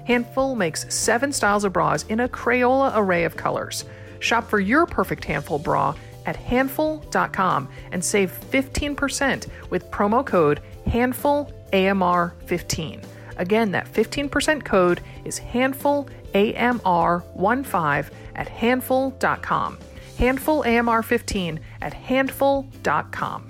Handful 0.08 0.56
makes 0.56 0.92
seven 0.92 1.32
styles 1.32 1.62
of 1.62 1.72
bras 1.72 2.04
in 2.08 2.18
a 2.18 2.28
Crayola 2.28 2.90
array 2.96 3.22
of 3.22 3.36
colors. 3.36 3.84
Shop 4.18 4.50
for 4.50 4.58
your 4.58 4.86
perfect 4.86 5.24
Handful 5.24 5.60
bra 5.60 5.94
at 6.26 6.36
handful.com 6.36 7.68
and 7.90 8.04
save 8.04 8.38
15% 8.50 9.48
with 9.70 9.90
promo 9.90 10.24
code 10.24 10.60
HandfulAMR15. 10.86 13.04
Again, 13.36 13.72
that 13.72 13.92
15% 13.92 14.64
code 14.64 15.02
is 15.24 15.40
HandfulAMR15 15.40 18.10
at 18.34 18.48
handful.com. 18.48 19.78
Handful 20.18 20.64
AMR 20.64 21.02
15 21.02 21.60
at 21.80 21.92
handful.com. 21.92 23.48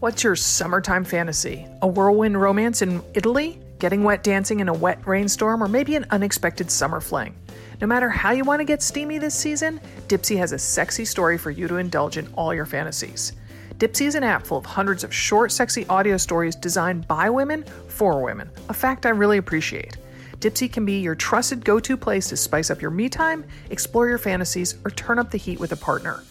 What's 0.00 0.24
your 0.24 0.36
summertime 0.36 1.04
fantasy? 1.04 1.66
A 1.80 1.86
whirlwind 1.86 2.38
romance 2.40 2.82
in 2.82 3.02
Italy? 3.14 3.60
Getting 3.78 4.04
wet 4.04 4.22
dancing 4.22 4.60
in 4.60 4.68
a 4.68 4.72
wet 4.72 5.04
rainstorm? 5.06 5.62
Or 5.62 5.68
maybe 5.68 5.96
an 5.96 6.06
unexpected 6.10 6.70
summer 6.70 7.00
fling? 7.00 7.34
No 7.82 7.88
matter 7.88 8.08
how 8.08 8.30
you 8.30 8.44
want 8.44 8.60
to 8.60 8.64
get 8.64 8.80
steamy 8.80 9.18
this 9.18 9.34
season, 9.34 9.80
Dipsea 10.06 10.38
has 10.38 10.52
a 10.52 10.58
sexy 10.58 11.04
story 11.04 11.36
for 11.36 11.50
you 11.50 11.66
to 11.66 11.78
indulge 11.78 12.16
in 12.16 12.32
all 12.34 12.54
your 12.54 12.64
fantasies. 12.64 13.32
Dipsea 13.78 14.06
is 14.06 14.14
an 14.14 14.22
app 14.22 14.46
full 14.46 14.58
of 14.58 14.64
hundreds 14.64 15.02
of 15.02 15.12
short, 15.12 15.50
sexy 15.50 15.84
audio 15.88 16.16
stories 16.16 16.54
designed 16.54 17.08
by 17.08 17.28
women 17.28 17.64
for 17.88 18.22
women, 18.22 18.48
a 18.68 18.72
fact 18.72 19.04
I 19.04 19.08
really 19.08 19.38
appreciate. 19.38 19.96
Dipsea 20.38 20.72
can 20.72 20.84
be 20.84 21.00
your 21.00 21.16
trusted 21.16 21.64
go 21.64 21.80
to 21.80 21.96
place 21.96 22.28
to 22.28 22.36
spice 22.36 22.70
up 22.70 22.80
your 22.80 22.92
me 22.92 23.08
time, 23.08 23.44
explore 23.70 24.08
your 24.08 24.18
fantasies, 24.18 24.76
or 24.84 24.92
turn 24.92 25.18
up 25.18 25.32
the 25.32 25.36
heat 25.36 25.58
with 25.58 25.72
a 25.72 25.76
partner. 25.76 26.22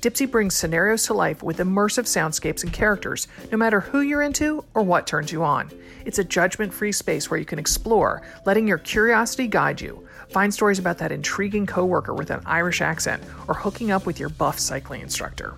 Dipsea 0.00 0.30
brings 0.30 0.54
scenarios 0.54 1.04
to 1.04 1.14
life 1.14 1.42
with 1.42 1.56
immersive 1.56 2.04
soundscapes 2.04 2.64
and 2.64 2.72
characters, 2.72 3.28
no 3.50 3.56
matter 3.56 3.80
who 3.80 4.00
you're 4.00 4.22
into 4.22 4.62
or 4.74 4.82
what 4.82 5.06
turns 5.06 5.32
you 5.32 5.42
on. 5.42 5.70
It's 6.04 6.18
a 6.18 6.24
judgment 6.24 6.72
free 6.72 6.92
space 6.92 7.30
where 7.30 7.40
you 7.40 7.46
can 7.46 7.58
explore, 7.58 8.22
letting 8.44 8.68
your 8.68 8.78
curiosity 8.78 9.46
guide 9.46 9.80
you. 9.80 10.07
Find 10.30 10.52
stories 10.52 10.78
about 10.78 10.98
that 10.98 11.12
intriguing 11.12 11.66
coworker 11.66 12.12
with 12.12 12.30
an 12.30 12.42
Irish 12.44 12.80
accent, 12.80 13.22
or 13.46 13.54
hooking 13.54 13.90
up 13.90 14.04
with 14.04 14.20
your 14.20 14.28
buff 14.28 14.58
cycling 14.58 15.00
instructor. 15.00 15.54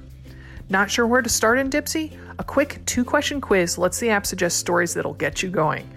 Not 0.68 0.90
sure 0.90 1.06
where 1.06 1.22
to 1.22 1.28
start 1.28 1.58
in 1.58 1.70
Dipsea? 1.70 2.16
A 2.38 2.44
quick 2.44 2.80
two 2.86 3.04
question 3.04 3.40
quiz 3.40 3.76
lets 3.76 3.98
the 3.98 4.10
app 4.10 4.24
suggest 4.24 4.58
stories 4.58 4.94
that'll 4.94 5.14
get 5.14 5.42
you 5.42 5.50
going. 5.50 5.90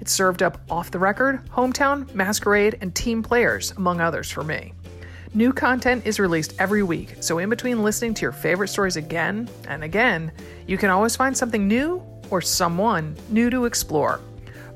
It 0.00 0.08
served 0.08 0.42
up 0.42 0.60
Off 0.70 0.92
the 0.92 0.98
Record, 1.00 1.44
Hometown, 1.50 2.12
Masquerade, 2.14 2.78
and 2.80 2.94
Team 2.94 3.22
Players, 3.22 3.72
among 3.72 4.00
others 4.00 4.30
for 4.30 4.44
me. 4.44 4.72
New 5.34 5.52
content 5.52 6.06
is 6.06 6.20
released 6.20 6.54
every 6.58 6.82
week, 6.82 7.16
so 7.20 7.38
in 7.38 7.48
between 7.48 7.82
listening 7.82 8.14
to 8.14 8.22
your 8.22 8.32
favorite 8.32 8.68
stories 8.68 8.96
again 8.96 9.48
and 9.66 9.82
again, 9.82 10.30
you 10.66 10.76
can 10.76 10.90
always 10.90 11.16
find 11.16 11.36
something 11.36 11.66
new 11.66 12.02
or 12.30 12.40
someone 12.40 13.16
new 13.30 13.50
to 13.50 13.64
explore. 13.64 14.20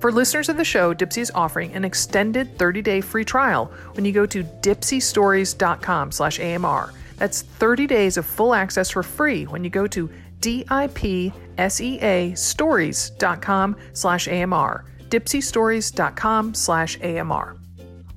For 0.06 0.12
listeners 0.12 0.48
of 0.48 0.56
the 0.56 0.64
show, 0.64 0.94
Dipsea 0.94 1.22
is 1.22 1.32
offering 1.34 1.74
an 1.74 1.84
extended 1.84 2.56
30-day 2.58 3.00
free 3.00 3.24
trial 3.24 3.72
when 3.94 4.04
you 4.04 4.12
go 4.12 4.24
to 4.24 4.44
dipseastories.com 4.44 6.12
slash 6.12 6.38
AMR. 6.38 6.92
That's 7.16 7.42
30 7.42 7.88
days 7.88 8.16
of 8.16 8.24
full 8.24 8.54
access 8.54 8.88
for 8.88 9.02
free 9.02 9.46
when 9.46 9.64
you 9.64 9.70
go 9.70 9.88
to 9.88 10.08
D-I-P-S-E-A 10.38 12.34
stories.com 12.36 13.76
slash 13.94 14.28
AMR 14.28 14.84
dipseastories.com 15.08 16.54
slash 16.54 17.00
AMR. 17.00 17.56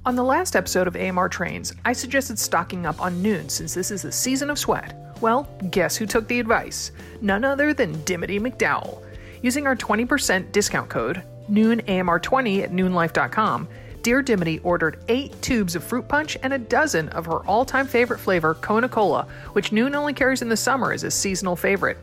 On 0.05 0.15
the 0.15 0.23
last 0.23 0.55
episode 0.55 0.87
of 0.87 0.95
AMR 0.95 1.27
Trains, 1.27 1.73
I 1.85 1.93
suggested 1.93 2.37
stocking 2.37 2.85
up 2.85 3.01
on 3.01 3.23
Nuun 3.23 3.49
since 3.49 3.73
this 3.73 3.89
is 3.89 4.03
the 4.03 4.11
season 4.11 4.51
of 4.51 4.59
sweat. 4.59 5.15
Well, 5.21 5.49
guess 5.71 5.95
who 5.95 6.05
took 6.05 6.27
the 6.27 6.39
advice? 6.39 6.91
None 7.21 7.43
other 7.43 7.73
than 7.73 8.03
Dimity 8.03 8.39
McDowell. 8.39 9.03
Using 9.41 9.65
our 9.65 9.75
20% 9.75 10.51
discount 10.51 10.87
code, 10.87 11.23
NuunAMR20 11.49 12.63
at 12.63 12.71
nuunlife.com, 12.71 13.67
Dear 14.01 14.21
Dimity 14.21 14.59
ordered 14.59 15.03
eight 15.09 15.41
tubes 15.41 15.75
of 15.75 15.83
fruit 15.83 16.07
punch 16.07 16.37
and 16.41 16.53
a 16.53 16.57
dozen 16.57 17.09
of 17.09 17.25
her 17.25 17.45
all 17.45 17.65
time 17.65 17.85
favorite 17.85 18.19
flavor, 18.19 18.53
Kona 18.53 18.87
Cola, 18.87 19.27
which 19.51 19.71
Nuun 19.71 19.93
only 19.93 20.13
carries 20.13 20.41
in 20.41 20.49
the 20.49 20.55
summer 20.55 20.93
as 20.93 21.03
a 21.03 21.11
seasonal 21.11 21.55
favorite. 21.55 21.97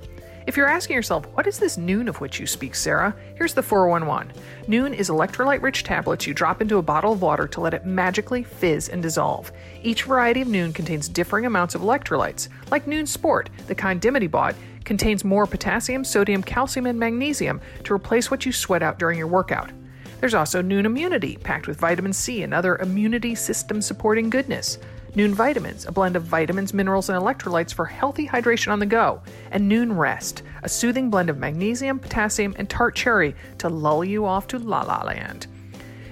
If 0.46 0.56
you're 0.56 0.68
asking 0.68 0.94
yourself, 0.94 1.26
what 1.34 1.48
is 1.48 1.58
this 1.58 1.76
Nuun 1.76 2.08
of 2.08 2.20
which 2.20 2.38
you 2.38 2.46
speak, 2.46 2.76
Sarah? 2.76 3.16
Here's 3.34 3.54
the 3.54 3.62
411. 3.64 4.32
Nuun 4.68 4.94
is 4.94 5.08
electrolyte 5.08 5.60
rich 5.60 5.82
tablets 5.82 6.24
you 6.24 6.34
drop 6.34 6.62
into 6.62 6.76
a 6.76 6.82
bottle 6.82 7.12
of 7.12 7.22
water 7.22 7.48
to 7.48 7.60
let 7.60 7.74
it 7.74 7.84
magically 7.84 8.44
fizz 8.44 8.90
and 8.90 9.02
dissolve. 9.02 9.50
Each 9.82 10.04
variety 10.04 10.42
of 10.42 10.48
Nuun 10.48 10.72
contains 10.72 11.08
differing 11.08 11.46
amounts 11.46 11.74
of 11.74 11.80
electrolytes, 11.80 12.48
like 12.70 12.86
Nuun 12.86 13.08
Sport, 13.08 13.50
the 13.66 13.74
kind 13.74 14.00
Dimity 14.00 14.28
bought, 14.28 14.54
contains 14.86 15.24
more 15.24 15.46
potassium, 15.46 16.04
sodium, 16.04 16.42
calcium, 16.42 16.86
and 16.86 16.98
magnesium 16.98 17.60
to 17.84 17.92
replace 17.92 18.30
what 18.30 18.46
you 18.46 18.52
sweat 18.52 18.82
out 18.82 18.98
during 18.98 19.18
your 19.18 19.26
workout. 19.26 19.70
There's 20.20 20.34
also 20.34 20.62
Nuun 20.62 20.86
Immunity, 20.86 21.36
packed 21.36 21.66
with 21.66 21.78
vitamin 21.78 22.14
C 22.14 22.42
and 22.42 22.54
other 22.54 22.76
immunity 22.76 23.34
system 23.34 23.82
supporting 23.82 24.30
goodness. 24.30 24.78
Nuun 25.14 25.32
Vitamins, 25.32 25.86
a 25.86 25.92
blend 25.92 26.14
of 26.14 26.24
vitamins, 26.24 26.74
minerals, 26.74 27.08
and 27.08 27.18
electrolytes 27.20 27.72
for 27.72 27.86
healthy 27.86 28.26
hydration 28.26 28.70
on 28.70 28.78
the 28.78 28.86
go, 28.86 29.22
and 29.50 29.70
Nuun 29.70 29.96
Rest, 29.96 30.42
a 30.62 30.68
soothing 30.68 31.10
blend 31.10 31.30
of 31.30 31.38
magnesium, 31.38 31.98
potassium, 31.98 32.54
and 32.58 32.68
tart 32.68 32.94
cherry 32.94 33.34
to 33.58 33.68
lull 33.68 34.04
you 34.04 34.26
off 34.26 34.46
to 34.48 34.58
la 34.58 34.82
la 34.82 35.02
land. 35.04 35.46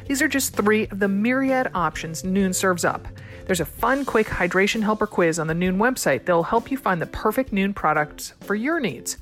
These 0.06 0.22
are 0.22 0.28
just 0.28 0.54
three 0.54 0.86
of 0.88 1.00
the 1.00 1.08
myriad 1.08 1.70
options 1.74 2.22
Nuun 2.22 2.54
serves 2.54 2.84
up. 2.84 3.06
There's 3.46 3.60
a 3.60 3.66
fun, 3.66 4.04
quick 4.04 4.26
hydration 4.26 4.82
helper 4.82 5.06
quiz 5.06 5.38
on 5.38 5.46
the 5.46 5.54
Nuun 5.54 5.76
website 5.76 6.24
that'll 6.24 6.44
help 6.44 6.70
you 6.70 6.78
find 6.78 7.00
the 7.00 7.06
perfect 7.06 7.52
Nuun 7.52 7.74
products 7.74 8.32
for 8.40 8.54
your 8.54 8.80
needs. 8.80 9.18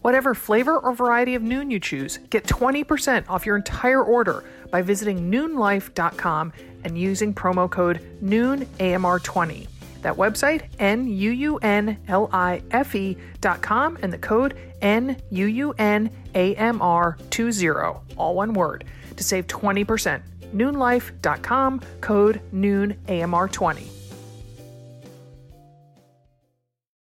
Whatever 0.00 0.34
flavor 0.34 0.78
or 0.78 0.94
variety 0.94 1.34
of 1.34 1.42
Nuun 1.42 1.70
you 1.70 1.78
choose, 1.78 2.18
get 2.30 2.44
20% 2.44 3.28
off 3.28 3.44
your 3.44 3.56
entire 3.56 4.02
order 4.02 4.44
by 4.70 4.80
visiting 4.80 5.30
nuunlife.com 5.30 6.52
and 6.84 6.98
using 6.98 7.34
promo 7.34 7.68
code 7.68 8.00
NuunAMR20. 8.22 9.66
That 10.02 10.14
website, 10.14 10.62
N 10.78 11.08
U 11.08 11.30
U 11.30 11.58
N 11.58 11.98
L 12.06 12.30
I 12.32 12.62
F 12.70 12.94
E 12.94 13.16
dot 13.40 13.60
com, 13.60 13.98
and 14.02 14.12
the 14.12 14.18
code 14.18 14.56
N 14.80 15.16
U 15.30 15.46
U 15.46 15.74
N 15.78 16.10
A 16.34 16.54
M 16.54 16.80
R 16.80 17.18
20, 17.30 17.68
all 18.16 18.34
one 18.36 18.52
word, 18.54 18.84
to 19.16 19.24
save 19.24 19.48
20%. 19.48 20.22
Nuunlife.com, 20.56 21.80
code 22.00 22.40
NuunAMR20. 22.54 23.88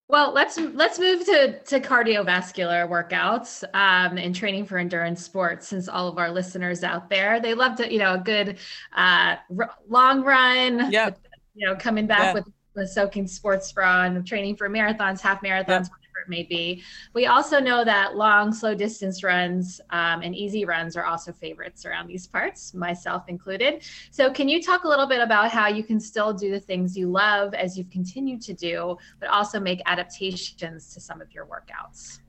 Well, 0.10 0.32
let's 0.34 0.58
let's 0.58 1.00
move 1.00 1.26
to 1.26 1.60
to 1.60 1.80
cardiovascular 1.82 2.88
workouts 2.90 3.64
um, 3.74 4.18
and 4.18 4.34
training 4.34 4.66
for 4.66 4.78
endurance 4.78 5.22
sports. 5.24 5.68
Since 5.68 5.90
all 5.90 6.08
of 6.08 6.18
our 6.18 6.32
listeners 6.32 6.82
out 6.84 7.10
there, 7.10 7.42
they 7.42 7.54
love 7.54 7.76
to 7.78 7.92
you 7.92 8.00
know 8.00 8.14
a 8.14 8.18
good 8.18 8.58
uh, 8.96 9.36
r- 9.60 9.76
long 9.90 10.24
run. 10.24 10.90
Yeah. 10.92 11.10
You 11.56 11.68
know, 11.68 11.76
coming 11.76 12.08
back 12.08 12.20
Yeah. 12.20 12.34
with 12.36 12.48
with 12.74 12.90
soaking 12.90 13.28
sports 13.28 13.70
bra 13.74 14.04
and 14.04 14.26
training 14.26 14.56
for 14.56 14.70
marathons, 14.70 15.20
half 15.20 15.42
marathons, 15.42 15.68
Yeah. 15.68 16.07
It 16.22 16.30
may 16.30 16.44
be. 16.44 16.84
We 17.14 17.28
also 17.28 17.60
know 17.60 17.84
that 17.86 18.16
long, 18.16 18.54
slow 18.54 18.76
distance 18.76 19.24
runs 19.24 19.82
um, 19.90 20.22
and 20.22 20.36
easy 20.36 20.66
runs 20.66 20.96
are 20.96 21.06
also 21.06 21.32
favorites 21.32 21.86
around 21.86 22.08
these 22.08 22.28
parts, 22.28 22.74
myself 22.74 23.24
included. 23.28 23.84
So, 24.12 24.32
can 24.32 24.50
you 24.50 24.62
talk 24.62 24.84
a 24.84 24.88
little 24.88 25.08
bit 25.08 25.22
about 25.22 25.52
how 25.52 25.68
you 25.68 25.84
can 25.84 26.00
still 26.00 26.34
do 26.34 26.52
the 26.52 26.60
things 26.60 26.98
you 26.98 27.10
love 27.10 27.54
as 27.54 27.78
you've 27.78 27.90
continued 27.90 28.42
to 28.44 28.54
do, 28.54 28.98
but 29.20 29.30
also 29.30 29.60
make 29.60 29.82
adaptations 29.86 30.94
to 30.94 31.00
some 31.00 31.22
of 31.22 31.32
your 31.32 31.46
workouts? 31.46 32.20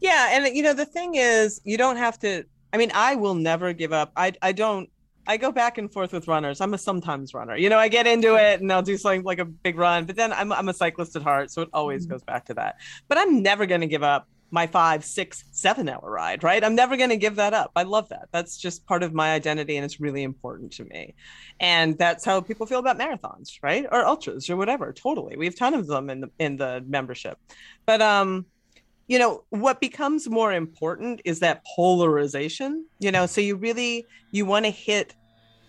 Yeah, 0.00 0.28
and 0.32 0.56
you 0.56 0.62
know 0.62 0.74
the 0.74 0.84
thing 0.84 1.14
is, 1.16 1.60
you 1.64 1.76
don't 1.76 1.96
have 1.96 2.18
to. 2.20 2.44
I 2.72 2.76
mean, 2.76 2.90
I 2.94 3.14
will 3.14 3.34
never 3.34 3.72
give 3.72 3.92
up. 3.92 4.12
I 4.16 4.32
I 4.42 4.52
don't. 4.52 4.88
I 5.28 5.36
go 5.36 5.52
back 5.52 5.76
and 5.76 5.92
forth 5.92 6.12
with 6.12 6.26
runners. 6.26 6.60
I'm 6.62 6.72
a 6.72 6.78
sometimes 6.78 7.34
runner. 7.34 7.54
You 7.54 7.68
know, 7.68 7.78
I 7.78 7.88
get 7.88 8.06
into 8.06 8.34
it 8.36 8.62
and 8.62 8.72
I'll 8.72 8.82
do 8.82 8.96
something 8.96 9.22
like 9.22 9.38
a 9.38 9.44
big 9.44 9.76
run, 9.76 10.06
but 10.06 10.16
then 10.16 10.32
I'm 10.32 10.50
I'm 10.52 10.68
a 10.70 10.74
cyclist 10.74 11.14
at 11.16 11.22
heart, 11.22 11.50
so 11.50 11.62
it 11.62 11.68
always 11.74 12.06
Mhm. 12.06 12.10
goes 12.10 12.22
back 12.22 12.46
to 12.46 12.54
that. 12.54 12.76
But 13.08 13.18
I'm 13.18 13.42
never 13.42 13.66
going 13.66 13.82
to 13.82 13.86
give 13.86 14.02
up 14.02 14.26
my 14.50 14.66
five, 14.66 15.04
six, 15.04 15.44
seven 15.52 15.86
hour 15.90 16.10
ride. 16.10 16.42
Right? 16.42 16.64
I'm 16.64 16.74
never 16.74 16.96
going 16.96 17.10
to 17.10 17.18
give 17.18 17.36
that 17.36 17.52
up. 17.52 17.70
I 17.76 17.82
love 17.82 18.08
that. 18.08 18.28
That's 18.32 18.56
just 18.56 18.86
part 18.86 19.02
of 19.02 19.12
my 19.12 19.32
identity, 19.34 19.76
and 19.76 19.84
it's 19.84 20.00
really 20.00 20.22
important 20.22 20.72
to 20.72 20.84
me. 20.86 21.14
And 21.60 21.98
that's 21.98 22.24
how 22.24 22.40
people 22.40 22.64
feel 22.64 22.78
about 22.78 22.98
marathons, 22.98 23.58
right? 23.62 23.84
Or 23.92 24.06
ultras 24.06 24.48
or 24.48 24.56
whatever. 24.56 24.94
Totally. 24.94 25.36
We 25.36 25.44
have 25.44 25.56
ton 25.56 25.74
of 25.74 25.86
them 25.86 26.08
in 26.08 26.20
the 26.22 26.30
in 26.38 26.56
the 26.56 26.82
membership. 26.88 27.36
But 27.84 28.00
um 28.00 28.46
you 29.10 29.18
know 29.18 29.42
what 29.48 29.80
becomes 29.80 30.28
more 30.28 30.52
important 30.52 31.22
is 31.24 31.40
that 31.40 31.64
polarization 31.74 32.84
you 33.00 33.10
know 33.10 33.24
so 33.24 33.40
you 33.40 33.56
really 33.56 34.04
you 34.32 34.44
want 34.44 34.66
to 34.66 34.70
hit 34.70 35.14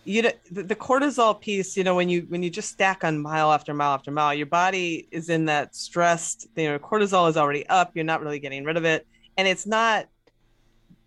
you 0.10 0.24
know 0.24 0.32
the, 0.50 0.63
the 0.63 0.76
cortisol 0.76 1.39
piece 1.39 1.78
you 1.78 1.84
know 1.84 1.93
when 1.93 2.10
you 2.10 2.26
when 2.30 2.41
you 2.41 2.50
just 2.50 2.69
stack 2.69 3.04
on 3.04 3.19
mile 3.19 3.52
after 3.52 3.76
mile 3.76 3.93
after 3.93 4.10
mile 4.10 4.34
your 4.34 4.48
body 4.48 5.08
is 5.12 5.30
in 5.30 5.45
that 5.45 5.76
stressed 5.76 6.48
you 6.56 6.67
know 6.67 6.80
cortisol 6.80 7.30
is 7.30 7.38
already 7.38 7.67
up 7.67 7.91
you're 7.93 8.04
not 8.04 8.19
really 8.22 8.39
getting 8.39 8.63
rid 8.63 8.76
of 8.76 8.86
it. 8.86 9.06
And 9.38 9.48
it's 9.48 9.67
not 9.67 10.08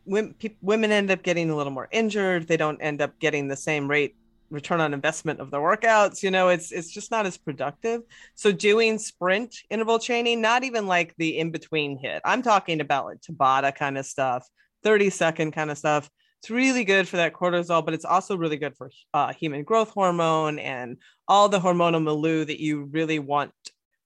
women, 0.05 0.35
women 0.63 0.93
end 0.93 1.11
up 1.11 1.23
getting 1.23 1.51
a 1.51 1.57
little 1.57 1.73
more 1.73 1.89
injured. 1.91 2.47
They 2.47 2.57
don't 2.57 2.81
end 2.81 3.03
up 3.03 3.19
getting 3.19 3.49
the 3.49 3.57
same 3.57 3.91
rate 3.91 4.15
return 4.51 4.81
on 4.81 4.95
investment 4.95 5.41
of 5.41 5.51
their 5.51 5.61
workouts 5.61 6.23
you 6.23 6.31
know 6.31 6.51
it's 6.51 6.71
it's 6.71 6.91
just 6.91 7.11
not 7.11 7.27
as 7.27 7.37
productive. 7.37 8.03
So 8.37 8.53
doing 8.53 8.99
sprint 8.99 9.57
interval 9.69 9.99
training 9.99 10.41
not 10.41 10.63
even 10.63 10.87
like 10.87 11.13
the 11.17 11.39
in 11.39 11.51
between 11.51 11.99
hit. 11.99 12.23
I'm 12.25 12.43
talking 12.43 12.81
about 12.81 13.07
like 13.07 13.21
tabata 13.21 13.75
kind 13.75 13.99
of 13.99 14.07
stuff 14.07 14.47
30 14.85 15.11
second 15.11 15.53
kind 15.53 15.73
of 15.73 15.79
stuff 15.79 16.09
it's 16.43 16.51
really 16.51 16.83
good 16.83 17.07
for 17.07 17.19
that 17.19 17.33
cortisol 17.33 17.85
but 17.85 17.95
it's 17.95 18.05
also 18.05 18.37
really 18.37 18.57
good 18.57 18.77
for 18.77 18.91
uh, 19.15 19.33
human 19.33 19.63
growth 19.63 19.91
hormone 19.91 20.59
and 20.59 20.97
all 21.29 21.49
the 21.49 21.61
hormonal 21.61 22.03
milieu 22.03 22.45
that 22.45 22.61
you 22.61 22.89
really 22.93 23.21
want 23.21 23.53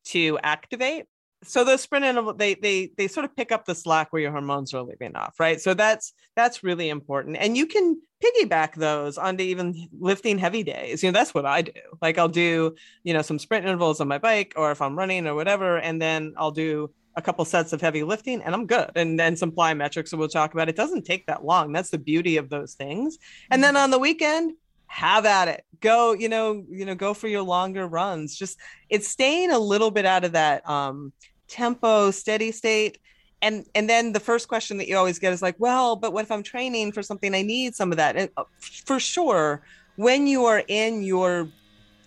to 0.06 0.38
activate. 0.42 1.06
So 1.44 1.64
the 1.64 1.76
sprint 1.76 2.04
interval 2.04 2.34
they 2.34 2.54
they 2.54 2.90
they 2.96 3.08
sort 3.08 3.24
of 3.24 3.36
pick 3.36 3.52
up 3.52 3.66
the 3.66 3.74
slack 3.74 4.12
where 4.12 4.22
your 4.22 4.32
hormones 4.32 4.72
are 4.74 4.82
leaving 4.82 5.14
off 5.16 5.38
right? 5.38 5.60
So 5.60 5.74
that's 5.74 6.12
that's 6.34 6.64
really 6.64 6.88
important. 6.88 7.36
And 7.36 7.56
you 7.56 7.66
can 7.66 8.00
piggyback 8.24 8.74
those 8.74 9.18
onto 9.18 9.44
even 9.44 9.88
lifting 9.98 10.38
heavy 10.38 10.62
days. 10.62 11.02
You 11.02 11.10
know 11.10 11.18
that's 11.18 11.34
what 11.34 11.44
i 11.44 11.62
do. 11.62 11.72
Like 12.00 12.16
i'll 12.18 12.28
do 12.28 12.74
you 13.04 13.12
know 13.12 13.22
some 13.22 13.38
sprint 13.38 13.66
intervals 13.66 14.00
on 14.00 14.08
my 14.08 14.18
bike 14.18 14.54
or 14.56 14.70
if 14.70 14.80
i'm 14.80 14.96
running 14.96 15.26
or 15.26 15.34
whatever 15.34 15.78
and 15.78 16.00
then 16.00 16.34
i'll 16.38 16.50
do 16.50 16.90
a 17.16 17.22
couple 17.22 17.44
sets 17.44 17.72
of 17.72 17.80
heavy 17.80 18.02
lifting 18.02 18.42
and 18.42 18.54
i'm 18.54 18.66
good. 18.66 18.90
And 18.94 19.18
then 19.18 19.36
some 19.36 19.50
plyometrics 19.50 20.10
that 20.10 20.18
we'll 20.18 20.28
talk 20.28 20.52
about. 20.52 20.68
It 20.68 20.76
doesn't 20.76 21.04
take 21.04 21.26
that 21.26 21.44
long. 21.44 21.72
That's 21.72 21.90
the 21.90 21.98
beauty 21.98 22.36
of 22.36 22.50
those 22.50 22.74
things. 22.74 23.18
And 23.50 23.64
then 23.64 23.76
on 23.76 23.90
the 23.90 23.98
weekend 23.98 24.52
have 24.86 25.26
at 25.26 25.48
it. 25.48 25.64
Go 25.80 26.12
you 26.12 26.28
know 26.28 26.64
you 26.70 26.84
know 26.84 26.94
go 26.94 27.14
for 27.14 27.28
your 27.28 27.42
longer 27.42 27.86
runs. 27.86 28.36
Just 28.36 28.58
it's 28.88 29.08
staying 29.08 29.50
a 29.50 29.58
little 29.58 29.90
bit 29.90 30.06
out 30.06 30.24
of 30.24 30.32
that 30.32 30.68
um 30.68 31.12
tempo 31.48 32.10
steady 32.10 32.52
state. 32.52 32.98
And 33.42 33.66
and 33.74 33.88
then 33.88 34.12
the 34.12 34.20
first 34.20 34.46
question 34.48 34.76
that 34.78 34.88
you 34.88 34.96
always 34.96 35.18
get 35.18 35.32
is 35.32 35.42
like 35.42 35.56
well 35.58 35.96
but 35.96 36.12
what 36.12 36.24
if 36.24 36.30
i'm 36.30 36.42
training 36.42 36.92
for 36.92 37.02
something? 37.02 37.34
I 37.34 37.42
need 37.42 37.74
some 37.74 37.90
of 37.92 37.96
that. 37.96 38.16
And 38.16 38.30
uh, 38.36 38.44
for 38.60 39.00
sure 39.00 39.62
when 39.96 40.26
you 40.26 40.44
are 40.44 40.62
in 40.68 41.02
your 41.02 41.48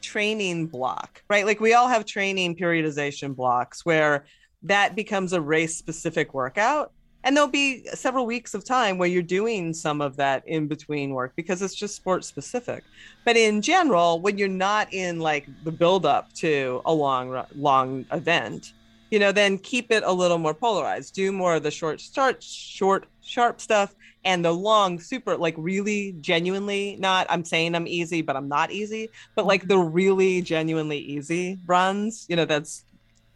training 0.02 0.68
block 0.68 1.24
right? 1.30 1.46
Like 1.46 1.60
we 1.60 1.74
all 1.74 1.88
have 1.88 2.06
training 2.06 2.56
periodization 2.56 3.36
blocks 3.36 3.86
where 3.86 4.26
that 4.64 4.96
becomes 4.96 5.34
a 5.34 5.42
race 5.42 5.76
specific 5.76 6.34
workout. 6.34 6.92
And 7.24 7.36
there'll 7.36 7.50
be 7.50 7.86
several 7.94 8.26
weeks 8.26 8.54
of 8.54 8.64
time 8.64 8.98
where 8.98 9.10
you're 9.10 9.22
doing 9.22 9.74
some 9.74 10.00
of 10.00 10.16
that 10.16 10.48
in 10.48 10.68
between 10.68 11.12
work 11.12 11.34
because 11.36 11.62
it's 11.62 11.76
just 11.76 11.98
sport 11.98 12.24
specific 12.24 12.86
but 13.26 13.36
in 13.36 13.62
general 13.62 14.22
when 14.22 14.38
you're 14.38 14.48
not 14.48 14.88
in 14.94 15.20
like 15.20 15.46
the 15.66 15.72
build 15.72 16.06
up 16.06 16.32
to 16.36 16.82
a 16.86 16.94
long 16.94 17.46
long 17.56 18.06
event 18.14 18.72
you 19.12 19.20
know 19.20 19.32
then 19.32 19.58
keep 19.58 19.92
it 19.92 20.04
a 20.06 20.12
little 20.12 20.38
more 20.38 20.54
polarized. 20.54 21.14
Do 21.14 21.32
more 21.32 21.56
of 21.56 21.64
the 21.64 21.72
short 21.72 22.00
start 22.00 22.42
short 22.44 23.08
sharp 23.22 23.60
stuff 23.60 23.96
and 24.26 24.44
the 24.44 24.52
long 24.52 25.00
super 25.00 25.38
like 25.38 25.56
really 25.58 26.16
genuinely 26.20 26.98
not 27.00 27.26
i'm 27.30 27.46
saying 27.46 27.76
i'm 27.76 27.88
easy 27.88 28.22
but 28.22 28.36
i'm 28.36 28.48
not 28.48 28.72
easy 28.72 29.10
but 29.36 29.46
like 29.46 29.68
the 29.68 29.78
really 29.78 30.42
genuinely 30.42 30.98
easy 30.98 31.60
runs 31.68 32.26
you 32.28 32.36
know 32.36 32.46
that's 32.46 32.86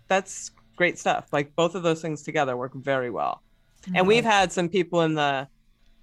that's 0.08 0.52
great 0.76 0.98
stuff. 0.98 1.28
Like 1.32 1.56
both 1.56 1.76
of 1.76 1.84
those 1.84 2.02
things 2.02 2.24
together 2.24 2.58
work 2.58 2.74
very 2.74 3.10
well. 3.10 3.42
And 3.94 4.08
we've 4.08 4.24
had 4.24 4.52
some 4.52 4.70
people 4.70 5.02
in 5.02 5.14
the 5.16 5.48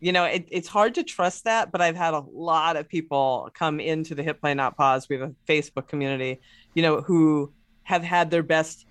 you 0.01 0.13
know 0.13 0.25
it, 0.25 0.47
it's 0.51 0.69
hard 0.69 0.95
to 0.95 1.03
trust 1.03 1.45
that 1.45 1.71
but 1.71 1.83
i've 1.83 1.95
had 1.95 2.15
a 2.15 2.25
lot 2.33 2.77
of 2.77 2.89
people 2.89 3.51
come 3.55 3.79
into 3.79 4.15
the 4.15 4.23
hit 4.23 4.41
play 4.41 4.55
not 4.55 4.77
pause. 4.77 5.09
We 5.09 5.19
have 5.19 5.31
a 5.31 5.35
facebook 5.47 5.89
community 5.89 6.41
you 6.75 6.83
know 6.83 7.03
who 7.03 7.53
have 7.83 8.03
had 8.03 8.31
their 8.31 8.43
best 8.43 8.87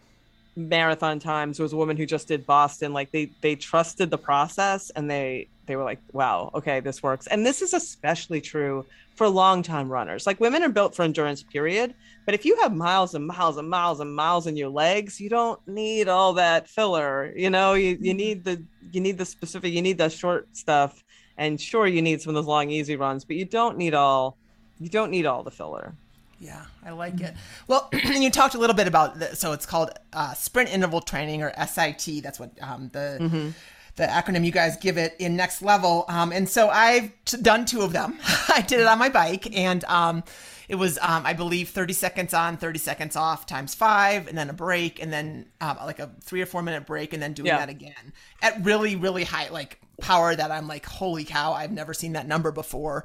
marathon 0.55 1.19
times 1.19 1.57
there 1.57 1.63
was 1.63 1.73
a 1.73 1.77
woman 1.77 1.95
who 1.95 2.05
just 2.05 2.27
did 2.27 2.45
boston 2.45 2.91
like 2.91 3.11
they 3.11 3.31
they 3.41 3.55
trusted 3.55 4.09
the 4.09 4.17
process 4.17 4.89
and 4.91 5.09
they 5.09 5.47
they 5.69 5.75
were 5.75 5.83
like 5.83 5.99
wow 6.11 6.49
okay 6.53 6.79
this 6.79 7.03
works. 7.03 7.27
And 7.27 7.45
this 7.45 7.61
is 7.61 7.73
especially 7.73 8.41
true 8.41 8.85
for 9.15 9.29
long 9.29 9.61
time 9.61 9.87
runners. 9.87 10.25
Like 10.25 10.39
women 10.39 10.63
are 10.63 10.69
built 10.69 10.95
for 10.95 11.03
endurance 11.03 11.43
period. 11.43 11.93
But 12.25 12.33
if 12.33 12.45
you 12.45 12.55
have 12.61 12.75
miles 12.75 13.15
and 13.15 13.27
miles 13.27 13.57
and 13.57 13.69
miles 13.69 13.99
and 13.99 14.13
miles 14.15 14.47
in 14.47 14.57
your 14.57 14.69
legs 14.69 15.21
you 15.21 15.29
don't 15.29 15.59
need 15.67 16.07
all 16.07 16.33
that 16.33 16.67
filler 16.67 17.31
you 17.35 17.49
know? 17.49 17.73
You, 17.73 17.89
you 17.89 17.97
mm-hmm. 17.97 18.17
need 18.17 18.43
the 18.43 18.63
you 18.91 18.99
need 18.99 19.17
the 19.17 19.25
specific 19.25 19.71
you 19.71 19.81
need 19.81 19.97
the 19.97 20.09
short 20.09 20.47
stuff. 20.57 21.03
And 21.37 21.61
sure 21.61 21.87
you 21.87 22.01
need 22.01 22.21
some 22.21 22.31
of 22.31 22.35
those 22.35 22.47
long 22.47 22.71
easy 22.71 22.95
runs 22.95 23.23
but 23.23 23.35
you 23.35 23.45
don't 23.45 23.77
need 23.77 23.93
all 23.93 24.37
you 24.79 24.89
don't 24.89 25.11
need 25.11 25.25
all 25.27 25.43
the 25.43 25.51
filler 25.51 25.93
Yeah, 26.39 26.63
I 26.85 26.91
like 26.91 27.19
it. 27.19 27.33
Well, 27.67 27.89
you 27.93 28.29
talked 28.31 28.55
a 28.55 28.57
little 28.57 28.75
bit 28.75 28.87
about 28.87 29.19
the, 29.19 29.35
so 29.35 29.51
it's 29.51 29.65
called 29.65 29.89
uh, 30.13 30.33
sprint 30.33 30.73
interval 30.73 31.01
training 31.01 31.43
or 31.43 31.51
SIT. 31.67 32.23
That's 32.23 32.39
what 32.39 32.51
um, 32.61 32.89
the 32.93 33.53
the 33.95 34.05
acronym 34.05 34.45
you 34.45 34.51
guys 34.51 34.77
give 34.77 34.97
it 34.97 35.15
in 35.19 35.35
next 35.35 35.61
level. 35.61 36.05
Um, 36.07 36.31
and 36.31 36.47
so 36.47 36.69
I've 36.69 37.11
t- 37.25 37.41
done 37.41 37.65
two 37.65 37.81
of 37.81 37.91
them. 37.91 38.17
I 38.47 38.61
did 38.65 38.79
it 38.79 38.87
on 38.87 38.97
my 38.97 39.09
bike, 39.09 39.53
and 39.53 39.83
um, 39.85 40.23
it 40.69 40.75
was 40.75 40.97
um, 41.01 41.25
I 41.25 41.33
believe 41.33 41.69
30 41.69 41.91
seconds 41.91 42.33
on, 42.33 42.55
30 42.55 42.79
seconds 42.79 43.15
off 43.17 43.45
times 43.45 43.75
five, 43.75 44.27
and 44.27 44.37
then 44.37 44.49
a 44.49 44.53
break, 44.53 45.01
and 45.01 45.11
then 45.11 45.47
um, 45.59 45.77
like 45.83 45.99
a 45.99 46.09
three 46.23 46.41
or 46.41 46.45
four 46.45 46.61
minute 46.61 46.85
break, 46.85 47.11
and 47.13 47.21
then 47.21 47.33
doing 47.33 47.47
Yeah. 47.47 47.57
that 47.57 47.67
again 47.69 48.13
at 48.41 48.63
really 48.63 48.95
really 48.95 49.25
high 49.25 49.49
like 49.49 49.81
power 49.99 50.33
that 50.33 50.49
I'm 50.51 50.65
like 50.69 50.85
holy 50.85 51.25
cow 51.25 51.51
I've 51.51 51.73
never 51.73 51.93
seen 51.93 52.13
that 52.13 52.25
number 52.25 52.53
before 52.53 53.03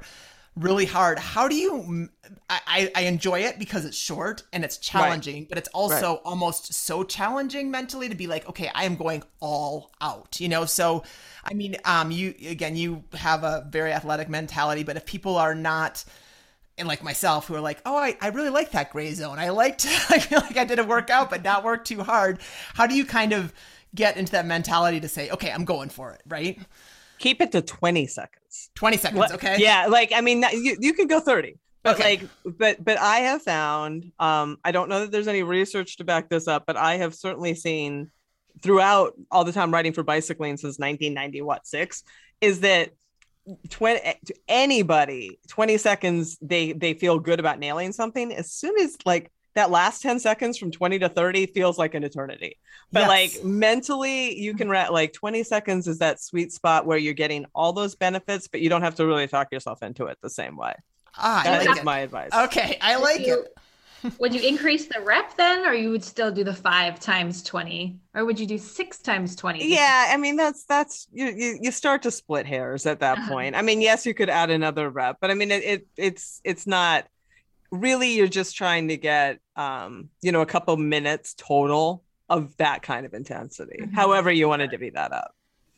really 0.55 0.85
hard. 0.85 1.19
How 1.19 1.47
do 1.47 1.55
you? 1.55 2.09
I, 2.49 2.91
I 2.95 3.01
enjoy 3.01 3.39
it 3.39 3.59
because 3.59 3.85
it's 3.85 3.97
short 3.97 4.43
and 4.53 4.63
it's 4.63 4.77
challenging, 4.77 5.45
but 5.49 5.57
it's 5.57 5.67
also 5.69 6.15
almost 6.25 6.73
so 6.73 7.03
challenging 7.03 7.71
mentally 7.71 8.09
to 8.09 8.15
be 8.15 8.27
like, 8.27 8.47
okay, 8.47 8.69
I 8.73 8.85
am 8.85 8.95
going 8.95 9.23
all 9.39 9.91
out. 10.01 10.39
You 10.39 10.49
know, 10.49 10.65
so 10.65 11.03
I 11.43 11.53
mean, 11.53 11.77
um, 11.85 12.11
you 12.11 12.33
again, 12.47 12.75
you 12.75 13.03
have 13.13 13.43
a 13.43 13.67
very 13.69 13.91
athletic 13.91 14.29
mentality, 14.29 14.83
but 14.83 14.97
if 14.97 15.05
people 15.05 15.37
are 15.37 15.55
not 15.55 16.03
and 16.77 16.87
like 16.87 17.03
myself 17.03 17.47
who 17.47 17.55
are 17.55 17.61
like, 17.61 17.79
oh, 17.85 17.95
I, 17.95 18.17
I 18.21 18.29
really 18.29 18.49
like 18.49 18.71
that 18.71 18.91
gray 18.91 19.13
zone. 19.13 19.39
I 19.39 19.49
liked, 19.49 19.85
I 20.09 20.19
feel 20.19 20.39
like 20.39 20.57
I 20.57 20.65
did 20.65 20.79
a 20.79 20.83
workout, 20.83 21.29
but 21.29 21.43
not 21.43 21.63
work 21.63 21.85
too 21.85 22.03
hard. 22.03 22.39
How 22.73 22.85
do 22.87 22.95
you 22.95 23.05
kind 23.05 23.33
of 23.33 23.53
get 23.93 24.17
into 24.17 24.33
that 24.33 24.45
mentality 24.45 24.99
to 24.99 25.07
say, 25.07 25.29
okay, 25.29 25.51
I'm 25.51 25.65
going 25.65 25.89
for 25.89 26.11
it, 26.11 26.21
right? 26.27 26.59
Keep 27.19 27.41
it 27.41 27.51
to 27.53 27.61
20 27.61 28.07
seconds. 28.07 28.69
20 28.75 28.97
seconds, 28.97 29.31
okay? 29.33 29.55
Yeah, 29.59 29.87
like, 29.87 30.11
I 30.13 30.21
mean, 30.21 30.43
you, 30.51 30.77
you 30.79 30.93
could 30.93 31.09
go 31.09 31.19
30. 31.19 31.57
But 31.83 31.99
okay. 31.99 32.17
like, 32.17 32.57
but 32.57 32.83
but 32.83 32.97
I 32.97 33.17
have 33.17 33.43
found, 33.43 34.11
um, 34.19 34.57
I 34.63 34.71
don't 34.71 34.89
know 34.89 35.01
that 35.01 35.11
there's 35.11 35.27
any 35.27 35.43
research 35.43 35.97
to 35.97 36.03
back 36.03 36.29
this 36.29 36.47
up, 36.47 36.65
but 36.65 36.77
I 36.77 36.97
have 36.97 37.13
certainly 37.13 37.53
seen 37.53 38.09
throughout 38.63 39.13
all 39.29 39.43
the 39.43 39.51
time 39.51 39.71
writing 39.71 39.93
for 39.93 40.01
bicycling 40.01 40.57
since 40.57 40.79
1990, 40.79 41.43
what 41.43 41.67
six, 41.67 42.03
is 42.41 42.61
that 42.61 42.89
20 43.69 44.01
anybody 44.47 45.39
20 45.49 45.77
seconds 45.77 46.35
they 46.41 46.71
they 46.73 46.95
feel 46.95 47.19
good 47.19 47.39
about 47.39 47.59
nailing 47.59 47.91
something 47.91 48.33
as 48.33 48.51
soon 48.51 48.75
as 48.79 48.97
like 49.05 49.31
that 49.55 49.71
last 49.71 50.01
10 50.01 50.19
seconds 50.19 50.57
from 50.57 50.69
20 50.69 50.99
to 50.99 51.09
30 51.09 51.47
feels 51.47 51.77
like 51.77 51.95
an 51.95 52.03
eternity. 52.03 52.57
But 52.91 53.01
yes. 53.01 53.07
like 53.07 53.45
mentally 53.45 54.39
you 54.39 54.53
can 54.53 54.69
ra- 54.69 54.89
like 54.89 55.13
20 55.13 55.43
seconds 55.43 55.87
is 55.87 55.99
that 55.99 56.21
sweet 56.21 56.51
spot 56.51 56.85
where 56.85 56.97
you're 56.97 57.13
getting 57.13 57.45
all 57.55 57.73
those 57.73 57.95
benefits 57.95 58.47
but 58.47 58.61
you 58.61 58.69
don't 58.69 58.83
have 58.83 58.95
to 58.95 59.05
really 59.05 59.27
talk 59.27 59.51
yourself 59.51 59.81
into 59.81 60.05
it 60.05 60.17
the 60.21 60.29
same 60.29 60.55
way. 60.55 60.73
Ah, 61.17 61.41
that 61.45 61.65
like 61.65 61.77
is 61.77 61.83
my 61.83 61.99
advice. 61.99 62.31
Okay 62.33 62.77
i 62.81 62.97
like 62.97 63.21
it. 63.21 63.57
would 64.19 64.33
you 64.33 64.41
increase 64.41 64.85
the 64.87 64.99
rep 65.01 65.35
then 65.37 65.65
or 65.65 65.73
you 65.73 65.89
would 65.89 66.03
still 66.03 66.31
do 66.31 66.43
the 66.43 66.53
five 66.53 66.99
times 66.99 67.41
20 67.41 67.97
or 68.13 68.25
would 68.25 68.39
you 68.39 68.45
do 68.45 68.57
six 68.57 68.99
times 68.99 69.35
20 69.35 69.67
yeah 69.67 70.11
i 70.11 70.17
mean 70.17 70.35
that's 70.35 70.65
that's 70.65 71.07
you 71.11 71.25
you, 71.27 71.57
you 71.61 71.71
start 71.71 72.03
to 72.03 72.11
split 72.11 72.45
hairs 72.45 72.85
at 72.85 72.99
that 72.99 73.17
uh-huh. 73.17 73.31
point. 73.31 73.55
I 73.55 73.61
mean 73.61 73.81
yes 73.81 74.05
you 74.05 74.13
could 74.13 74.29
add 74.29 74.49
another 74.49 74.89
rep 74.89 75.17
but 75.19 75.31
i 75.31 75.33
mean 75.33 75.49
it, 75.49 75.63
it 75.63 75.87
it's 75.97 76.41
it's 76.43 76.67
not 76.67 77.05
really 77.71 78.13
you're 78.13 78.27
just 78.27 78.55
trying 78.55 78.87
to 78.87 78.97
get 78.97 79.39
um 79.55 80.09
you 80.21 80.31
know 80.31 80.41
a 80.41 80.45
couple 80.45 80.75
minutes 80.77 81.33
total 81.37 82.03
of 82.29 82.55
that 82.57 82.81
kind 82.81 83.05
of 83.05 83.13
intensity 83.13 83.77
mm-hmm. 83.81 83.93
however 83.93 84.31
you 84.31 84.47
want 84.47 84.61
to 84.61 84.67
divvy 84.67 84.89
that 84.89 85.11
up 85.11 85.35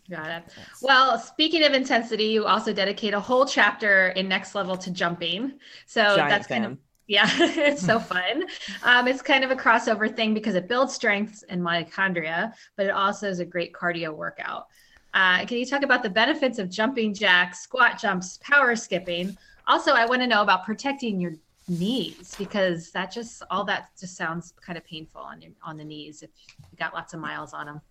Got 0.10 0.30
it. 0.30 0.44
Well, 0.82 1.20
speaking 1.20 1.66
of 1.66 1.74
intensity, 1.74 2.26
you 2.28 2.46
also 2.46 2.72
dedicate 2.72 3.14
a 3.14 3.20
whole 3.20 3.46
chapter 3.46 4.08
in 4.10 4.30
Next 4.30 4.56
Level 4.56 4.78
to 4.78 4.90
jumping. 4.90 5.60
So 5.86 6.02
Giant 6.02 6.30
that's 6.30 6.48
fan. 6.48 6.62
kind 6.62 6.72
of 6.72 6.78
yeah, 7.08 7.28
it's 7.40 7.82
so 7.82 8.00
fun. 8.16 8.44
Um, 8.84 9.08
it's 9.08 9.22
kind 9.22 9.44
of 9.44 9.52
a 9.52 9.56
crossover 9.56 10.14
thing 10.14 10.34
because 10.34 10.56
it 10.56 10.68
builds 10.68 10.94
strengths 10.94 11.44
and 11.44 11.62
mitochondria, 11.62 12.54
but 12.76 12.86
it 12.86 12.92
also 12.92 13.28
is 13.28 13.40
a 13.40 13.46
great 13.46 13.74
cardio 13.74 14.14
workout. 14.14 14.68
Uh, 15.14 15.46
can 15.46 15.58
you 15.58 15.66
talk 15.66 15.84
about 15.84 16.04
the 16.04 16.10
benefits 16.10 16.60
of 16.60 16.70
jumping 16.70 17.14
jacks, 17.14 17.62
squat 17.62 18.00
jumps, 18.00 18.38
power 18.44 18.76
skipping? 18.76 19.38
Also, 19.68 19.92
I 19.92 20.06
want 20.06 20.22
to 20.22 20.28
know 20.28 20.42
about 20.42 20.66
protecting 20.66 21.20
your 21.20 21.34
knees 21.68 22.36
because 22.38 22.92
that 22.92 23.12
just 23.12 23.44
all 23.52 23.64
that 23.66 23.90
just 24.00 24.16
sounds 24.16 24.54
kind 24.62 24.78
of 24.78 24.86
painful 24.86 25.22
on 25.22 25.42
your, 25.42 25.52
on 25.64 25.78
the 25.78 25.84
knees 25.84 26.24
if 26.24 26.30
you 26.72 26.78
got 26.78 26.94
lots 26.94 27.14
of 27.14 27.20
miles 27.20 27.54
on 27.54 27.66
them. 27.66 27.82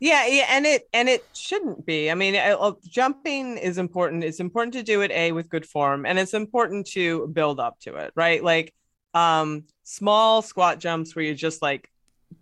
Yeah, 0.00 0.26
yeah, 0.26 0.46
and 0.50 0.66
it 0.66 0.88
and 0.92 1.08
it 1.08 1.24
shouldn't 1.34 1.86
be. 1.86 2.10
I 2.10 2.14
mean, 2.14 2.34
uh, 2.34 2.72
jumping 2.86 3.56
is 3.56 3.78
important. 3.78 4.24
It's 4.24 4.40
important 4.40 4.74
to 4.74 4.82
do 4.82 5.02
it 5.02 5.10
a 5.12 5.32
with 5.32 5.48
good 5.48 5.64
form, 5.64 6.04
and 6.04 6.18
it's 6.18 6.34
important 6.34 6.86
to 6.88 7.28
build 7.28 7.60
up 7.60 7.78
to 7.80 7.96
it, 7.96 8.12
right? 8.14 8.42
Like 8.42 8.74
um 9.14 9.64
small 9.84 10.42
squat 10.42 10.80
jumps 10.80 11.14
where 11.14 11.24
you 11.24 11.34
just 11.34 11.62
like 11.62 11.88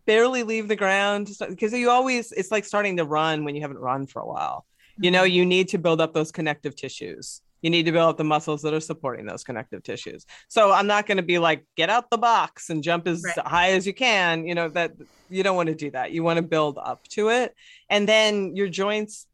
barely 0.06 0.42
leave 0.42 0.68
the 0.68 0.76
ground 0.76 1.30
because 1.48 1.72
you 1.74 1.90
always 1.90 2.32
it's 2.32 2.50
like 2.50 2.64
starting 2.64 2.96
to 2.96 3.04
run 3.04 3.44
when 3.44 3.54
you 3.54 3.60
haven't 3.60 3.78
run 3.78 4.06
for 4.06 4.22
a 4.22 4.26
while. 4.26 4.64
You 4.98 5.10
know, 5.10 5.24
mm-hmm. 5.24 5.34
you 5.34 5.46
need 5.46 5.68
to 5.68 5.78
build 5.78 6.00
up 6.00 6.14
those 6.14 6.32
connective 6.32 6.74
tissues 6.74 7.42
you 7.62 7.70
need 7.70 7.86
to 7.86 7.92
build 7.92 8.10
up 8.10 8.16
the 8.18 8.24
muscles 8.24 8.60
that 8.62 8.74
are 8.74 8.80
supporting 8.80 9.24
those 9.24 9.44
connective 9.44 9.82
tissues. 9.82 10.26
So 10.48 10.72
I'm 10.72 10.86
not 10.86 11.06
going 11.06 11.16
to 11.16 11.22
be 11.22 11.38
like, 11.38 11.64
get 11.76 11.88
out 11.88 12.10
the 12.10 12.18
box 12.18 12.68
and 12.70 12.82
jump 12.82 13.06
as 13.06 13.22
right. 13.24 13.46
high 13.46 13.70
as 13.70 13.86
you 13.86 13.94
can. 13.94 14.44
You 14.44 14.54
know, 14.54 14.68
that 14.70 14.92
you 15.30 15.42
don't 15.42 15.56
want 15.56 15.68
to 15.68 15.74
do 15.74 15.90
that. 15.92 16.12
You 16.12 16.22
want 16.22 16.36
to 16.36 16.42
build 16.42 16.76
up 16.76 17.06
to 17.10 17.30
it. 17.30 17.54
And 17.88 18.08
then 18.08 18.54
your 18.56 18.68
joints, 18.68 19.26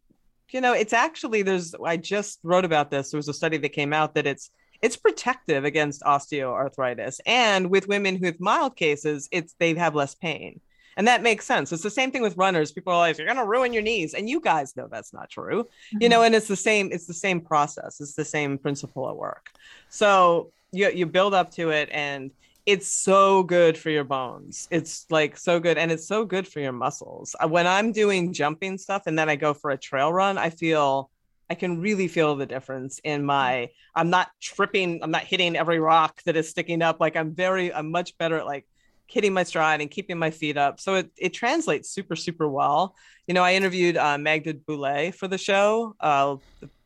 you 0.50 0.60
know, 0.60 0.74
it's 0.74 0.92
actually, 0.92 1.42
there's, 1.42 1.74
I 1.84 1.96
just 1.96 2.38
wrote 2.42 2.64
about 2.64 2.90
this. 2.90 3.10
There 3.10 3.18
was 3.18 3.28
a 3.28 3.34
study 3.34 3.56
that 3.56 3.70
came 3.70 3.92
out 3.92 4.14
that 4.14 4.26
it's, 4.26 4.50
it's 4.80 4.96
protective 4.96 5.64
against 5.64 6.02
osteoarthritis. 6.02 7.18
And 7.26 7.68
with 7.68 7.88
women 7.88 8.20
with 8.20 8.40
mild 8.40 8.76
cases, 8.76 9.28
it's, 9.32 9.54
they 9.58 9.74
have 9.74 9.94
less 9.94 10.14
pain. 10.14 10.60
And 10.98 11.06
that 11.06 11.22
makes 11.22 11.46
sense. 11.46 11.72
It's 11.72 11.84
the 11.84 11.90
same 11.90 12.10
thing 12.10 12.22
with 12.22 12.36
runners. 12.36 12.72
People 12.72 12.92
are 12.92 12.98
like, 12.98 13.16
you're 13.16 13.26
going 13.26 13.38
to 13.38 13.44
ruin 13.44 13.72
your 13.72 13.84
knees. 13.84 14.14
And 14.14 14.28
you 14.28 14.40
guys 14.40 14.76
know 14.76 14.88
that's 14.90 15.14
not 15.14 15.30
true. 15.30 15.62
Mm-hmm. 15.62 16.02
You 16.02 16.08
know, 16.08 16.22
and 16.24 16.34
it's 16.34 16.48
the 16.48 16.56
same, 16.56 16.90
it's 16.92 17.06
the 17.06 17.14
same 17.14 17.40
process. 17.40 18.00
It's 18.00 18.14
the 18.14 18.24
same 18.24 18.58
principle 18.58 19.08
at 19.08 19.16
work. 19.16 19.52
So 19.88 20.50
you, 20.72 20.90
you 20.90 21.06
build 21.06 21.34
up 21.34 21.52
to 21.52 21.70
it 21.70 21.88
and 21.92 22.32
it's 22.66 22.88
so 22.88 23.44
good 23.44 23.78
for 23.78 23.90
your 23.90 24.02
bones. 24.02 24.66
It's 24.72 25.06
like 25.08 25.38
so 25.38 25.60
good. 25.60 25.78
And 25.78 25.92
it's 25.92 26.06
so 26.06 26.24
good 26.24 26.48
for 26.48 26.58
your 26.58 26.72
muscles. 26.72 27.36
Uh, 27.38 27.46
when 27.46 27.68
I'm 27.68 27.92
doing 27.92 28.32
jumping 28.32 28.76
stuff 28.76 29.04
and 29.06 29.16
then 29.16 29.30
I 29.30 29.36
go 29.36 29.54
for 29.54 29.70
a 29.70 29.78
trail 29.78 30.12
run, 30.12 30.36
I 30.36 30.50
feel 30.50 31.10
I 31.48 31.54
can 31.54 31.80
really 31.80 32.08
feel 32.08 32.34
the 32.34 32.44
difference 32.44 33.00
in 33.04 33.24
my 33.24 33.70
I'm 33.94 34.10
not 34.10 34.30
tripping, 34.40 35.00
I'm 35.02 35.12
not 35.12 35.22
hitting 35.22 35.54
every 35.54 35.78
rock 35.78 36.22
that 36.24 36.36
is 36.36 36.48
sticking 36.50 36.82
up. 36.82 36.98
Like 36.98 37.16
I'm 37.16 37.34
very 37.34 37.72
I'm 37.72 37.92
much 37.92 38.18
better 38.18 38.38
at 38.38 38.46
like 38.46 38.66
hitting 39.08 39.32
my 39.32 39.42
stride 39.42 39.80
and 39.80 39.90
keeping 39.90 40.18
my 40.18 40.30
feet 40.30 40.56
up. 40.56 40.80
So 40.80 40.96
it, 40.96 41.10
it 41.16 41.30
translates 41.30 41.90
super, 41.90 42.16
super 42.16 42.48
well. 42.48 42.94
You 43.26 43.34
know, 43.34 43.42
I 43.42 43.54
interviewed 43.54 43.96
uh, 43.96 44.18
Magda 44.18 44.54
Boulet 44.54 45.14
for 45.14 45.28
the 45.28 45.38
show 45.38 45.96
uh, 46.00 46.36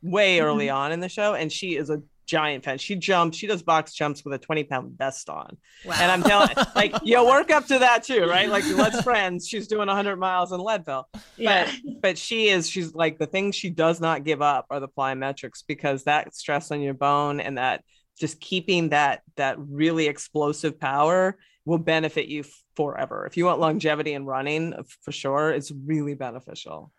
way 0.02 0.38
mm-hmm. 0.38 0.46
early 0.46 0.70
on 0.70 0.92
in 0.92 1.00
the 1.00 1.08
show, 1.08 1.34
and 1.34 1.52
she 1.52 1.76
is 1.76 1.90
a 1.90 2.02
giant 2.26 2.64
fan. 2.64 2.78
She 2.78 2.96
jumps, 2.96 3.36
she 3.36 3.46
does 3.46 3.62
box 3.62 3.92
jumps 3.92 4.24
with 4.24 4.34
a 4.34 4.38
20 4.38 4.64
pound 4.64 4.96
vest 4.96 5.28
on. 5.28 5.56
Wow. 5.84 5.94
And 5.98 6.10
I'm 6.10 6.22
telling 6.22 6.48
like, 6.74 6.94
you 7.02 7.24
work 7.26 7.50
up 7.50 7.66
to 7.66 7.78
that 7.80 8.04
too, 8.04 8.24
right? 8.24 8.48
Like 8.48 8.64
let's 8.74 9.02
friends, 9.04 9.46
she's 9.46 9.68
doing 9.68 9.88
100 9.88 10.16
miles 10.16 10.52
in 10.52 10.60
Leadville. 10.60 11.08
Yeah. 11.36 11.66
But, 11.66 12.00
but 12.00 12.18
she 12.18 12.48
is, 12.48 12.68
she's 12.68 12.94
like, 12.94 13.18
the 13.18 13.26
things 13.26 13.54
she 13.54 13.70
does 13.70 14.00
not 14.00 14.24
give 14.24 14.40
up 14.40 14.66
are 14.70 14.80
the 14.80 14.88
plyometrics 14.88 15.62
because 15.66 16.04
that 16.04 16.34
stress 16.34 16.70
on 16.70 16.80
your 16.80 16.94
bone 16.94 17.40
and 17.40 17.58
that 17.58 17.84
just 18.18 18.40
keeping 18.40 18.90
that, 18.90 19.22
that 19.36 19.56
really 19.58 20.06
explosive 20.06 20.78
power 20.78 21.36
will 21.64 21.78
benefit 21.78 22.28
you 22.28 22.44
forever. 22.74 23.26
If 23.26 23.36
you 23.36 23.44
want 23.44 23.60
longevity 23.60 24.14
in 24.14 24.26
running, 24.26 24.74
for 25.00 25.12
sure, 25.12 25.50
it's 25.50 25.70
really 25.70 26.14
beneficial. 26.14 26.92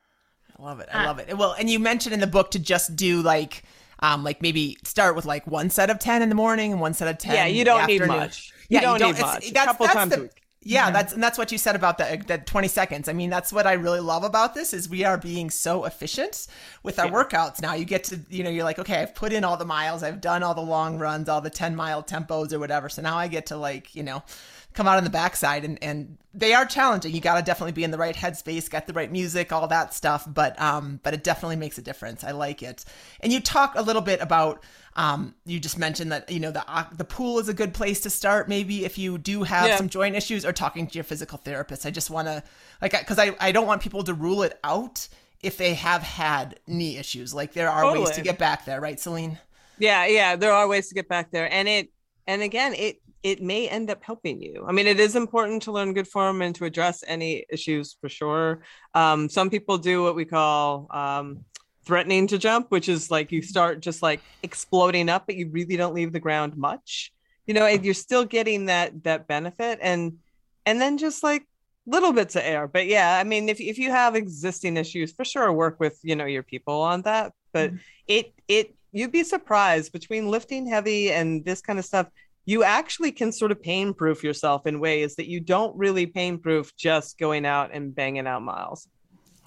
I 0.58 0.64
love 0.64 0.80
it. 0.80 0.90
I 0.94 1.06
love 1.06 1.20
it. 1.20 1.38
Well, 1.38 1.54
and 1.58 1.70
you 1.70 1.80
mentioned 1.80 2.14
in 2.14 2.20
the 2.20 2.28
book 2.28 2.52
to 2.52 2.60
just 2.60 2.96
do 2.96 3.22
like 3.22 3.64
um 4.00 4.24
like 4.24 4.42
maybe 4.42 4.78
start 4.84 5.16
with 5.16 5.26
like 5.26 5.48
one 5.48 5.70
set 5.70 5.90
of 5.90 6.00
10 6.00 6.22
in 6.22 6.30
the 6.30 6.36
morning 6.36 6.72
and 6.72 6.82
one 6.82 6.94
set 6.94 7.08
of 7.08 7.18
10 7.18 7.36
yeah 7.36 7.46
you 7.46 7.64
don't 7.64 7.88
need 7.88 8.06
much 8.06 8.52
you 8.68 8.76
yeah 8.76 8.82
don't, 8.82 8.94
you 8.96 9.00
don't 9.00 9.16
need 9.16 9.22
much 9.22 9.52
that's, 9.52 9.52
a 9.52 9.54
couple 9.54 9.86
that's 9.86 9.96
times 9.96 10.12
the, 10.12 10.20
a 10.20 10.22
week 10.24 10.43
yeah, 10.66 10.92
that's 10.92 11.14
and 11.14 11.22
that's 11.22 11.38
what 11.38 11.52
you 11.52 11.58
said 11.58 11.76
about 11.76 11.98
the 11.98 12.24
the 12.26 12.38
20 12.38 12.68
seconds. 12.68 13.10
I 13.10 13.14
mean, 13.14 13.30
that's 13.30 13.52
what 13.52 13.68
I 13.68 13.74
really 13.74 14.00
love 14.00 14.24
about 14.24 14.56
this 14.56 14.74
is 14.74 14.88
we 14.88 15.04
are 15.04 15.18
being 15.18 15.50
so 15.50 15.84
efficient 15.84 16.48
with 16.84 17.00
our 17.00 17.08
yeah. 17.08 17.12
workouts. 17.12 17.62
Now 17.62 17.74
you 17.74 17.84
get 17.84 18.06
to, 18.06 18.20
you 18.30 18.44
know, 18.44 18.50
you're 18.50 18.64
like, 18.64 18.80
okay, 18.80 19.02
I've 19.02 19.14
put 19.14 19.34
in 19.34 19.44
all 19.44 19.58
the 19.58 19.66
miles, 19.66 20.04
I've 20.04 20.22
done 20.22 20.42
all 20.42 20.54
the 20.54 20.62
long 20.62 20.98
runs, 20.98 21.28
all 21.28 21.42
the 21.42 21.50
10 21.50 21.76
mile 21.76 22.02
tempos 22.02 22.54
or 22.54 22.60
whatever. 22.60 22.88
So 22.88 23.02
now 23.02 23.18
I 23.18 23.28
get 23.28 23.48
to 23.48 23.58
like, 23.58 23.94
you 23.94 24.04
know, 24.04 24.24
come 24.74 24.88
out 24.88 24.98
on 24.98 25.04
the 25.04 25.10
backside 25.10 25.64
and 25.66 25.78
and 25.82 26.18
they 26.34 26.54
are 26.54 26.66
challenging. 26.66 27.14
You 27.14 27.22
got 27.22 27.38
to 27.38 27.44
definitely 27.44 27.74
be 27.74 27.84
in 27.84 27.92
the 27.92 27.98
right 27.98 28.16
headspace, 28.16 28.70
get 28.70 28.88
the 28.88 28.94
right 28.94 29.12
music, 29.12 29.52
all 29.52 29.68
that 29.68 29.94
stuff. 29.94 30.26
But 30.28 30.60
um, 30.60 31.00
but 31.04 31.14
it 31.14 31.24
definitely 31.24 31.58
makes 31.58 31.78
a 31.78 31.82
difference. 31.82 32.24
I 32.24 32.32
like 32.32 32.64
it. 32.64 32.84
And 33.20 33.32
you 33.32 33.40
talk 33.40 33.74
a 33.76 33.82
little 33.82 34.02
bit 34.02 34.20
about 34.22 34.64
um, 34.96 35.36
you 35.46 35.60
just 35.60 35.78
mentioned 35.78 36.12
that 36.12 36.32
you 36.32 36.40
know 36.40 36.52
the 36.52 36.68
uh, 36.68 36.86
the 36.96 37.04
pool 37.04 37.40
is 37.40 37.50
a 37.50 37.54
good 37.54 37.74
place 37.74 38.02
to 38.02 38.10
start. 38.10 38.50
Maybe 38.50 38.86
if 38.86 38.98
you 38.98 39.18
do 39.18 39.44
have 39.44 39.68
yeah. 39.68 39.78
some 39.78 39.90
joint 39.90 40.16
issues 40.16 40.46
or 40.46 40.54
talking 40.54 40.88
to 40.88 40.94
your 40.96 41.04
physical 41.04 41.38
therapist. 41.38 41.86
I 41.86 41.92
just 41.92 42.10
want 42.10 42.28
to 42.28 42.44
like 42.82 42.92
because 42.92 43.20
I 43.20 43.36
I 43.40 43.52
don't 43.52 43.68
want 43.68 43.82
people 43.82 44.04
to 44.04 44.14
rule 44.14 44.44
it 44.44 44.60
out 44.64 45.08
if 45.42 45.58
they 45.58 45.76
have 45.76 46.02
had 46.02 46.60
knee 46.66 46.98
issues. 46.98 47.34
Like 47.34 47.54
there 47.54 47.70
are 47.70 47.84
totally. 47.84 48.06
ways 48.06 48.16
to 48.16 48.22
get 48.22 48.40
back 48.40 48.66
there, 48.66 48.82
right, 48.82 49.00
Selene? 49.00 49.38
Yeah, 49.78 50.06
yeah, 50.06 50.36
there 50.36 50.54
are 50.54 50.68
ways 50.68 50.88
to 50.90 50.96
get 50.96 51.08
back 51.08 51.32
there, 51.32 51.52
and 51.52 51.68
it 51.68 51.90
and 52.26 52.42
again 52.42 52.74
it 52.74 53.02
it 53.24 53.42
may 53.42 53.70
end 53.70 53.90
up 53.90 54.04
helping 54.04 54.42
you. 54.42 54.66
I 54.68 54.74
mean, 54.74 54.86
it 54.86 55.00
is 55.00 55.16
important 55.16 55.64
to 55.64 55.72
learn 55.72 55.94
good 55.94 56.08
form 56.08 56.42
and 56.42 56.54
to 56.56 56.66
address 56.66 57.04
any 57.08 57.46
issues 57.50 57.96
for 58.00 58.10
sure. 58.10 58.62
Um, 58.94 59.30
some 59.30 59.50
people 59.50 59.78
do 59.78 60.04
what 60.04 60.16
we 60.16 60.26
call 60.26 60.88
um, 60.92 61.46
threatening 61.86 62.28
to 62.28 62.38
jump, 62.38 62.70
which 62.70 62.90
is 62.90 63.10
like 63.10 63.32
you 63.32 63.42
start 63.42 63.80
just 63.80 64.04
like 64.04 64.20
exploding 64.44 65.08
up, 65.08 65.26
but 65.26 65.36
you 65.36 65.50
really 65.50 65.78
don't 65.78 65.96
leave 65.96 66.12
the 66.12 66.20
ground 66.20 66.58
much. 66.58 67.14
You 67.48 67.54
know, 67.54 67.66
and 67.66 67.84
you're 67.84 67.94
still 67.94 68.26
getting 68.26 68.68
that 68.68 69.04
that 69.04 69.28
benefit, 69.28 69.80
and 69.82 70.18
and 70.66 70.80
then 70.80 70.98
just 70.98 71.24
like 71.24 71.46
little 71.86 72.14
bits 72.14 72.36
of 72.36 72.44
air. 72.44 72.68
But 72.68 72.88
yeah, 72.88 73.18
I 73.20 73.24
mean, 73.24 73.50
if 73.50 73.60
if 73.60 73.78
you 73.78 73.92
have 73.92 74.16
existing 74.16 74.78
issues, 74.78 75.12
for 75.12 75.26
sure, 75.26 75.52
work 75.52 75.80
with 75.80 76.00
you 76.04 76.16
know 76.16 76.26
your 76.26 76.44
people 76.44 76.82
on 76.82 77.02
that. 77.04 77.34
But 77.52 77.72
mm-hmm. 77.72 77.78
it 78.08 78.34
it 78.48 78.76
you'd 78.94 79.12
be 79.12 79.24
surprised 79.24 79.92
between 79.92 80.30
lifting 80.30 80.68
heavy 80.68 81.12
and 81.12 81.44
this 81.44 81.62
kind 81.62 81.80
of 81.80 81.86
stuff 81.86 82.08
you 82.46 82.64
actually 82.64 83.12
can 83.12 83.32
sort 83.32 83.52
of 83.52 83.62
pain 83.62 83.94
proof 83.94 84.24
yourself 84.24 84.68
in 84.68 84.80
ways 84.80 85.16
that 85.16 85.28
you 85.28 85.40
don't 85.40 85.76
really 85.78 86.06
pain 86.06 86.38
proof 86.38 86.76
just 86.76 87.18
going 87.18 87.46
out 87.46 87.72
and 87.74 87.96
banging 87.96 88.28
out 88.28 88.42
miles. 88.42 88.88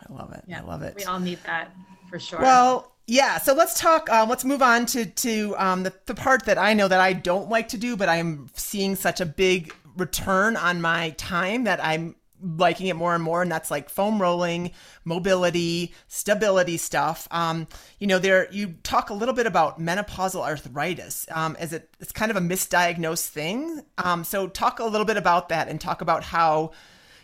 I 0.01 0.12
love 0.12 0.32
it. 0.32 0.42
Yeah, 0.47 0.61
I 0.61 0.64
love 0.64 0.82
it. 0.82 0.94
We 0.97 1.05
all 1.05 1.20
need 1.20 1.38
that 1.44 1.72
for 2.09 2.18
sure. 2.18 2.40
Well, 2.40 2.92
Yeah, 3.07 3.38
so 3.38 3.55
let's 3.55 3.78
talk. 3.80 4.11
Um, 4.11 4.28
let's 4.28 4.44
move 4.44 4.62
on 4.62 4.86
to 4.86 5.07
to 5.07 5.55
um, 5.59 5.82
the 5.84 5.92
the 6.07 6.14
part 6.14 6.44
that 6.47 6.59
I 6.59 6.74
know 6.74 6.88
that 6.88 7.01
I 7.01 7.12
don't 7.12 7.49
like 7.49 7.68
to 7.68 7.78
do, 7.78 7.97
but 7.97 8.09
I'm 8.09 8.49
seeing 8.55 8.97
such 8.97 9.20
a 9.20 9.26
big 9.26 9.72
return 9.97 10.57
on 10.57 10.80
my 10.80 11.11
time 11.11 11.64
that 11.64 11.82
I'm 11.84 12.16
liking 12.43 12.87
it 12.87 12.97
more 12.97 13.14
and 13.14 13.22
more 13.22 13.43
and 13.43 13.51
that's 13.51 13.70
like 13.70 13.89
foam 13.89 14.20
rolling 14.20 14.70
mobility 15.05 15.95
stability 16.09 16.76
stuff. 16.76 17.26
Um, 17.30 17.66
you 17.99 18.07
know 18.07 18.18
there 18.18 18.49
you 18.53 18.74
talk 18.82 19.11
a 19.11 19.14
little 19.14 19.34
bit 19.34 19.47
about 19.47 19.80
menopausal 19.80 20.43
arthritis. 20.43 21.26
Um, 21.30 21.57
it, 21.61 21.91
it's 22.01 22.12
kind 22.12 22.30
of 22.30 22.37
a 22.37 22.41
misdiagnosed 22.41 23.28
thing? 23.28 23.82
Um, 23.99 24.24
so 24.24 24.49
talk 24.49 24.78
a 24.78 24.84
little 24.84 25.07
bit 25.07 25.16
about 25.16 25.49
that 25.49 25.68
and 25.68 25.80
talk 25.80 26.01
about 26.01 26.24
how 26.24 26.72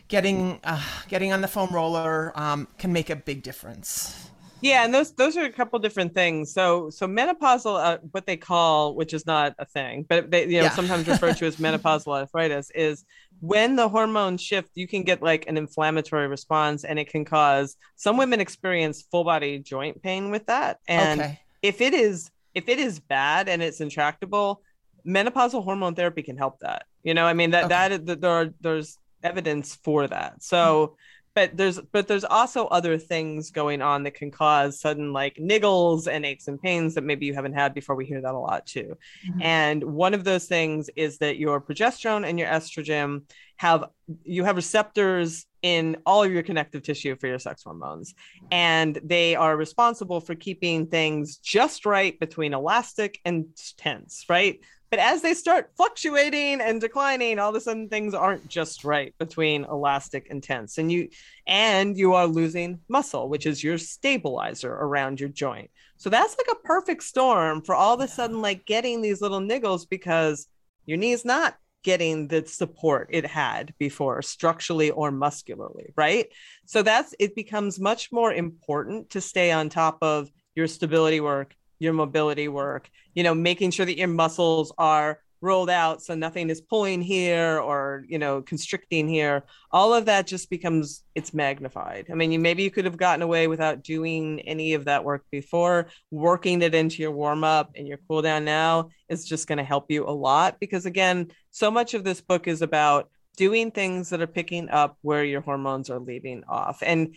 getting 0.08 0.60
uh, 0.64 0.82
getting 1.08 1.32
on 1.32 1.40
the 1.40 1.48
foam 1.48 1.70
roller 1.70 2.32
um, 2.34 2.68
can 2.78 2.92
make 2.92 3.10
a 3.10 3.16
big 3.16 3.42
difference 3.42 4.30
yeah, 4.62 4.84
and 4.84 4.94
those 4.94 5.12
those 5.12 5.36
are 5.36 5.44
a 5.44 5.50
couple 5.50 5.78
different 5.80 6.14
things. 6.14 6.52
So 6.52 6.88
so 6.88 7.08
menopausal, 7.08 7.84
uh, 7.84 7.98
what 8.12 8.26
they 8.26 8.36
call, 8.36 8.94
which 8.94 9.12
is 9.12 9.26
not 9.26 9.54
a 9.58 9.66
thing, 9.66 10.06
but 10.08 10.30
they 10.30 10.42
you 10.46 10.58
know 10.58 10.64
yeah. 10.64 10.70
sometimes 10.70 11.08
referred 11.08 11.36
to 11.38 11.46
as 11.46 11.56
menopausal 11.58 12.16
arthritis, 12.16 12.70
is 12.74 13.04
when 13.40 13.74
the 13.74 13.88
hormones 13.88 14.40
shift, 14.40 14.70
you 14.74 14.86
can 14.86 15.02
get 15.02 15.20
like 15.20 15.46
an 15.48 15.56
inflammatory 15.56 16.28
response, 16.28 16.84
and 16.84 16.98
it 16.98 17.08
can 17.08 17.24
cause 17.24 17.76
some 17.96 18.16
women 18.16 18.40
experience 18.40 19.02
full 19.02 19.24
body 19.24 19.58
joint 19.58 20.00
pain 20.00 20.30
with 20.30 20.46
that. 20.46 20.78
And 20.86 21.20
okay. 21.20 21.40
if 21.60 21.80
it 21.80 21.92
is 21.92 22.30
if 22.54 22.68
it 22.68 22.78
is 22.78 23.00
bad 23.00 23.48
and 23.48 23.62
it's 23.62 23.80
intractable, 23.80 24.62
menopausal 25.04 25.64
hormone 25.64 25.96
therapy 25.96 26.22
can 26.22 26.36
help 26.36 26.60
that. 26.60 26.84
You 27.02 27.14
know, 27.14 27.26
I 27.26 27.34
mean 27.34 27.50
that 27.50 27.64
okay. 27.64 27.96
that 27.96 28.20
there 28.20 28.30
are 28.30 28.54
there's 28.60 28.96
evidence 29.24 29.74
for 29.74 30.06
that. 30.06 30.42
So. 30.42 30.96
But 31.34 31.56
there's 31.56 31.80
but 31.92 32.08
there's 32.08 32.24
also 32.24 32.66
other 32.66 32.98
things 32.98 33.50
going 33.50 33.80
on 33.80 34.02
that 34.02 34.14
can 34.14 34.30
cause 34.30 34.80
sudden 34.80 35.12
like 35.12 35.36
niggles 35.36 36.06
and 36.06 36.26
aches 36.26 36.48
and 36.48 36.60
pains 36.60 36.94
that 36.94 37.04
maybe 37.04 37.26
you 37.26 37.34
haven't 37.34 37.54
had 37.54 37.72
before. 37.74 37.96
We 37.96 38.06
hear 38.06 38.20
that 38.20 38.34
a 38.34 38.38
lot 38.38 38.66
too. 38.66 38.96
Mm-hmm. 39.26 39.42
and 39.42 39.84
one 39.84 40.14
of 40.14 40.24
those 40.24 40.46
things 40.46 40.90
is 40.96 41.18
that 41.18 41.38
your 41.38 41.60
progesterone 41.60 42.28
and 42.28 42.38
your 42.38 42.48
estrogen 42.48 43.22
have 43.56 43.84
you 44.24 44.44
have 44.44 44.56
receptors 44.56 45.46
in 45.62 45.96
all 46.04 46.24
of 46.24 46.32
your 46.32 46.42
connective 46.42 46.82
tissue 46.82 47.16
for 47.16 47.28
your 47.28 47.38
sex 47.38 47.62
hormones. 47.62 48.14
And 48.50 49.00
they 49.04 49.36
are 49.36 49.56
responsible 49.56 50.20
for 50.20 50.34
keeping 50.34 50.88
things 50.88 51.36
just 51.36 51.86
right 51.86 52.18
between 52.18 52.52
elastic 52.52 53.20
and 53.24 53.46
tense 53.78 54.24
right 54.28 54.60
but 54.92 54.98
as 54.98 55.22
they 55.22 55.32
start 55.32 55.70
fluctuating 55.74 56.60
and 56.60 56.78
declining, 56.78 57.38
all 57.38 57.48
of 57.48 57.54
a 57.54 57.60
sudden 57.62 57.88
things 57.88 58.12
aren't 58.12 58.46
just 58.46 58.84
right 58.84 59.14
between 59.18 59.64
elastic 59.64 60.26
and 60.28 60.42
tense. 60.42 60.76
And 60.76 60.92
you 60.92 61.08
and 61.46 61.96
you 61.96 62.12
are 62.12 62.26
losing 62.26 62.78
muscle, 62.90 63.30
which 63.30 63.46
is 63.46 63.64
your 63.64 63.78
stabilizer 63.78 64.70
around 64.70 65.18
your 65.18 65.30
joint. 65.30 65.70
So 65.96 66.10
that's 66.10 66.36
like 66.36 66.54
a 66.54 66.66
perfect 66.66 67.04
storm 67.04 67.62
for 67.62 67.74
all 67.74 67.94
of 67.94 68.00
a 68.00 68.06
sudden 68.06 68.42
like 68.42 68.66
getting 68.66 69.00
these 69.00 69.22
little 69.22 69.40
niggles 69.40 69.88
because 69.88 70.46
your 70.84 70.98
knee's 70.98 71.24
not 71.24 71.56
getting 71.82 72.28
the 72.28 72.44
support 72.44 73.08
it 73.12 73.24
had 73.24 73.72
before 73.78 74.20
structurally 74.20 74.90
or 74.90 75.10
muscularly, 75.10 75.94
right? 75.96 76.26
So 76.66 76.82
that's 76.82 77.14
it 77.18 77.34
becomes 77.34 77.80
much 77.80 78.12
more 78.12 78.34
important 78.34 79.08
to 79.10 79.22
stay 79.22 79.52
on 79.52 79.70
top 79.70 79.96
of 80.02 80.30
your 80.54 80.66
stability 80.66 81.20
work 81.20 81.54
your 81.82 81.92
mobility 81.92 82.48
work, 82.48 82.88
you 83.14 83.22
know, 83.22 83.34
making 83.34 83.70
sure 83.72 83.86
that 83.86 83.98
your 83.98 84.08
muscles 84.08 84.72
are 84.78 85.18
rolled 85.42 85.68
out 85.68 86.00
so 86.00 86.14
nothing 86.14 86.48
is 86.48 86.60
pulling 86.60 87.02
here 87.02 87.58
or 87.58 88.04
you 88.08 88.16
know 88.16 88.40
constricting 88.42 89.08
here. 89.08 89.42
All 89.72 89.92
of 89.92 90.04
that 90.04 90.26
just 90.26 90.48
becomes 90.48 91.02
it's 91.16 91.34
magnified. 91.34 92.06
I 92.10 92.14
mean 92.14 92.30
you 92.30 92.38
maybe 92.38 92.62
you 92.62 92.70
could 92.70 92.84
have 92.84 92.96
gotten 92.96 93.22
away 93.22 93.48
without 93.48 93.82
doing 93.82 94.40
any 94.42 94.74
of 94.74 94.84
that 94.84 95.02
work 95.02 95.24
before. 95.32 95.88
Working 96.12 96.62
it 96.62 96.76
into 96.76 97.02
your 97.02 97.10
warm 97.10 97.42
up 97.42 97.72
and 97.74 97.88
your 97.88 97.98
cool 98.06 98.22
down 98.22 98.44
now 98.44 98.90
is 99.08 99.26
just 99.26 99.48
going 99.48 99.58
to 99.58 99.64
help 99.64 99.90
you 99.90 100.06
a 100.06 100.10
lot 100.10 100.60
because 100.60 100.86
again 100.86 101.32
so 101.50 101.72
much 101.72 101.94
of 101.94 102.04
this 102.04 102.20
book 102.20 102.46
is 102.46 102.62
about 102.62 103.10
doing 103.36 103.72
things 103.72 104.10
that 104.10 104.20
are 104.22 104.26
picking 104.28 104.68
up 104.68 104.96
where 105.02 105.24
your 105.24 105.40
hormones 105.40 105.90
are 105.90 105.98
leaving 105.98 106.44
off. 106.48 106.82
And 106.82 107.16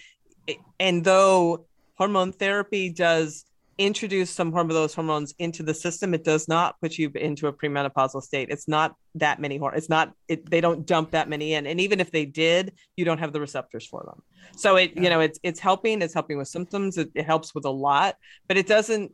and 0.80 1.03
though 1.03 1.68
hormone 1.95 2.32
therapy 2.32 2.89
does 2.89 3.45
introduce 3.78 4.32
some 4.32 4.55
of 4.55 4.69
those 4.69 4.93
hormones 4.93 5.34
into 5.38 5.61
the 5.61 5.73
system, 5.73 6.13
it 6.13 6.23
does 6.23 6.47
not 6.47 6.80
put 6.82 6.97
you 6.97 7.11
into 7.15 7.47
a 7.47 7.53
premenopausal 7.53 8.21
state. 8.21 8.49
It's 8.49 8.67
not 8.67 8.95
that 9.15 9.39
many 9.39 9.57
hormones. 9.57 9.84
It's 9.84 9.89
not. 9.89 10.13
It, 10.28 10.49
they 10.49 10.61
don't 10.61 10.86
dump 10.86 11.11
that 11.11 11.28
many 11.30 11.53
in, 11.53 11.67
and 11.67 11.80
even 11.82 11.99
if 11.99 12.11
they 12.11 12.26
did, 12.26 12.73
you 12.95 13.05
don't 13.05 13.19
have 13.19 13.34
the 13.34 13.41
receptors 13.41 13.86
for 13.86 14.03
them. 14.05 14.21
So 14.55 14.78
it, 14.78 14.93
yeah. 14.95 15.01
you 15.01 15.09
know, 15.09 15.19
it's 15.19 15.39
it's 15.43 15.59
helping. 15.59 16.01
It's 16.01 16.13
helping 16.13 16.38
with 16.38 16.47
symptoms. 16.47 16.97
It, 16.97 17.11
it 17.15 17.26
helps 17.26 17.53
with 17.53 17.65
a 17.65 17.69
lot, 17.69 18.15
but 18.47 18.57
it 18.57 18.67
doesn't. 18.67 19.11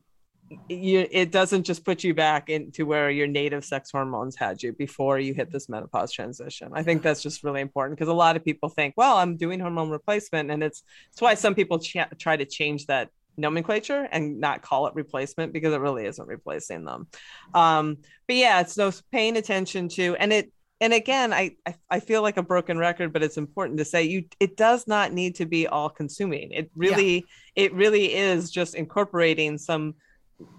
You, 0.67 1.07
it 1.09 1.31
doesn't 1.31 1.63
just 1.63 1.85
put 1.85 2.03
you 2.03 2.13
back 2.13 2.49
into 2.49 2.85
where 2.85 3.09
your 3.09 3.25
native 3.25 3.63
sex 3.63 3.89
hormones 3.89 4.35
had 4.35 4.61
you 4.61 4.73
before 4.73 5.17
you 5.17 5.33
hit 5.33 5.49
this 5.49 5.69
menopause 5.69 6.11
transition. 6.11 6.71
I 6.73 6.83
think 6.83 7.03
that's 7.03 7.23
just 7.23 7.41
really 7.41 7.61
important 7.61 7.97
because 7.97 8.09
a 8.09 8.13
lot 8.13 8.35
of 8.35 8.43
people 8.43 8.67
think, 8.67 8.95
well, 8.97 9.15
I'm 9.15 9.37
doing 9.37 9.61
hormone 9.61 9.89
replacement, 9.89 10.51
and 10.51 10.61
it's 10.61 10.83
it's 11.11 11.21
why 11.21 11.35
some 11.35 11.55
people 11.55 11.79
ch- 11.79 11.97
try 12.19 12.35
to 12.35 12.45
change 12.45 12.87
that 12.87 13.09
nomenclature 13.37 14.07
and 14.11 14.39
not 14.39 14.61
call 14.61 14.87
it 14.87 14.95
replacement 14.95 15.53
because 15.53 15.73
it 15.73 15.81
really 15.81 16.05
isn't 16.05 16.27
replacing 16.27 16.85
them. 16.85 17.07
Um, 17.53 17.97
but 18.27 18.35
yeah, 18.35 18.61
it's 18.61 18.75
those 18.75 19.01
paying 19.11 19.37
attention 19.37 19.89
to, 19.89 20.15
and 20.17 20.31
it, 20.33 20.51
and 20.79 20.93
again, 20.93 21.31
I, 21.31 21.55
I, 21.67 21.75
I 21.91 21.99
feel 21.99 22.23
like 22.23 22.37
a 22.37 22.43
broken 22.43 22.77
record, 22.77 23.13
but 23.13 23.21
it's 23.21 23.37
important 23.37 23.77
to 23.77 23.85
say 23.85 24.03
you 24.03 24.25
it 24.39 24.57
does 24.57 24.87
not 24.87 25.13
need 25.13 25.35
to 25.35 25.45
be 25.45 25.67
all 25.67 25.89
consuming. 25.89 26.51
It 26.51 26.71
really 26.75 27.15
yeah. 27.55 27.65
it 27.65 27.73
really 27.73 28.15
is 28.15 28.49
just 28.49 28.73
incorporating 28.73 29.59
some 29.59 29.93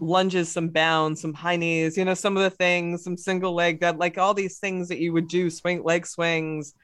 lunges, 0.01 0.51
some 0.51 0.69
bounds, 0.69 1.21
some 1.21 1.35
high 1.35 1.57
knees, 1.57 1.97
you 1.97 2.05
know, 2.05 2.15
some 2.15 2.37
of 2.37 2.45
the 2.45 2.51
things, 2.51 3.03
some 3.03 3.17
single 3.17 3.53
leg 3.53 3.81
that 3.81 3.99
like 3.99 4.17
all 4.17 4.33
these 4.33 4.59
things 4.59 4.89
that 4.89 4.99
you 4.99 5.13
would 5.13 5.27
do, 5.27 5.51
swing 5.51 5.83
leg 5.83 6.07
swings, 6.07 6.75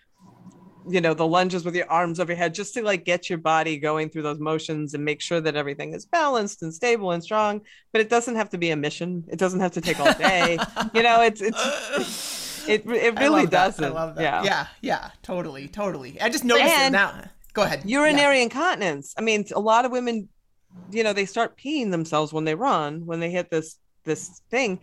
you 0.89 1.01
know 1.01 1.15
the 1.15 1.27
lunges 1.27 1.65
with 1.65 1.75
your 1.75 1.91
arms 1.91 2.21
over 2.21 2.33
your 2.33 2.39
head 2.39 2.55
just 2.55 2.75
to 2.75 2.83
like 2.83 3.05
get 3.05 3.29
your 3.29 3.39
body 3.39 3.79
going 3.79 4.11
through 4.11 4.23
those 4.23 4.39
motions 4.39 4.95
and 4.95 5.05
make 5.05 5.21
sure 5.21 5.41
that 5.41 5.57
everything 5.57 5.95
is 5.95 6.07
balanced 6.07 6.63
and 6.63 6.73
stable 6.73 7.13
and 7.13 7.23
strong. 7.23 7.61
But 7.93 8.01
it 8.01 8.11
doesn't 8.11 8.37
have 8.37 8.51
to 8.51 8.59
be 8.59 8.71
a 8.71 8.77
mission. 8.77 9.25
It 9.29 9.39
doesn't 9.39 9.61
have 9.61 9.73
to 9.73 9.81
take 9.81 10.01
all 10.01 10.13
day. 10.15 10.59
You 10.95 11.03
know 11.03 11.21
it's 11.23 11.41
it's 11.41 12.69
it, 12.69 12.87
it 12.87 13.19
really 13.19 13.47
doesn't 13.47 13.85
i 13.85 13.89
love 13.89 14.15
that. 14.17 14.23
Yeah. 14.23 14.43
Yeah. 14.43 14.67
Yeah. 14.81 15.11
Totally. 15.23 15.69
Totally. 15.69 16.21
I 16.21 16.29
just 16.29 16.45
noticed 16.45 16.73
and 16.73 16.95
it 16.95 16.99
now. 16.99 17.25
Go 17.53 17.63
ahead. 17.63 17.83
urinary 17.85 18.39
yeah. 18.39 18.45
incontinence. 18.45 19.15
I 19.19 19.23
mean 19.23 19.45
a 19.55 19.61
lot 19.61 19.85
of 19.85 19.93
women 19.93 20.29
you 20.91 21.03
know 21.03 21.13
they 21.13 21.27
start 21.27 21.59
peeing 21.59 21.91
themselves 21.91 22.33
when 22.33 22.45
they 22.45 22.55
run 22.55 23.07
when 23.07 23.21
they 23.21 23.31
hit 23.31 23.51
this 23.51 23.79
this 24.05 24.41
thing 24.51 24.81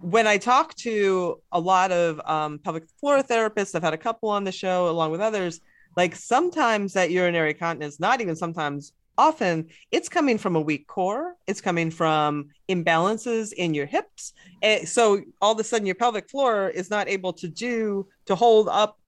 when 0.00 0.26
I 0.26 0.38
talk 0.38 0.74
to 0.76 1.40
a 1.52 1.60
lot 1.60 1.92
of 1.92 2.20
um, 2.24 2.58
pelvic 2.58 2.88
floor 2.98 3.22
therapists, 3.22 3.74
I've 3.74 3.82
had 3.82 3.94
a 3.94 3.98
couple 3.98 4.30
on 4.30 4.44
the 4.44 4.52
show 4.52 4.88
along 4.88 5.10
with 5.10 5.20
others. 5.20 5.60
Like 5.96 6.16
sometimes 6.16 6.94
that 6.94 7.10
urinary 7.10 7.54
continence, 7.54 8.00
not 8.00 8.20
even 8.20 8.34
sometimes, 8.36 8.92
often 9.18 9.68
it's 9.90 10.08
coming 10.08 10.38
from 10.38 10.56
a 10.56 10.60
weak 10.60 10.86
core. 10.86 11.36
It's 11.46 11.60
coming 11.60 11.90
from 11.90 12.48
imbalances 12.68 13.52
in 13.52 13.74
your 13.74 13.86
hips. 13.86 14.32
And 14.62 14.88
so 14.88 15.20
all 15.42 15.52
of 15.52 15.58
a 15.58 15.64
sudden, 15.64 15.86
your 15.86 15.96
pelvic 15.96 16.30
floor 16.30 16.68
is 16.68 16.88
not 16.88 17.08
able 17.08 17.34
to 17.34 17.48
do 17.48 18.06
to 18.26 18.34
hold 18.34 18.68
up 18.68 18.98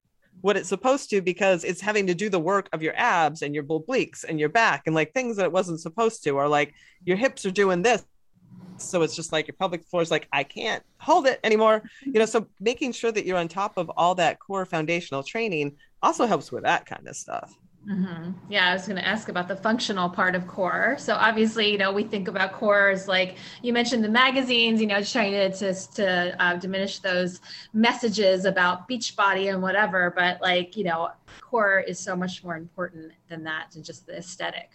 what 0.43 0.57
it's 0.57 0.69
supposed 0.69 1.09
to 1.11 1.23
because 1.23 1.63
it's 1.63 1.81
having 1.81 2.07
to 2.09 2.15
do 2.15 2.29
the 2.29 2.39
work 2.39 2.69
of 2.73 2.83
your 2.83 2.95
abs 2.97 3.43
and 3.43 3.55
your 3.55 3.65
obliques 3.65 4.25
and 4.25 4.41
your 4.41 4.49
back 4.49 4.83
and 4.87 4.95
like 4.95 5.13
things 5.15 5.37
that 5.37 5.45
it 5.45 5.53
wasn't 5.53 5.81
supposed 5.81 6.25
to 6.25 6.31
or 6.31 6.49
like 6.49 6.75
your 7.05 7.17
hips 7.17 7.47
are 7.47 7.51
doing 7.51 7.83
this 7.83 8.03
so 8.77 9.03
it's 9.03 9.15
just 9.15 9.33
like 9.33 9.47
your 9.47 9.55
pelvic 9.59 9.85
floor 9.85 10.03
is 10.03 10.11
like 10.11 10.29
i 10.33 10.43
can't 10.43 10.83
hold 10.99 11.27
it 11.27 11.41
anymore 11.45 11.83
you 12.05 12.19
know 12.19 12.27
so 12.27 12.47
making 12.61 12.93
sure 12.93 13.13
that 13.13 13.25
you're 13.27 13.39
on 13.39 13.49
top 13.49 13.77
of 13.77 13.91
all 13.97 14.15
that 14.15 14.39
core 14.39 14.65
foundational 14.65 15.23
training 15.23 15.77
also 16.03 16.27
helps 16.27 16.51
with 16.51 16.65
that 16.65 16.87
kind 16.87 17.07
of 17.07 17.17
stuff 17.17 17.55
Mm-hmm. 17.89 18.31
Yeah, 18.49 18.71
I 18.71 18.75
was 18.75 18.87
going 18.87 18.97
to 18.97 19.07
ask 19.07 19.29
about 19.29 19.49
the 19.49 19.57
functional 19.57 20.09
part 20.09 20.37
of 20.37 20.47
core. 20.47 20.95
So 20.99 21.15
obviously, 21.15 21.73
you 21.73 21.79
know, 21.79 21.93
we 21.93 22.05
think 22.05 22.29
about 22.29 22.53
core 22.53 22.91
as 22.91 23.09
like 23.09 23.37
you 23.61 23.73
mentioned 23.73 24.05
the 24.05 24.09
magazines, 24.09 24.81
you 24.81 24.87
know, 24.87 25.03
trying 25.03 25.33
to 25.33 25.51
to, 25.51 25.93
to 25.95 26.43
uh, 26.43 26.57
diminish 26.57 27.01
those 27.01 27.41
messages 27.73 28.45
about 28.45 28.87
beach 28.87 29.17
body 29.17 29.49
and 29.49 29.61
whatever. 29.61 30.13
But 30.15 30.41
like, 30.41 30.77
you 30.77 30.85
know, 30.85 31.11
core 31.41 31.81
is 31.81 31.99
so 31.99 32.15
much 32.15 32.45
more 32.45 32.57
important 32.57 33.13
than 33.29 33.43
that, 33.45 33.75
and 33.75 33.85
just 33.85 34.07
the 34.07 34.17
aesthetic. 34.17 34.71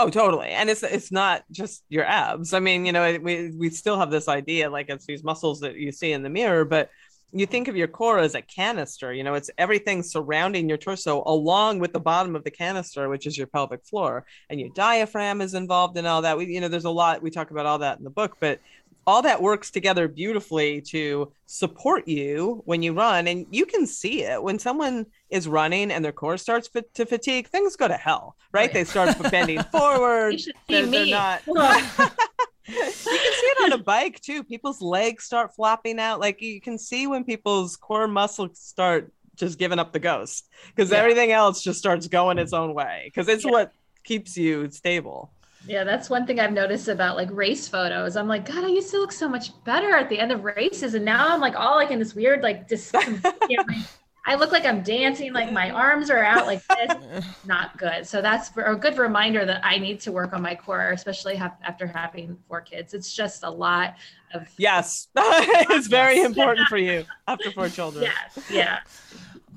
Oh, 0.00 0.10
totally. 0.10 0.50
And 0.50 0.70
it's 0.70 0.84
it's 0.84 1.10
not 1.10 1.42
just 1.50 1.82
your 1.88 2.04
abs. 2.04 2.54
I 2.54 2.60
mean, 2.60 2.86
you 2.86 2.92
know, 2.92 3.18
we 3.20 3.50
we 3.50 3.68
still 3.70 3.98
have 3.98 4.12
this 4.12 4.28
idea 4.28 4.70
like 4.70 4.88
it's 4.88 5.06
these 5.06 5.24
muscles 5.24 5.58
that 5.60 5.74
you 5.74 5.90
see 5.90 6.12
in 6.12 6.22
the 6.22 6.30
mirror, 6.30 6.64
but 6.64 6.90
you 7.32 7.46
think 7.46 7.68
of 7.68 7.76
your 7.76 7.88
core 7.88 8.20
as 8.20 8.34
a 8.34 8.40
canister, 8.40 9.12
you 9.12 9.22
know, 9.22 9.34
it's 9.34 9.50
everything 9.58 10.02
surrounding 10.02 10.68
your 10.68 10.78
torso 10.78 11.22
along 11.26 11.78
with 11.78 11.92
the 11.92 12.00
bottom 12.00 12.34
of 12.34 12.44
the 12.44 12.50
canister, 12.50 13.08
which 13.08 13.26
is 13.26 13.36
your 13.36 13.46
pelvic 13.48 13.84
floor. 13.84 14.24
And 14.48 14.58
your 14.58 14.70
diaphragm 14.70 15.42
is 15.42 15.52
involved 15.52 15.98
in 15.98 16.06
all 16.06 16.22
that. 16.22 16.38
We, 16.38 16.46
you 16.46 16.60
know, 16.60 16.68
there's 16.68 16.86
a 16.86 16.90
lot 16.90 17.20
we 17.20 17.30
talk 17.30 17.50
about 17.50 17.66
all 17.66 17.80
that 17.80 17.98
in 17.98 18.04
the 18.04 18.10
book, 18.10 18.36
but 18.40 18.60
all 19.08 19.22
that 19.22 19.40
works 19.40 19.70
together 19.70 20.06
beautifully 20.06 20.82
to 20.82 21.32
support 21.46 22.06
you 22.06 22.60
when 22.66 22.82
you 22.82 22.92
run 22.92 23.26
and 23.26 23.46
you 23.50 23.64
can 23.64 23.86
see 23.86 24.22
it. 24.22 24.42
When 24.42 24.58
someone 24.58 25.06
is 25.30 25.48
running 25.48 25.90
and 25.90 26.04
their 26.04 26.12
core 26.12 26.36
starts 26.36 26.68
f- 26.74 26.84
to 26.92 27.06
fatigue 27.06 27.48
things 27.48 27.74
go 27.74 27.88
to 27.88 27.94
hell 27.94 28.36
right, 28.52 28.70
they 28.70 28.84
start 28.84 29.16
bending 29.30 29.62
forward 29.72 30.38
they're, 30.68 30.84
they're 30.84 31.06
not 31.06 31.40
you 31.46 31.54
can 32.74 32.92
see 32.92 33.10
it 33.10 33.64
on 33.64 33.72
a 33.72 33.82
bike 33.82 34.20
too. 34.20 34.44
People's 34.44 34.82
legs 34.82 35.24
start 35.24 35.54
flopping 35.54 35.98
out. 35.98 36.20
Like 36.20 36.42
you 36.42 36.60
can 36.60 36.76
see 36.76 37.06
when 37.06 37.24
people's 37.24 37.76
core 37.76 38.08
muscles 38.08 38.58
start 38.58 39.10
just 39.36 39.58
giving 39.58 39.78
up 39.78 39.94
the 39.94 39.98
ghost 39.98 40.50
because 40.76 40.90
yeah. 40.90 40.98
everything 40.98 41.32
else 41.32 41.62
just 41.62 41.78
starts 41.78 42.08
going 42.08 42.38
its 42.38 42.52
own 42.52 42.74
way 42.74 43.04
because 43.06 43.26
it's 43.26 43.46
yeah. 43.46 43.52
what 43.52 43.72
keeps 44.04 44.36
you 44.36 44.70
stable 44.70 45.32
yeah, 45.66 45.84
that's 45.84 46.08
one 46.08 46.26
thing 46.26 46.40
I've 46.40 46.52
noticed 46.52 46.88
about 46.88 47.16
like 47.16 47.28
race 47.30 47.68
photos. 47.68 48.16
I'm 48.16 48.28
like, 48.28 48.46
God, 48.46 48.64
I 48.64 48.68
used 48.68 48.90
to 48.92 48.98
look 48.98 49.12
so 49.12 49.28
much 49.28 49.50
better 49.64 49.96
at 49.96 50.08
the 50.08 50.18
end 50.18 50.32
of 50.32 50.44
races, 50.44 50.94
and 50.94 51.04
now 51.04 51.28
I'm 51.28 51.40
like 51.40 51.56
all 51.56 51.76
like 51.76 51.90
in 51.90 51.98
this 51.98 52.14
weird 52.14 52.42
like 52.42 52.68
dis- 52.68 52.92
you 53.48 53.56
know, 53.56 53.64
I 54.28 54.34
look 54.34 54.52
like 54.52 54.66
I'm 54.66 54.82
dancing, 54.82 55.32
like 55.32 55.50
my 55.52 55.70
arms 55.70 56.10
are 56.10 56.22
out 56.22 56.46
like 56.46 56.62
this. 56.66 57.24
Not 57.46 57.78
good. 57.78 58.06
So 58.06 58.20
that's 58.20 58.50
a 58.58 58.74
good 58.76 58.98
reminder 58.98 59.46
that 59.46 59.64
I 59.64 59.78
need 59.78 60.00
to 60.00 60.12
work 60.12 60.34
on 60.34 60.42
my 60.42 60.54
core, 60.54 60.90
especially 60.90 61.34
ha- 61.34 61.56
after 61.62 61.86
having 61.86 62.36
four 62.46 62.60
kids. 62.60 62.92
It's 62.92 63.14
just 63.14 63.42
a 63.42 63.50
lot 63.50 63.94
of 64.34 64.46
yes, 64.58 65.08
it's 65.16 65.86
very 65.86 66.20
important 66.20 66.68
for 66.68 66.76
you 66.76 67.06
after 67.26 67.50
four 67.52 67.70
children. 67.70 68.04
Yes, 68.04 68.50
yeah. 68.50 68.80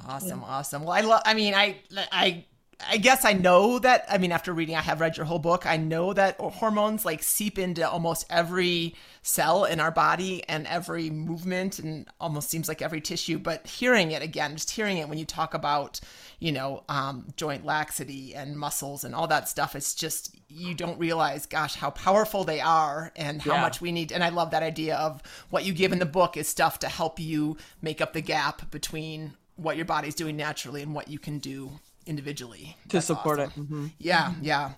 Awesome, 0.07 0.39
yeah. 0.39 0.45
awesome. 0.45 0.83
Well, 0.83 0.93
I 0.93 1.01
love. 1.01 1.21
I 1.25 1.33
mean, 1.33 1.53
I 1.53 1.81
I 2.11 2.45
I 2.89 2.97
guess 2.97 3.25
I 3.25 3.33
know 3.33 3.79
that. 3.79 4.05
I 4.09 4.17
mean, 4.17 4.31
after 4.31 4.53
reading, 4.53 4.75
I 4.75 4.81
have 4.81 5.01
read 5.01 5.17
your 5.17 5.25
whole 5.25 5.39
book. 5.39 5.65
I 5.65 5.77
know 5.77 6.13
that 6.13 6.37
hormones 6.39 7.05
like 7.05 7.23
seep 7.23 7.57
into 7.57 7.87
almost 7.87 8.25
every 8.29 8.95
cell 9.23 9.65
in 9.65 9.79
our 9.79 9.91
body 9.91 10.43
and 10.47 10.65
every 10.67 11.09
movement, 11.09 11.79
and 11.79 12.07
almost 12.19 12.49
seems 12.49 12.67
like 12.67 12.81
every 12.81 13.01
tissue. 13.01 13.37
But 13.39 13.67
hearing 13.67 14.11
it 14.11 14.21
again, 14.21 14.55
just 14.55 14.71
hearing 14.71 14.97
it 14.97 15.09
when 15.09 15.17
you 15.17 15.25
talk 15.25 15.53
about, 15.53 15.99
you 16.39 16.51
know, 16.51 16.83
um, 16.89 17.27
joint 17.35 17.65
laxity 17.65 18.33
and 18.35 18.57
muscles 18.57 19.03
and 19.03 19.13
all 19.13 19.27
that 19.27 19.49
stuff, 19.49 19.75
it's 19.75 19.93
just 19.93 20.35
you 20.47 20.73
don't 20.73 20.99
realize, 20.99 21.45
gosh, 21.45 21.75
how 21.75 21.91
powerful 21.91 22.43
they 22.43 22.59
are 22.59 23.11
and 23.15 23.41
how 23.41 23.53
yeah. 23.53 23.61
much 23.61 23.81
we 23.81 23.91
need. 23.91 24.11
And 24.11 24.23
I 24.23 24.29
love 24.29 24.51
that 24.51 24.63
idea 24.63 24.95
of 24.97 25.21
what 25.49 25.65
you 25.65 25.73
give 25.73 25.91
in 25.91 25.99
the 25.99 26.05
book 26.05 26.37
is 26.37 26.47
stuff 26.47 26.79
to 26.79 26.89
help 26.89 27.19
you 27.19 27.57
make 27.81 28.01
up 28.01 28.13
the 28.13 28.21
gap 28.21 28.69
between 28.71 29.33
what 29.55 29.75
your 29.75 29.85
body's 29.85 30.15
doing 30.15 30.35
naturally 30.35 30.81
and 30.81 30.95
what 30.95 31.07
you 31.07 31.19
can 31.19 31.39
do 31.39 31.79
individually 32.05 32.77
to 32.83 32.97
That's 32.97 33.05
support 33.05 33.39
awesome. 33.39 33.61
it. 33.61 33.63
Mm-hmm. 33.63 33.87
Yeah, 33.99 34.33
yeah. 34.41 34.71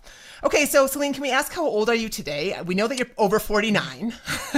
Okay, 0.43 0.65
so 0.65 0.87
Selene, 0.87 1.13
can 1.13 1.21
we 1.21 1.31
ask 1.31 1.51
how 1.51 1.65
old 1.65 1.89
are 1.89 1.95
you 1.95 2.09
today? 2.09 2.59
We 2.65 2.75
know 2.75 2.87
that 2.87 2.97
you're 2.97 3.07
over 3.17 3.39
49. 3.39 4.13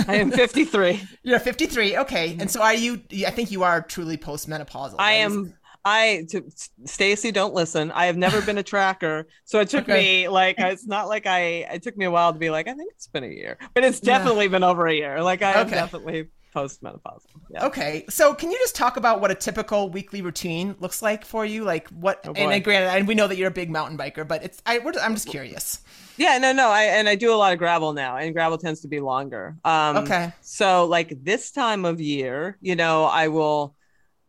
I 0.08 0.16
am 0.16 0.32
53. 0.32 1.02
you're 1.24 1.40
53. 1.40 1.98
Okay. 1.98 2.38
And 2.40 2.50
so 2.50 2.62
are 2.62 2.74
you 2.74 3.02
I 3.26 3.32
think 3.32 3.52
you 3.52 3.64
are 3.64 3.82
truly 3.82 4.18
postmenopausal. 4.18 4.96
I 5.00 5.14
am 5.14 5.54
I 5.86 6.26
to 6.32 6.44
Stacy, 6.86 7.32
don't 7.32 7.54
listen. 7.54 7.92
I 7.92 8.08
have 8.08 8.18
never 8.18 8.42
been 8.42 8.58
a 8.58 8.64
tracker, 8.64 9.28
so 9.44 9.60
it 9.60 9.70
took 9.70 9.84
okay. 9.84 10.24
me 10.24 10.28
like 10.28 10.56
it's 10.58 10.88
not 10.88 11.08
like 11.08 11.28
I. 11.28 11.40
It 11.74 11.84
took 11.84 11.96
me 11.96 12.06
a 12.06 12.12
while 12.12 12.34
to 12.34 12.40
be 12.40 12.50
like 12.50 12.68
I 12.68 12.74
think 12.74 12.92
it's 12.96 13.06
been 13.06 13.24
a 13.24 13.28
year, 13.28 13.60
but 13.76 13.84
it's 13.84 14.00
definitely 14.00 14.46
yeah. 14.46 14.52
been 14.52 14.64
over 14.64 14.88
a 14.88 14.94
year. 14.94 15.22
Like 15.22 15.44
I 15.44 15.62
okay. 15.62 15.70
definitely 15.70 16.30
postmenopausal. 16.56 17.28
Yeah. 17.50 17.66
Okay, 17.66 18.06
so 18.10 18.34
can 18.34 18.50
you 18.50 18.58
just 18.60 18.76
talk 18.76 18.98
about 18.98 19.22
what 19.22 19.30
a 19.30 19.36
typical 19.36 19.90
weekly 19.90 20.22
routine 20.22 20.76
looks 20.80 21.02
like 21.02 21.26
for 21.26 21.46
you? 21.46 21.64
Like 21.64 21.90
what? 21.90 22.22
Oh 22.26 22.34
and, 22.36 22.52
and 22.52 22.64
granted, 22.64 22.88
and 22.98 23.08
we 23.08 23.14
know 23.14 23.28
that 23.28 23.38
you're 23.38 23.50
a 23.50 23.52
big 23.52 23.70
mountain 23.70 23.98
biker, 23.98 24.28
but 24.28 24.44
it's 24.44 24.62
I, 24.66 24.80
I'm 24.80 25.14
just 25.14 25.28
curious. 25.28 25.82
Yeah, 26.18 26.38
no, 26.38 26.54
no, 26.54 26.70
I 26.70 26.84
and 26.84 27.10
I 27.10 27.16
do 27.16 27.34
a 27.34 27.36
lot 27.36 27.52
of 27.52 27.60
gravel 27.60 27.94
now, 27.94 28.18
and 28.18 28.34
gravel 28.34 28.58
tends 28.58 28.82
to 28.82 28.88
be 28.88 29.00
longer. 29.00 29.58
Um, 29.66 29.98
okay. 29.98 30.32
So 30.42 30.86
like 30.86 31.24
this 31.24 31.52
time 31.52 31.84
of 31.84 32.00
year, 32.00 32.58
you 32.62 32.76
know, 32.76 33.04
I 33.04 33.28
will, 33.28 33.76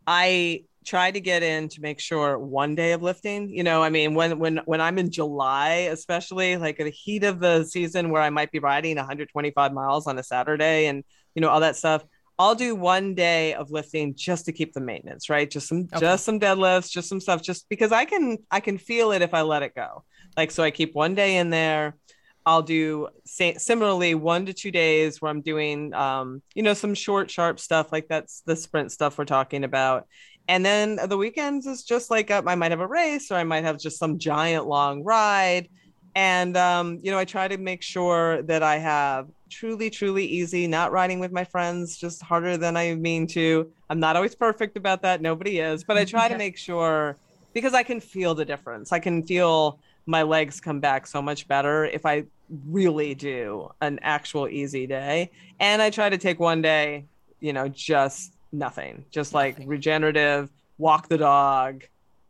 I 0.07 0.64
try 0.87 1.11
to 1.11 1.20
get 1.20 1.43
in 1.43 1.68
to 1.68 1.81
make 1.81 1.99
sure 1.99 2.39
one 2.39 2.77
day 2.77 2.93
of 2.93 3.03
lifting 3.03 3.51
you 3.51 3.64
know 3.64 3.83
i 3.83 3.91
mean 3.91 4.14
when 4.14 4.39
when 4.39 4.59
when 4.66 4.81
i'm 4.81 4.99
in 4.99 5.11
july 5.11 5.89
especially 5.91 6.57
like 6.57 6.79
the 6.79 6.91
heat 6.91 7.24
of 7.24 7.41
the 7.41 7.64
season 7.64 8.09
where 8.09 8.22
i 8.22 8.31
might 8.31 8.53
be 8.53 8.61
riding 8.61 8.97
125 8.97 9.72
miles 9.72 10.07
on 10.07 10.16
a 10.16 10.22
saturday 10.22 10.87
and 10.87 11.03
you 11.35 11.43
know 11.43 11.49
all 11.49 11.61
that 11.61 11.74
stuff 11.74 12.05
I'll 12.39 12.55
do 12.55 12.74
one 12.74 13.14
day 13.14 13.55
of 13.55 13.70
lifting 13.70 14.14
just 14.14 14.45
to 14.45 14.53
keep 14.53 14.74
the 14.74 14.80
maintenance, 14.80 15.30
right? 15.30 15.51
Just 15.51 15.68
some 15.68 15.89
okay. 15.93 16.01
just 16.01 16.24
some 16.24 16.39
deadlifts, 16.39 16.91
just 16.91 17.09
some 17.09 17.20
stuff, 17.20 17.43
just 17.43 17.68
because 17.68 17.93
I 17.93 18.05
can 18.05 18.39
I 18.51 18.61
can 18.61 18.76
feel 18.76 19.12
it 19.12 19.22
if 19.22 19.32
I 19.32 19.43
let 19.43 19.62
it 19.62 19.74
go. 19.74 20.05
Like 20.37 20.51
so, 20.51 20.62
I 20.62 20.70
keep 20.70 20.95
one 20.95 21.14
day 21.14 21.39
in 21.39 21.51
there. 21.51 21.97
I'll 22.45 22.62
do 22.62 23.09
similarly 23.24 24.14
one 24.14 24.47
to 24.47 24.53
two 24.53 24.70
days 24.70 25.20
where 25.20 25.30
I'm 25.30 25.41
doing 25.41 25.93
um, 25.95 26.43
you 26.55 26.62
know 26.62 26.74
some 26.74 26.95
short, 26.95 27.30
sharp 27.30 27.59
stuff 27.59 27.91
like 27.91 28.07
that's 28.09 28.43
the 28.43 28.55
sprint 28.55 28.93
stuff 28.93 29.16
we're 29.16 29.24
talking 29.24 29.64
about. 29.64 30.07
And 30.49 30.64
then 30.64 31.01
the 31.09 31.16
weekends 31.16 31.66
is 31.66 31.82
just 31.84 32.11
like 32.11 32.30
uh, 32.30 32.43
I 32.47 32.55
might 32.55 32.70
have 32.70 32.80
a 32.80 32.87
race 32.87 33.30
or 33.30 33.37
I 33.37 33.45
might 33.45 33.64
have 33.64 33.78
just 33.78 33.99
some 33.99 34.18
giant 34.18 34.66
long 34.66 35.03
ride 35.03 35.68
and 36.16 36.56
um, 36.56 36.98
you 37.02 37.10
know 37.12 37.18
i 37.18 37.24
try 37.24 37.46
to 37.46 37.58
make 37.58 37.82
sure 37.82 38.42
that 38.42 38.62
i 38.62 38.78
have 38.78 39.28
truly 39.50 39.90
truly 39.90 40.24
easy 40.24 40.66
not 40.66 40.90
riding 40.90 41.20
with 41.20 41.30
my 41.30 41.44
friends 41.44 41.96
just 41.96 42.20
harder 42.22 42.56
than 42.56 42.76
i 42.76 42.94
mean 42.94 43.26
to. 43.28 43.70
I'm 43.90 44.00
not 44.00 44.16
always 44.16 44.34
perfect 44.34 44.76
about 44.76 45.02
that. 45.02 45.20
Nobody 45.20 45.60
is. 45.60 45.84
But 45.84 45.98
i 45.98 46.04
try 46.04 46.28
to 46.28 46.36
make 46.46 46.56
sure 46.56 47.16
because 47.52 47.74
i 47.74 47.84
can 47.84 48.00
feel 48.00 48.34
the 48.34 48.44
difference. 48.44 48.90
I 48.92 48.98
can 48.98 49.22
feel 49.22 49.78
my 50.06 50.22
legs 50.22 50.60
come 50.60 50.80
back 50.80 51.06
so 51.06 51.20
much 51.20 51.46
better 51.46 51.84
if 51.84 52.06
i 52.06 52.24
really 52.68 53.14
do 53.14 53.68
an 53.80 53.98
actual 54.02 54.48
easy 54.48 54.86
day. 54.86 55.30
And 55.60 55.82
i 55.82 55.90
try 55.90 56.08
to 56.08 56.18
take 56.18 56.40
one 56.40 56.62
day 56.62 57.04
you 57.40 57.52
know 57.52 57.68
just 57.68 58.32
nothing. 58.52 59.04
Just 59.10 59.34
like 59.34 59.58
regenerative 59.66 60.50
walk 60.78 61.08
the 61.08 61.18
dog 61.18 61.84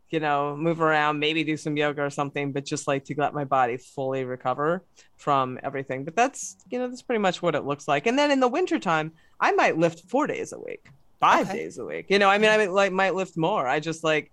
you 0.09 0.19
know, 0.19 0.55
move 0.55 0.81
around, 0.81 1.19
maybe 1.19 1.43
do 1.43 1.57
some 1.57 1.75
yoga 1.75 2.01
or 2.01 2.09
something, 2.09 2.51
but 2.51 2.65
just 2.65 2.87
like 2.87 3.03
to 3.05 3.15
let 3.17 3.33
my 3.33 3.43
body 3.43 3.77
fully 3.77 4.23
recover 4.23 4.83
from 5.17 5.59
everything. 5.63 6.05
But 6.05 6.15
that's, 6.15 6.57
you 6.69 6.79
know, 6.79 6.87
that's 6.87 7.01
pretty 7.01 7.19
much 7.19 7.41
what 7.41 7.55
it 7.55 7.65
looks 7.65 7.87
like. 7.87 8.07
And 8.07 8.17
then 8.17 8.31
in 8.31 8.39
the 8.39 8.47
wintertime, 8.47 9.11
I 9.39 9.51
might 9.51 9.77
lift 9.77 10.09
four 10.09 10.27
days 10.27 10.53
a 10.53 10.59
week, 10.59 10.87
five 11.19 11.49
okay. 11.49 11.59
days 11.59 11.77
a 11.77 11.85
week. 11.85 12.05
You 12.09 12.19
know, 12.19 12.29
I 12.29 12.37
mean, 12.37 12.49
I 12.49 12.65
like 12.65 12.91
might 12.91 13.15
lift 13.15 13.35
more. 13.37 13.67
I 13.67 13.79
just 13.79 14.03
like, 14.03 14.31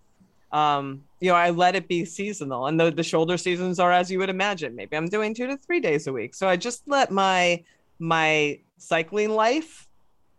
um, 0.53 1.03
you 1.21 1.31
know, 1.31 1.35
I 1.35 1.51
let 1.51 1.75
it 1.75 1.89
be 1.89 2.05
seasonal. 2.05 2.69
And 2.69 2.79
the, 2.79 2.93
the 2.93 3.03
shoulder 3.03 3.37
seasons 3.37 3.81
are 3.81 3.91
as 3.91 4.11
you 4.11 4.21
would 4.21 4.31
imagine. 4.31 4.77
Maybe 4.77 4.97
I'm 4.97 5.09
doing 5.09 5.35
two 5.35 5.49
to 5.49 5.57
three 5.57 5.81
days 5.81 6.07
a 6.07 6.13
week. 6.13 6.35
So 6.35 6.49
I 6.49 6.57
just 6.57 6.83
let 6.87 7.11
my 7.11 7.65
my 7.99 8.61
cycling 8.79 9.31
life 9.31 9.89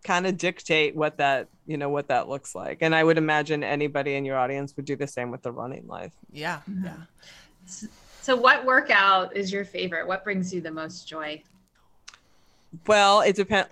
kind 0.06 0.26
of 0.28 0.38
dictate 0.38 0.96
what 0.96 1.18
that 1.18 1.50
you 1.66 1.78
know 1.78 1.90
what 1.90 2.08
that 2.08 2.30
looks 2.30 2.56
like. 2.56 2.78
And 2.82 2.96
i 2.96 3.04
would 3.04 3.18
imagine 3.18 3.64
anybody 3.64 4.16
in 4.16 4.24
your 4.24 4.38
audience 4.38 4.76
would 4.78 4.86
do 4.86 4.96
the 4.96 5.08
same 5.08 5.32
with 5.32 5.42
the 5.42 5.52
running 5.52 5.88
life. 5.88 6.14
Yeah 6.32 6.60
mm-hmm. 6.70 6.86
yeah. 6.86 7.90
So 8.22 8.36
what 8.36 8.66
workout 8.66 9.36
is 9.36 9.52
your 9.52 9.66
favorite? 9.66 10.08
What 10.08 10.24
brings 10.24 10.54
you 10.54 10.62
the 10.62 10.72
most 10.72 11.08
joy? 11.08 11.42
Well 12.88 13.22
it 13.22 13.36
depends 13.36 13.68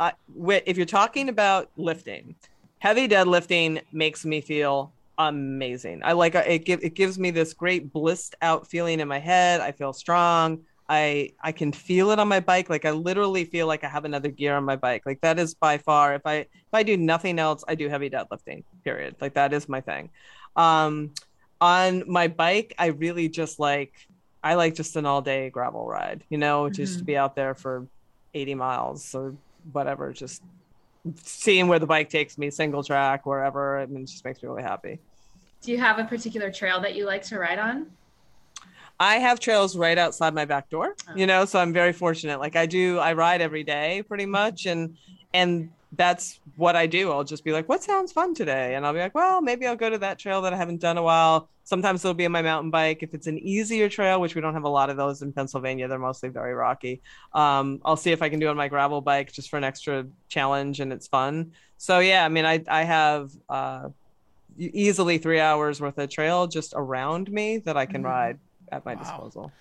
if 0.65 0.75
you're 0.75 0.85
talking 0.85 1.29
about 1.29 1.69
lifting 1.77 2.35
heavy 2.79 3.07
deadlifting 3.07 3.81
makes 3.93 4.25
me 4.25 4.41
feel 4.41 4.91
amazing. 5.17 6.01
I 6.03 6.13
like 6.13 6.35
it, 6.35 6.67
it 6.67 6.95
gives 6.95 7.17
me 7.17 7.31
this 7.31 7.53
great 7.53 7.93
blissed 7.93 8.35
out 8.41 8.67
feeling 8.67 8.99
in 8.99 9.07
my 9.07 9.19
head. 9.19 9.61
I 9.61 9.71
feel 9.71 9.93
strong 9.93 10.63
I 10.93 11.31
I 11.41 11.51
can 11.51 11.71
feel 11.71 12.11
it 12.11 12.19
on 12.19 12.27
my 12.27 12.39
bike. 12.39 12.69
Like 12.69 12.85
I 12.85 12.91
literally 12.91 13.45
feel 13.45 13.65
like 13.65 13.83
I 13.83 13.89
have 13.89 14.05
another 14.05 14.29
gear 14.29 14.55
on 14.55 14.63
my 14.63 14.75
bike. 14.75 15.03
Like 15.05 15.21
that 15.21 15.39
is 15.39 15.55
by 15.55 15.79
far 15.79 16.13
if 16.13 16.21
I 16.25 16.35
if 16.35 16.73
I 16.73 16.83
do 16.83 16.95
nothing 16.95 17.39
else, 17.39 17.63
I 17.67 17.73
do 17.73 17.89
heavy 17.89 18.09
deadlifting. 18.11 18.63
Period. 18.83 19.15
Like 19.19 19.33
that 19.33 19.53
is 19.53 19.67
my 19.67 19.81
thing. 19.81 20.11
Um, 20.55 21.11
on 21.59 22.03
my 22.07 22.27
bike, 22.27 22.75
I 22.77 22.87
really 22.87 23.27
just 23.27 23.57
like 23.59 23.93
I 24.43 24.53
like 24.53 24.75
just 24.75 24.95
an 24.95 25.07
all 25.07 25.21
day 25.21 25.49
gravel 25.49 25.87
ride. 25.87 26.23
You 26.29 26.37
know, 26.37 26.65
mm-hmm. 26.65 26.75
just 26.75 26.99
to 26.99 27.03
be 27.03 27.17
out 27.17 27.35
there 27.35 27.55
for 27.55 27.87
80 28.35 28.53
miles 28.55 29.15
or 29.15 29.33
whatever. 29.71 30.13
Just 30.13 30.43
seeing 31.15 31.67
where 31.67 31.79
the 31.79 31.87
bike 31.87 32.09
takes 32.09 32.37
me, 32.37 32.51
single 32.51 32.83
track, 32.83 33.25
wherever. 33.25 33.79
I 33.79 33.87
mean, 33.87 34.03
it 34.03 34.09
just 34.09 34.23
makes 34.23 34.43
me 34.43 34.49
really 34.49 34.63
happy. 34.63 34.99
Do 35.61 35.71
you 35.71 35.79
have 35.79 35.97
a 35.97 36.03
particular 36.03 36.51
trail 36.51 36.79
that 36.81 36.93
you 36.93 37.05
like 37.05 37.23
to 37.23 37.39
ride 37.39 37.57
on? 37.57 37.87
I 38.99 39.15
have 39.15 39.39
trails 39.39 39.75
right 39.75 39.97
outside 39.97 40.33
my 40.33 40.45
back 40.45 40.69
door, 40.69 40.95
oh. 41.09 41.15
you 41.15 41.27
know, 41.27 41.45
so 41.45 41.59
I'm 41.59 41.73
very 41.73 41.93
fortunate. 41.93 42.39
Like 42.39 42.55
I 42.55 42.65
do, 42.65 42.99
I 42.99 43.13
ride 43.13 43.41
every 43.41 43.63
day 43.63 44.03
pretty 44.07 44.25
much. 44.25 44.65
And, 44.65 44.97
and 45.33 45.71
that's 45.95 46.39
what 46.55 46.75
I 46.75 46.87
do. 46.87 47.11
I'll 47.11 47.23
just 47.23 47.43
be 47.43 47.51
like, 47.51 47.67
what 47.69 47.83
sounds 47.83 48.11
fun 48.11 48.33
today? 48.33 48.75
And 48.75 48.85
I'll 48.85 48.93
be 48.93 48.99
like, 48.99 49.15
well, 49.15 49.41
maybe 49.41 49.67
I'll 49.67 49.75
go 49.75 49.89
to 49.89 49.97
that 49.99 50.19
trail 50.19 50.41
that 50.43 50.53
I 50.53 50.57
haven't 50.57 50.79
done 50.79 50.97
a 50.97 51.03
while. 51.03 51.49
Sometimes 51.65 52.03
it'll 52.03 52.13
be 52.13 52.25
on 52.25 52.31
my 52.31 52.41
mountain 52.41 52.71
bike. 52.71 53.03
If 53.03 53.13
it's 53.13 53.27
an 53.27 53.39
easier 53.39 53.87
trail, 53.89 54.19
which 54.19 54.35
we 54.35 54.41
don't 54.41 54.53
have 54.53 54.63
a 54.63 54.69
lot 54.69 54.89
of 54.89 54.97
those 54.97 55.21
in 55.21 55.31
Pennsylvania, 55.31 55.87
they're 55.87 55.99
mostly 55.99 56.29
very 56.29 56.53
rocky. 56.53 57.01
Um, 57.33 57.79
I'll 57.85 57.95
see 57.95 58.11
if 58.11 58.21
I 58.21 58.29
can 58.29 58.39
do 58.39 58.47
it 58.47 58.49
on 58.49 58.57
my 58.57 58.67
gravel 58.67 59.01
bike 59.01 59.31
just 59.31 59.49
for 59.49 59.57
an 59.57 59.63
extra 59.63 60.05
challenge 60.29 60.79
and 60.79 60.91
it's 60.91 61.07
fun. 61.07 61.51
So 61.77 61.99
yeah, 61.99 62.25
I 62.25 62.29
mean, 62.29 62.45
I, 62.45 62.63
I 62.67 62.83
have, 62.83 63.31
uh, 63.49 63.89
easily 64.57 65.17
three 65.17 65.39
hours 65.39 65.81
worth 65.81 65.97
of 65.97 66.09
trail 66.09 66.45
just 66.47 66.73
around 66.75 67.31
me 67.31 67.57
that 67.57 67.75
I 67.75 67.85
can 67.85 68.01
mm-hmm. 68.01 68.11
ride 68.11 68.39
at 68.73 68.85
my 68.85 68.95
wow. 68.95 68.99
disposal. 68.99 69.51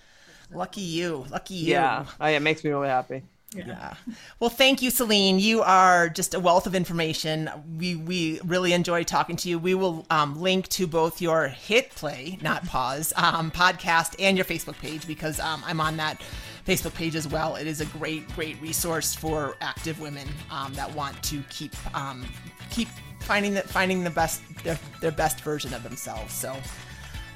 Lucky 0.53 0.81
you. 0.81 1.25
Lucky 1.31 1.55
you. 1.55 1.73
Yeah. 1.73 2.07
Oh, 2.21 2.27
yeah. 2.27 2.37
It 2.37 2.41
makes 2.41 2.63
me 2.65 2.71
really 2.71 2.89
happy. 2.89 3.23
Yeah. 3.55 3.67
yeah. 3.67 3.95
Well, 4.41 4.51
thank 4.51 4.81
you, 4.81 4.91
Selene. 4.91 5.39
You 5.39 5.63
are 5.63 6.09
just 6.09 6.35
a 6.35 6.41
wealth 6.41 6.67
of 6.67 6.75
information. 6.75 7.51
We 7.79 7.97
we 7.97 8.41
really 8.45 8.73
enjoy 8.73 9.05
talking 9.05 9.37
to 9.37 9.49
you. 9.49 9.59
We 9.59 9.75
will 9.75 10.07
um, 10.11 10.41
link 10.41 10.69
to 10.69 10.87
both 10.87 11.21
your 11.21 11.49
hit 11.49 11.91
play, 11.91 12.39
not 12.41 12.65
pause, 12.65 13.13
um, 13.17 13.51
podcast 13.51 14.15
and 14.19 14.37
your 14.39 14.47
Facebook 14.47 14.79
page 14.79 15.07
because 15.07 15.39
um, 15.39 15.63
I'm 15.67 15.81
on 15.81 15.99
that 15.99 16.23
Facebook 16.67 16.95
page 16.95 17.15
as 17.15 17.29
well. 17.29 17.57
It 17.57 17.67
is 17.67 17.81
a 17.81 17.87
great, 17.87 18.27
great 18.35 18.61
resource 18.63 19.15
for 19.15 19.57
active 19.61 20.01
women 20.01 20.29
um, 20.51 20.73
that 20.75 20.93
want 20.95 21.23
to 21.25 21.43
keep 21.51 21.75
um, 21.95 22.25
keep 22.71 22.89
finding 23.21 23.55
the 23.55 23.63
finding 23.63 24.03
the 24.03 24.11
best 24.11 24.41
their, 24.65 24.79
their 25.01 25.13
best 25.13 25.41
version 25.41 25.75
of 25.75 25.83
themselves. 25.83 26.33
So 26.33 26.57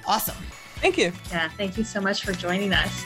awesome. 0.06 0.36
Thank 0.76 0.98
you. 0.98 1.12
Yeah, 1.30 1.48
thank 1.56 1.76
you 1.78 1.84
so 1.84 2.00
much 2.00 2.24
for 2.24 2.32
joining 2.32 2.72
us. 2.72 3.04